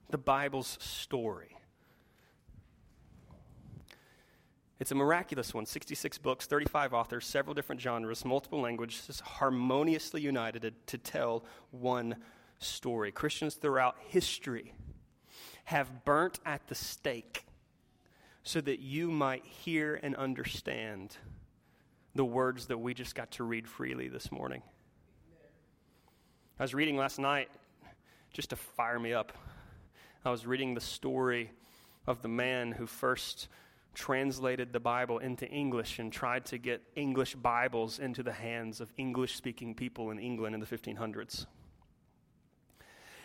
the 0.10 0.18
Bible's 0.18 0.78
story. 0.82 1.56
It's 4.80 4.92
a 4.92 4.96
miraculous 4.96 5.54
one 5.54 5.66
66 5.66 6.18
books, 6.20 6.46
35 6.46 6.94
authors, 6.94 7.26
several 7.26 7.54
different 7.54 7.82
genres, 7.82 8.24
multiple 8.24 8.62
languages, 8.62 9.20
harmoniously 9.20 10.22
united 10.22 10.74
to 10.88 10.98
tell 10.98 11.44
one 11.72 12.16
story. 12.60 13.12
Christians 13.12 13.56
throughout 13.56 13.96
history 14.08 14.74
have 15.66 16.06
burnt 16.06 16.40
at 16.46 16.68
the 16.68 16.76
stake 16.76 17.46
so 18.44 18.62
that 18.62 18.80
you 18.80 19.12
might 19.12 19.46
hear 19.46 20.00
and 20.02 20.16
understand 20.16 21.18
the 22.16 22.26
words 22.26 22.68
that 22.68 22.78
we 22.78 22.94
just 22.94 23.16
got 23.16 23.32
to 23.32 23.44
read 23.44 23.68
freely 23.68 24.08
this 24.08 24.32
morning. 24.32 24.62
I 26.60 26.64
was 26.64 26.74
reading 26.74 26.98
last 26.98 27.20
night 27.20 27.50
just 28.34 28.50
to 28.50 28.56
fire 28.56 29.00
me 29.00 29.14
up. 29.14 29.32
I 30.26 30.32
was 30.32 30.46
reading 30.46 30.74
the 30.74 30.82
story 30.82 31.52
of 32.08 32.22
the 32.22 32.28
man 32.28 32.72
who 32.72 32.86
first 32.86 33.48
translated 33.94 34.74
the 34.74 34.80
Bible 34.80 35.20
into 35.20 35.48
English 35.48 36.00
and 36.00 36.12
tried 36.12 36.46
to 36.48 36.58
get 36.58 36.82
English 36.96 37.36
Bibles 37.36 38.00
into 38.00 38.24
the 38.24 38.34
hands 38.34 38.82
of 38.82 38.92
English 38.98 39.36
speaking 39.36 39.76
people 39.76 40.12
in 40.12 40.20
England 40.20 40.56
in 40.56 40.60
the 40.62 40.66
1500s. 40.66 41.46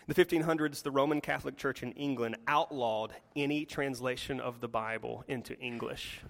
In 0.06 0.12
the 0.12 0.22
1500s, 0.22 0.82
the 0.82 0.90
Roman 0.90 1.22
Catholic 1.22 1.56
Church 1.56 1.82
in 1.82 1.92
England 1.92 2.36
outlawed 2.46 3.14
any 3.34 3.64
translation 3.64 4.38
of 4.38 4.60
the 4.60 4.68
Bible 4.68 5.24
into 5.28 5.58
English 5.58 6.20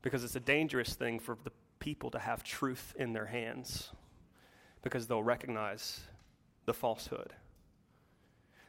because 0.00 0.22
it's 0.22 0.36
a 0.36 0.40
dangerous 0.40 0.94
thing 0.94 1.18
for 1.18 1.36
the 1.42 1.50
people 1.80 2.08
to 2.12 2.20
have 2.20 2.44
truth 2.44 2.94
in 2.96 3.12
their 3.12 3.26
hands 3.26 3.90
because 4.82 5.08
they'll 5.08 5.24
recognize 5.24 6.02
the 6.66 6.74
falsehood. 6.74 7.32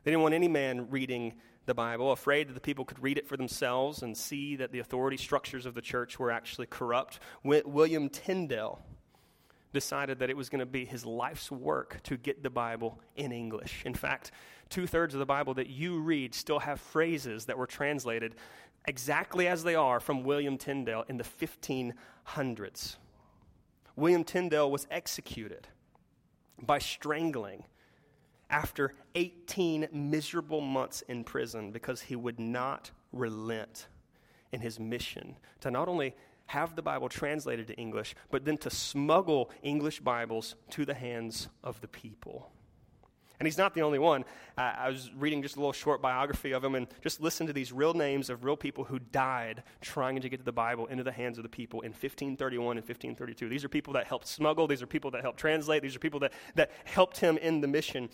They 0.03 0.10
didn't 0.10 0.24
want 0.24 0.34
any 0.34 0.47
man 0.47 0.89
reading 0.89 1.34
the 1.68 1.76
Bible, 1.76 2.12
afraid 2.12 2.49
that 2.49 2.53
the 2.53 2.62
people 2.62 2.86
could 2.86 3.03
read 3.03 3.20
it 3.20 3.28
for 3.28 3.38
themselves 3.38 4.01
and 4.01 4.18
see 4.18 4.55
that 4.55 4.72
the 4.72 4.80
authority 4.80 5.18
structures 5.18 5.68
of 5.68 5.76
the 5.76 5.82
church 5.82 6.18
were 6.18 6.32
actually 6.32 6.66
corrupt. 6.66 7.20
William 7.43 8.10
Tyndale 8.10 8.82
decided 9.74 10.20
that 10.20 10.30
it 10.30 10.38
was 10.38 10.49
going 10.49 10.59
to 10.59 10.65
be 10.65 10.86
his 10.86 11.05
life's 11.05 11.51
work 11.51 12.01
to 12.03 12.17
get 12.17 12.43
the 12.43 12.49
Bible 12.49 12.99
in 13.15 13.32
English. 13.32 13.84
In 13.86 13.93
fact, 13.93 14.32
two 14.70 14.88
thirds 14.88 15.13
of 15.13 15.20
the 15.20 15.26
Bible 15.26 15.53
that 15.55 15.70
you 15.70 15.99
read 15.99 16.34
still 16.34 16.59
have 16.59 16.80
phrases 16.80 17.45
that 17.45 17.57
were 17.57 17.67
translated 17.67 18.36
exactly 18.86 19.47
as 19.47 19.63
they 19.63 19.76
are 19.76 19.99
from 19.99 20.24
William 20.24 20.57
Tyndale 20.57 21.05
in 21.07 21.17
the 21.17 21.24
1500s. 21.24 22.95
William 23.95 24.24
Tyndale 24.24 24.72
was 24.72 24.88
executed 24.89 25.67
by 26.61 26.80
strangling 26.80 27.63
after 28.49 28.93
18 29.15 29.88
miserable 29.91 30.61
months 30.61 31.01
in 31.03 31.24
prison 31.24 31.72
because 31.72 32.01
he 32.01 32.15
would 32.15 32.39
not 32.39 32.91
relent 33.11 33.88
in 34.51 34.61
his 34.61 34.80
mission 34.80 35.36
to 35.59 35.70
not 35.70 35.88
only 35.88 36.15
have 36.49 36.75
the 36.75 36.81
Bible 36.81 37.09
translated 37.09 37.67
to 37.67 37.75
English, 37.75 38.15
but 38.31 38.43
then 38.43 38.57
to 38.57 38.71
smuggle 38.71 39.51
English 39.61 39.99
Bibles 39.99 40.55
to 40.71 40.83
the 40.83 40.95
hands 40.95 41.47
of 41.63 41.79
the 41.79 41.87
people. 41.87 42.51
And 43.39 43.45
he's 43.45 43.57
not 43.57 43.75
the 43.75 43.83
only 43.83 43.99
one. 43.99 44.25
I 44.57 44.89
was 44.89 45.11
reading 45.15 45.43
just 45.43 45.55
a 45.55 45.59
little 45.59 45.73
short 45.73 46.01
biography 46.01 46.51
of 46.51 46.63
him 46.63 46.73
and 46.73 46.87
just 47.01 47.21
listen 47.21 47.45
to 47.47 47.53
these 47.53 47.71
real 47.71 47.93
names 47.93 48.31
of 48.31 48.43
real 48.43 48.57
people 48.57 48.83
who 48.83 48.97
died 48.97 49.63
trying 49.79 50.19
to 50.19 50.27
get 50.27 50.43
the 50.43 50.51
Bible 50.51 50.87
into 50.87 51.03
the 51.03 51.11
hands 51.11 51.37
of 51.37 51.43
the 51.43 51.49
people 51.49 51.81
in 51.81 51.91
1531 51.91 52.77
and 52.77 52.85
1532. 52.85 53.47
These 53.47 53.63
are 53.63 53.69
people 53.69 53.93
that 53.93 54.07
helped 54.07 54.27
smuggle, 54.27 54.67
these 54.67 54.81
are 54.81 54.87
people 54.87 55.11
that 55.11 55.21
helped 55.21 55.39
translate, 55.39 55.83
these 55.83 55.95
are 55.95 55.99
people 55.99 56.19
that, 56.21 56.33
that 56.55 56.71
helped 56.83 57.19
him 57.19 57.37
in 57.37 57.61
the 57.61 57.67
mission. 57.67 58.09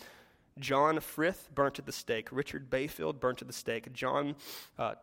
John 0.58 1.00
Frith 1.00 1.48
burnt 1.54 1.78
at 1.78 1.86
the 1.86 1.92
stake. 1.92 2.28
Richard 2.32 2.70
Bayfield 2.70 3.20
burnt 3.20 3.42
at 3.42 3.48
the 3.48 3.52
stake. 3.52 3.92
John 3.92 4.36
uh, 4.78 4.94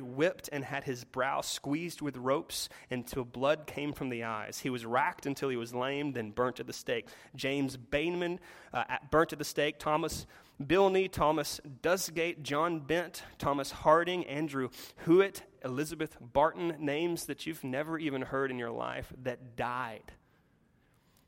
whipped 0.00 0.48
and 0.52 0.64
had 0.64 0.84
his 0.84 1.04
brow 1.04 1.40
squeezed 1.40 2.00
with 2.00 2.16
ropes 2.16 2.68
until 2.90 3.24
blood 3.24 3.66
came 3.66 3.92
from 3.92 4.08
the 4.08 4.24
eyes. 4.24 4.58
He 4.58 4.70
was 4.70 4.84
racked 4.84 5.26
until 5.26 5.48
he 5.48 5.56
was 5.56 5.72
lame, 5.74 6.12
then 6.12 6.30
burnt 6.30 6.60
at 6.60 6.66
the 6.66 6.72
stake. 6.72 7.08
James 7.36 7.76
Bainham 7.76 8.38
uh, 8.74 8.84
burnt 9.10 9.32
at 9.32 9.38
the 9.38 9.44
stake. 9.44 9.78
Thomas 9.78 10.26
Bilney, 10.60 11.10
Thomas 11.10 11.60
Dusgate, 11.82 12.42
John 12.42 12.80
Bent, 12.80 13.22
Thomas 13.38 13.70
Harding, 13.70 14.26
Andrew 14.26 14.68
Hewitt, 15.04 15.42
Elizabeth 15.64 16.16
Barton, 16.20 16.74
names 16.78 17.26
that 17.26 17.46
you've 17.46 17.64
never 17.64 17.98
even 17.98 18.22
heard 18.22 18.50
in 18.50 18.58
your 18.58 18.70
life 18.70 19.12
that 19.22 19.56
died 19.56 20.12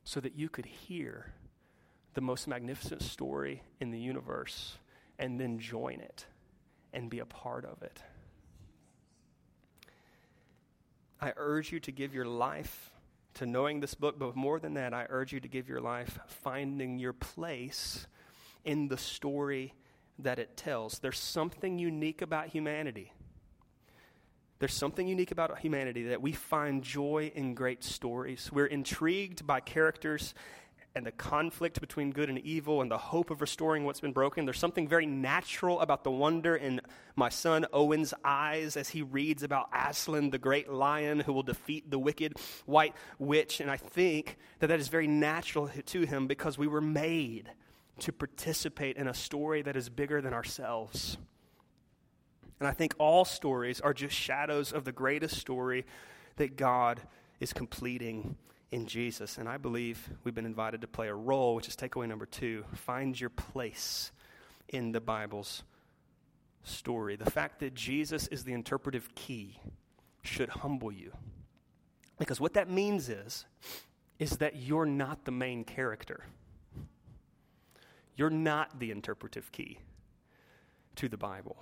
so 0.05 0.21
that 0.21 0.37
you 0.37 0.49
could 0.49 0.67
hear 0.67 1.33
the 2.15 2.21
most 2.21 2.49
magnificent 2.49 3.03
story 3.03 3.62
in 3.81 3.91
the 3.91 3.99
universe 3.99 4.79
and 5.19 5.39
then 5.41 5.59
join 5.59 6.01
it 6.01 6.27
and 6.93 7.11
be 7.11 7.19
a 7.19 7.27
part 7.27 7.65
of 7.65 7.83
it. 7.83 8.01
I 11.21 11.33
urge 11.37 11.73
you 11.73 11.81
to 11.81 11.93
give 11.93 12.15
your 12.15 12.25
life 12.25 12.91
to 13.35 13.47
knowing 13.47 13.81
this 13.81 13.95
book, 13.95 14.19
but 14.19 14.37
more 14.37 14.61
than 14.61 14.75
that, 14.75 14.95
I 14.95 15.07
urge 15.09 15.33
you 15.33 15.41
to 15.41 15.49
give 15.49 15.69
your 15.69 15.81
life 15.81 16.19
finding 16.27 16.99
your 16.99 17.12
place 17.12 18.07
in 18.65 18.89
the 18.89 18.97
story 18.97 19.75
that 20.19 20.39
it 20.39 20.57
tells. 20.57 21.01
There's 21.01 21.19
something 21.19 21.79
unique 21.79 22.23
about 22.23 22.49
humanity. 22.49 23.12
There's 24.61 24.75
something 24.75 25.09
unique 25.09 25.33
about 25.33 25.59
humanity 25.59 26.05
that 26.09 26.23
we 26.23 26.33
find 26.33 26.83
joy 26.83 27.33
in 27.35 27.55
great 27.55 27.83
stories. 27.83 28.51
We're 28.53 28.67
intrigued 28.67 29.47
by 29.47 29.61
characters 29.61 30.33
and 30.97 31.05
the 31.05 31.13
conflict 31.13 31.81
between 31.81 32.13
good 32.13 32.29
and 32.29 32.39
evil 32.39 32.81
and 32.81 32.89
the 32.89 32.99
hope 32.99 33.31
of 33.31 33.41
restoring 33.41 33.85
what's 33.85 34.01
been 34.01 34.13
broken. 34.13 34.45
There's 34.45 34.59
something 34.59 34.87
very 34.87 35.07
natural 35.07 35.81
about 35.81 36.05
the 36.05 36.11
wonder 36.11 36.55
in 36.55 36.81
my 37.17 37.31
son 37.31 37.67
Owen's 37.73 38.15
eyes 38.25 38.77
as 38.77 38.91
he 38.91 39.03
reads 39.03 39.43
about 39.43 39.69
Aslan, 39.75 40.31
the 40.31 40.39
great 40.39 40.71
lion 40.71 41.19
who 41.19 41.33
will 41.33 41.43
defeat 41.43 41.91
the 41.91 41.99
wicked 41.99 42.35
white 42.65 42.95
witch. 43.19 43.61
And 43.61 43.71
I 43.71 43.77
think 43.77 44.37
that 44.61 44.69
that 44.69 44.79
is 44.79 44.87
very 44.87 45.09
natural 45.09 45.69
to 45.69 46.03
him 46.03 46.29
because 46.29 46.59
we 46.59 46.69
were 46.69 46.81
made 46.81 47.51
to 48.01 48.13
participate 48.13 48.97
in 48.97 49.09
a 49.09 49.15
story 49.15 49.63
that 49.63 49.77
is 49.77 49.89
bigger 49.89 50.21
than 50.21 50.33
ourselves. 50.33 51.17
And 52.61 52.69
I 52.69 52.73
think 52.73 52.95
all 52.99 53.25
stories 53.25 53.81
are 53.81 53.93
just 53.93 54.15
shadows 54.15 54.73
of 54.73 54.85
the 54.85 54.93
greatest 54.93 55.39
story 55.39 55.87
that 56.37 56.57
God 56.57 57.01
is 57.41 57.53
completing 57.53 58.37
in 58.75 58.87
Jesus. 58.87 59.39
And 59.39 59.49
I 59.49 59.57
believe 59.57 60.11
we've 60.25 60.35
been 60.35 60.45
invited 60.45 60.81
to 60.81 60.89
play 60.89 61.07
a 61.07 61.14
role, 61.14 61.55
which 61.55 61.68
is 61.68 61.77
takeaway 61.77 62.09
number 62.09 62.27
two 62.27 62.64
find 62.75 63.18
your 63.18 63.31
place 63.31 64.11
in 64.68 64.91
the 64.91 65.01
Bible's 65.01 65.62
story. 66.64 67.14
The 67.14 67.31
fact 67.31 67.61
that 67.61 67.75
Jesus 67.75 68.27
is 68.27 68.43
the 68.43 68.53
interpretive 68.53 69.14
key 69.14 69.61
should 70.22 70.49
humble 70.49 70.91
you. 70.91 71.12
Because 72.18 72.41
what 72.41 72.55
that 72.55 72.68
means 72.68 73.09
is, 73.09 73.45
is 74.18 74.39
that 74.39 74.57
you're 74.57 74.87
not 74.87 75.25
the 75.25 75.31
main 75.31 75.62
character. 75.62 76.25
You're 78.16 78.31
not 78.31 78.81
the 78.81 78.91
interpretive 78.91 79.53
key 79.53 79.79
to 80.97 81.09
the 81.09 81.16
Bible. 81.16 81.57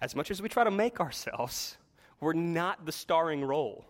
As 0.00 0.14
much 0.14 0.30
as 0.30 0.40
we 0.40 0.48
try 0.48 0.62
to 0.62 0.70
make 0.70 1.00
ourselves, 1.00 1.76
we're 2.20 2.34
not 2.34 2.86
the 2.86 2.92
starring 2.92 3.44
role. 3.44 3.84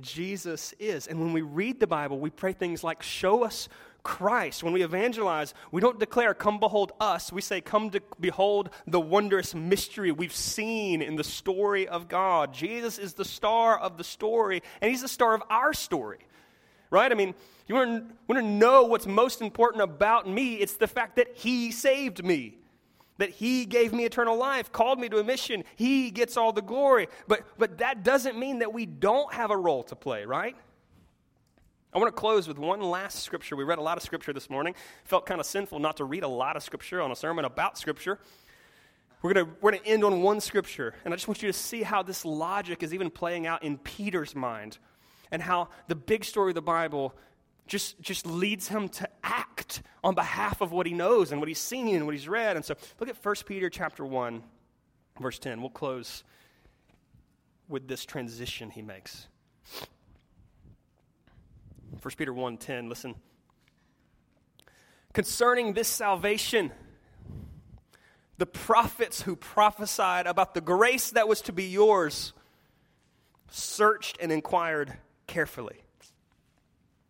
Jesus 0.00 0.74
is. 0.78 1.06
And 1.06 1.20
when 1.20 1.32
we 1.32 1.42
read 1.42 1.80
the 1.80 1.86
Bible, 1.86 2.18
we 2.18 2.30
pray 2.30 2.52
things 2.52 2.84
like, 2.84 3.02
Show 3.02 3.44
us 3.44 3.68
Christ. 4.02 4.62
When 4.62 4.72
we 4.72 4.82
evangelize, 4.82 5.54
we 5.72 5.80
don't 5.80 5.98
declare, 5.98 6.34
Come 6.34 6.60
behold 6.60 6.92
us. 7.00 7.32
We 7.32 7.40
say, 7.40 7.60
Come 7.60 7.90
to 7.90 8.02
behold 8.20 8.70
the 8.86 9.00
wondrous 9.00 9.54
mystery 9.54 10.12
we've 10.12 10.34
seen 10.34 11.02
in 11.02 11.16
the 11.16 11.24
story 11.24 11.88
of 11.88 12.08
God. 12.08 12.52
Jesus 12.52 12.98
is 12.98 13.14
the 13.14 13.24
star 13.24 13.78
of 13.78 13.96
the 13.96 14.04
story, 14.04 14.62
and 14.80 14.90
He's 14.90 15.02
the 15.02 15.08
star 15.08 15.34
of 15.34 15.42
our 15.50 15.72
story. 15.72 16.18
Right? 16.90 17.10
I 17.10 17.14
mean, 17.14 17.34
you 17.66 17.74
want 17.74 18.12
to 18.28 18.42
know 18.42 18.84
what's 18.84 19.06
most 19.06 19.42
important 19.42 19.82
about 19.82 20.28
me? 20.28 20.54
It's 20.54 20.76
the 20.76 20.86
fact 20.86 21.16
that 21.16 21.28
He 21.34 21.72
saved 21.72 22.24
me 22.24 22.58
that 23.18 23.30
he 23.30 23.64
gave 23.64 23.92
me 23.92 24.04
eternal 24.04 24.36
life, 24.36 24.72
called 24.72 24.98
me 24.98 25.08
to 25.08 25.18
a 25.18 25.24
mission. 25.24 25.64
He 25.74 26.10
gets 26.10 26.36
all 26.36 26.52
the 26.52 26.62
glory. 26.62 27.08
But, 27.28 27.42
but 27.58 27.78
that 27.78 28.02
doesn't 28.02 28.38
mean 28.38 28.58
that 28.60 28.72
we 28.72 28.86
don't 28.86 29.32
have 29.32 29.50
a 29.50 29.56
role 29.56 29.82
to 29.84 29.96
play, 29.96 30.24
right? 30.24 30.56
I 31.92 31.98
want 31.98 32.14
to 32.14 32.20
close 32.20 32.46
with 32.46 32.58
one 32.58 32.80
last 32.80 33.22
scripture. 33.22 33.56
We 33.56 33.64
read 33.64 33.78
a 33.78 33.82
lot 33.82 33.96
of 33.96 34.02
scripture 34.02 34.34
this 34.34 34.50
morning. 34.50 34.74
Felt 35.04 35.24
kind 35.24 35.40
of 35.40 35.46
sinful 35.46 35.78
not 35.78 35.96
to 35.96 36.04
read 36.04 36.24
a 36.24 36.28
lot 36.28 36.56
of 36.56 36.62
scripture 36.62 37.00
on 37.00 37.10
a 37.10 37.16
sermon 37.16 37.46
about 37.46 37.78
scripture. 37.78 38.18
We're 39.22 39.32
going 39.32 39.46
to, 39.46 39.52
we're 39.60 39.70
going 39.72 39.82
to 39.82 39.88
end 39.88 40.04
on 40.04 40.22
one 40.22 40.40
scripture, 40.40 40.94
and 41.04 41.12
I 41.14 41.16
just 41.16 41.26
want 41.26 41.42
you 41.42 41.48
to 41.48 41.58
see 41.58 41.82
how 41.82 42.02
this 42.02 42.24
logic 42.24 42.82
is 42.82 42.92
even 42.92 43.10
playing 43.10 43.46
out 43.46 43.62
in 43.62 43.78
Peter's 43.78 44.34
mind 44.34 44.78
and 45.30 45.40
how 45.40 45.68
the 45.88 45.94
big 45.94 46.24
story 46.24 46.50
of 46.50 46.54
the 46.54 46.62
Bible 46.62 47.14
just, 47.66 48.00
just 48.00 48.26
leads 48.26 48.68
him 48.68 48.88
to 48.88 49.08
act 49.24 49.82
on 50.04 50.14
behalf 50.14 50.60
of 50.60 50.72
what 50.72 50.86
he 50.86 50.94
knows 50.94 51.32
and 51.32 51.40
what 51.40 51.48
he's 51.48 51.58
seen 51.58 51.96
and 51.96 52.06
what 52.06 52.14
he's 52.14 52.28
read. 52.28 52.56
And 52.56 52.64
so 52.64 52.74
look 53.00 53.08
at 53.08 53.24
1 53.24 53.34
Peter 53.46 53.68
chapter 53.68 54.04
1, 54.04 54.42
verse 55.20 55.38
10. 55.38 55.60
We'll 55.60 55.70
close 55.70 56.22
with 57.68 57.88
this 57.88 58.04
transition 58.04 58.70
he 58.70 58.82
makes. 58.82 59.26
1 62.00 62.14
Peter 62.16 62.32
1 62.32 62.56
10, 62.56 62.88
listen. 62.88 63.14
Concerning 65.12 65.72
this 65.72 65.88
salvation, 65.88 66.70
the 68.38 68.46
prophets 68.46 69.22
who 69.22 69.34
prophesied 69.34 70.26
about 70.26 70.54
the 70.54 70.60
grace 70.60 71.10
that 71.10 71.26
was 71.26 71.40
to 71.42 71.52
be 71.52 71.64
yours 71.64 72.32
searched 73.50 74.18
and 74.20 74.30
inquired 74.30 74.92
carefully 75.26 75.85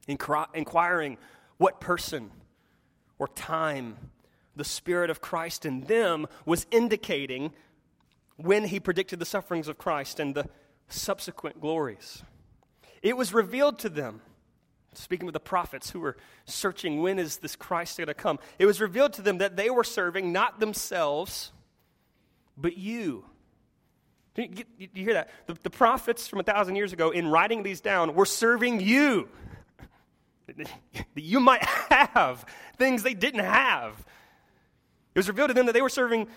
inquiring 0.07 1.19
what 1.59 1.81
person 1.81 2.31
or 3.19 3.29
time 3.29 3.97
the 4.55 4.65
Spirit 4.65 5.11
of 5.11 5.21
Christ 5.21 5.67
in 5.67 5.83
them 5.83 6.27
was 6.45 6.67
indicating 6.71 7.53
when 8.37 8.65
he 8.65 8.81
predicted 8.81 9.19
the 9.19 9.27
sufferings 9.27 9.69
of 9.69 9.79
Christ 9.79 10.21
and 10.21 10.35
the 10.35 10.49
subsequent 10.89 11.61
glories. 11.61 12.23
It 13.03 13.17
was 13.17 13.33
revealed 13.33 13.79
to 13.81 13.89
them, 13.89 14.21
speaking 14.95 15.27
with 15.27 15.35
the 15.35 15.41
prophets 15.41 15.91
who 15.91 16.01
were 16.01 16.17
searching 16.45 17.03
when 17.03 17.19
is 17.19 17.39
this 17.39 17.57
Christ 17.57 17.99
going 17.99 18.09
to 18.09 18.15
come, 18.15 18.39
it 18.59 18.67
was 18.67 18.81
revealed 18.81 19.13
to 19.15 19.23
them 19.23 19.39
that 19.39 19.57
they 19.57 19.71
were 19.71 19.85
serving 19.85 20.33
not 20.33 20.61
themselves, 20.61 21.53
but 22.57 22.77
you. 22.77 23.25
Do 24.35 24.43
you, 24.43 24.65
you 24.79 25.05
hear 25.05 25.15
that? 25.15 25.31
The, 25.47 25.57
the 25.63 25.71
prophets 25.71 26.29
from 26.29 26.41
a 26.41 26.43
thousand 26.43 26.77
years 26.77 26.93
ago, 26.93 27.11
in 27.11 27.29
writing 27.29 27.63
these 27.63 27.81
down, 27.81 28.15
were 28.15 28.27
serving 28.27 28.81
you 28.81 29.29
that 30.47 30.69
you 31.15 31.41
might 31.41 31.65
have 31.65 32.45
things 32.77 33.03
they 33.03 33.15
didn't 33.15 33.45
have. 33.45 34.05
It 35.15 35.19
was 35.19 35.29
revealed 35.29 35.49
to 35.49 35.55
them 35.55 35.67
that 35.67 35.73
they 35.73 35.83
were 35.83 35.89
serving 35.89 36.29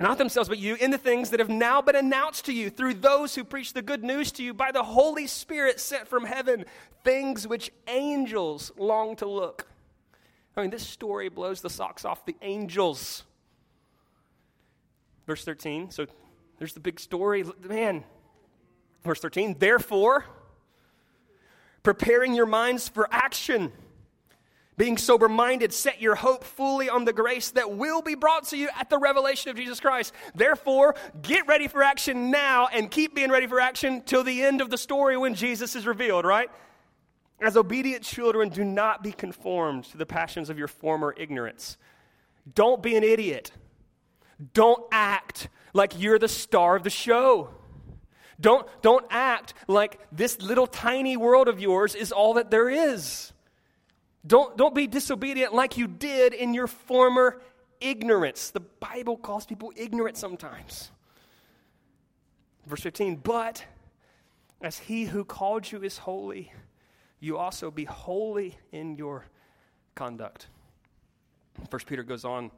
not 0.00 0.16
themselves, 0.16 0.48
but 0.48 0.58
you, 0.58 0.76
in 0.76 0.92
the 0.92 0.98
things 0.98 1.30
that 1.30 1.40
have 1.40 1.48
now 1.48 1.82
been 1.82 1.96
announced 1.96 2.44
to 2.44 2.52
you 2.52 2.70
through 2.70 2.94
those 2.94 3.34
who 3.34 3.42
preach 3.42 3.72
the 3.72 3.82
good 3.82 4.04
news 4.04 4.30
to 4.32 4.44
you 4.44 4.54
by 4.54 4.70
the 4.70 4.84
Holy 4.84 5.26
Spirit 5.26 5.80
sent 5.80 6.06
from 6.06 6.24
heaven, 6.24 6.64
things 7.02 7.48
which 7.48 7.72
angels 7.88 8.70
long 8.76 9.16
to 9.16 9.26
look. 9.26 9.66
I 10.56 10.62
mean, 10.62 10.70
this 10.70 10.86
story 10.86 11.28
blows 11.28 11.60
the 11.60 11.70
socks 11.70 12.04
off 12.04 12.24
the 12.26 12.36
angels. 12.42 13.24
Verse 15.26 15.44
13, 15.44 15.90
so 15.90 16.06
there's 16.58 16.74
the 16.74 16.80
big 16.80 17.00
story. 17.00 17.44
Man, 17.68 18.04
verse 19.04 19.20
13, 19.20 19.56
therefore, 19.58 20.24
preparing 21.82 22.34
your 22.34 22.46
minds 22.46 22.88
for 22.88 23.08
action. 23.10 23.72
Being 24.76 24.96
sober 24.96 25.28
minded, 25.28 25.72
set 25.72 26.00
your 26.00 26.14
hope 26.14 26.44
fully 26.44 26.88
on 26.88 27.04
the 27.04 27.12
grace 27.12 27.50
that 27.50 27.72
will 27.72 28.00
be 28.00 28.14
brought 28.14 28.46
to 28.48 28.56
you 28.56 28.68
at 28.78 28.88
the 28.88 28.98
revelation 28.98 29.50
of 29.50 29.56
Jesus 29.56 29.80
Christ. 29.80 30.14
Therefore, 30.36 30.94
get 31.20 31.48
ready 31.48 31.66
for 31.66 31.82
action 31.82 32.30
now 32.30 32.68
and 32.68 32.88
keep 32.88 33.12
being 33.12 33.30
ready 33.30 33.48
for 33.48 33.60
action 33.60 34.02
till 34.02 34.22
the 34.22 34.42
end 34.44 34.60
of 34.60 34.70
the 34.70 34.78
story 34.78 35.16
when 35.16 35.34
Jesus 35.34 35.74
is 35.74 35.84
revealed, 35.84 36.24
right? 36.24 36.48
As 37.40 37.56
obedient 37.56 38.04
children, 38.04 38.50
do 38.50 38.64
not 38.64 39.02
be 39.02 39.10
conformed 39.10 39.84
to 39.86 39.96
the 39.96 40.06
passions 40.06 40.48
of 40.48 40.58
your 40.58 40.68
former 40.68 41.12
ignorance. 41.16 41.76
Don't 42.54 42.80
be 42.80 42.96
an 42.96 43.02
idiot. 43.02 43.50
Don't 44.54 44.82
act 44.92 45.48
like 45.72 46.00
you're 46.00 46.20
the 46.20 46.28
star 46.28 46.76
of 46.76 46.84
the 46.84 46.90
show. 46.90 47.50
Don't, 48.40 48.66
don't 48.82 49.04
act 49.10 49.54
like 49.66 49.98
this 50.12 50.40
little 50.40 50.66
tiny 50.66 51.16
world 51.16 51.48
of 51.48 51.60
yours 51.60 51.94
is 51.94 52.12
all 52.12 52.34
that 52.34 52.50
there 52.50 52.68
is. 52.68 53.32
Don't, 54.26 54.56
don't 54.56 54.74
be 54.74 54.86
disobedient 54.86 55.54
like 55.54 55.76
you 55.76 55.86
did 55.86 56.34
in 56.34 56.54
your 56.54 56.66
former 56.66 57.40
ignorance. 57.80 58.50
The 58.50 58.60
Bible 58.60 59.16
calls 59.16 59.46
people 59.46 59.72
ignorant 59.76 60.16
sometimes. 60.16 60.90
Verse 62.66 62.82
15, 62.82 63.16
but 63.16 63.64
as 64.60 64.78
he 64.78 65.04
who 65.04 65.24
called 65.24 65.70
you 65.70 65.82
is 65.82 65.98
holy, 65.98 66.52
you 67.20 67.38
also 67.38 67.70
be 67.70 67.84
holy 67.84 68.56
in 68.72 68.96
your 68.96 69.24
conduct. 69.94 70.48
First 71.70 71.86
Peter 71.86 72.02
goes 72.02 72.24
on 72.24 72.50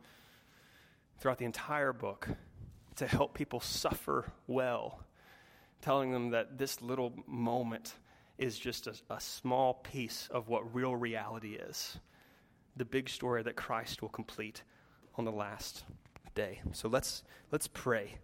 throughout 1.20 1.39
the 1.39 1.45
entire 1.45 1.93
book 1.93 2.28
to 2.97 3.07
help 3.07 3.35
people 3.35 3.61
suffer 3.61 4.33
well, 4.47 5.01
telling 5.81 6.12
them 6.12 6.31
that 6.31 6.59
this 6.59 6.83
little 6.83 7.12
moment 7.26 7.95
is 8.39 8.59
just 8.59 8.87
a, 8.87 8.95
a 9.11 9.20
small 9.20 9.74
piece 9.74 10.28
of 10.31 10.49
what 10.49 10.74
real 10.74 10.97
reality 10.97 11.55
is 11.55 11.99
the 12.76 12.85
big 12.85 13.09
story 13.09 13.43
that 13.43 13.57
Christ 13.57 14.01
will 14.01 14.09
complete 14.09 14.62
on 15.16 15.24
the 15.24 15.33
last 15.33 15.85
day. 16.35 16.61
So 16.72 16.89
let's, 16.89 17.22
let's 17.51 17.66
pray 17.66 18.14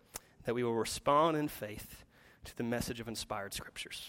that 0.45 0.55
we 0.55 0.63
will 0.63 0.75
respond 0.75 1.37
in 1.37 1.49
faith 1.49 2.05
to 2.45 2.57
the 2.57 2.63
message 2.63 3.01
of 3.01 3.09
inspired 3.09 3.53
scriptures. 3.53 4.09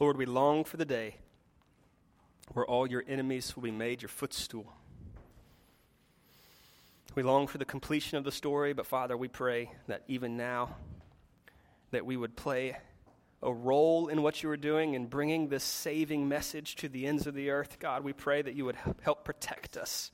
Lord, 0.00 0.18
we 0.18 0.26
long 0.26 0.64
for 0.64 0.76
the 0.76 0.84
day 0.84 1.16
where 2.52 2.66
all 2.66 2.86
your 2.86 3.04
enemies 3.08 3.56
will 3.56 3.62
be 3.62 3.70
made 3.70 4.02
your 4.02 4.08
footstool. 4.08 4.72
We 7.14 7.22
long 7.22 7.46
for 7.46 7.58
the 7.58 7.64
completion 7.64 8.18
of 8.18 8.24
the 8.24 8.32
story, 8.32 8.72
but 8.72 8.86
Father, 8.86 9.16
we 9.16 9.28
pray 9.28 9.70
that 9.86 10.02
even 10.08 10.36
now 10.36 10.76
that 11.90 12.04
we 12.04 12.16
would 12.16 12.36
play 12.36 12.76
a 13.40 13.52
role 13.52 14.08
in 14.08 14.22
what 14.22 14.42
you 14.42 14.50
are 14.50 14.56
doing 14.56 14.94
in 14.94 15.06
bringing 15.06 15.48
this 15.48 15.62
saving 15.62 16.28
message 16.28 16.76
to 16.76 16.88
the 16.88 17.06
ends 17.06 17.26
of 17.26 17.34
the 17.34 17.50
earth. 17.50 17.78
God, 17.78 18.02
we 18.02 18.12
pray 18.12 18.42
that 18.42 18.54
you 18.54 18.64
would 18.64 18.76
help 19.02 19.24
protect 19.24 19.76
us 19.76 20.10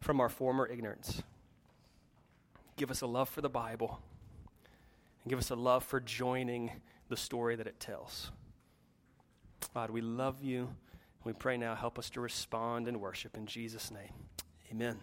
from 0.00 0.20
our 0.20 0.28
former 0.28 0.66
ignorance. 0.66 1.22
Give 2.76 2.90
us 2.90 3.00
a 3.00 3.06
love 3.06 3.28
for 3.28 3.40
the 3.40 3.48
Bible, 3.48 4.00
and 5.24 5.30
give 5.30 5.38
us 5.38 5.50
a 5.50 5.56
love 5.56 5.82
for 5.82 5.98
joining 5.98 6.70
the 7.08 7.16
story 7.16 7.56
that 7.56 7.66
it 7.66 7.80
tells. 7.80 8.30
God, 9.74 9.90
we 9.90 10.02
love 10.02 10.42
you. 10.42 10.68
We 11.26 11.32
pray 11.32 11.56
now, 11.56 11.74
help 11.74 11.98
us 11.98 12.08
to 12.10 12.20
respond 12.20 12.86
and 12.86 13.00
worship 13.00 13.36
in 13.36 13.46
Jesus' 13.46 13.90
name. 13.90 14.12
Amen. 14.70 15.00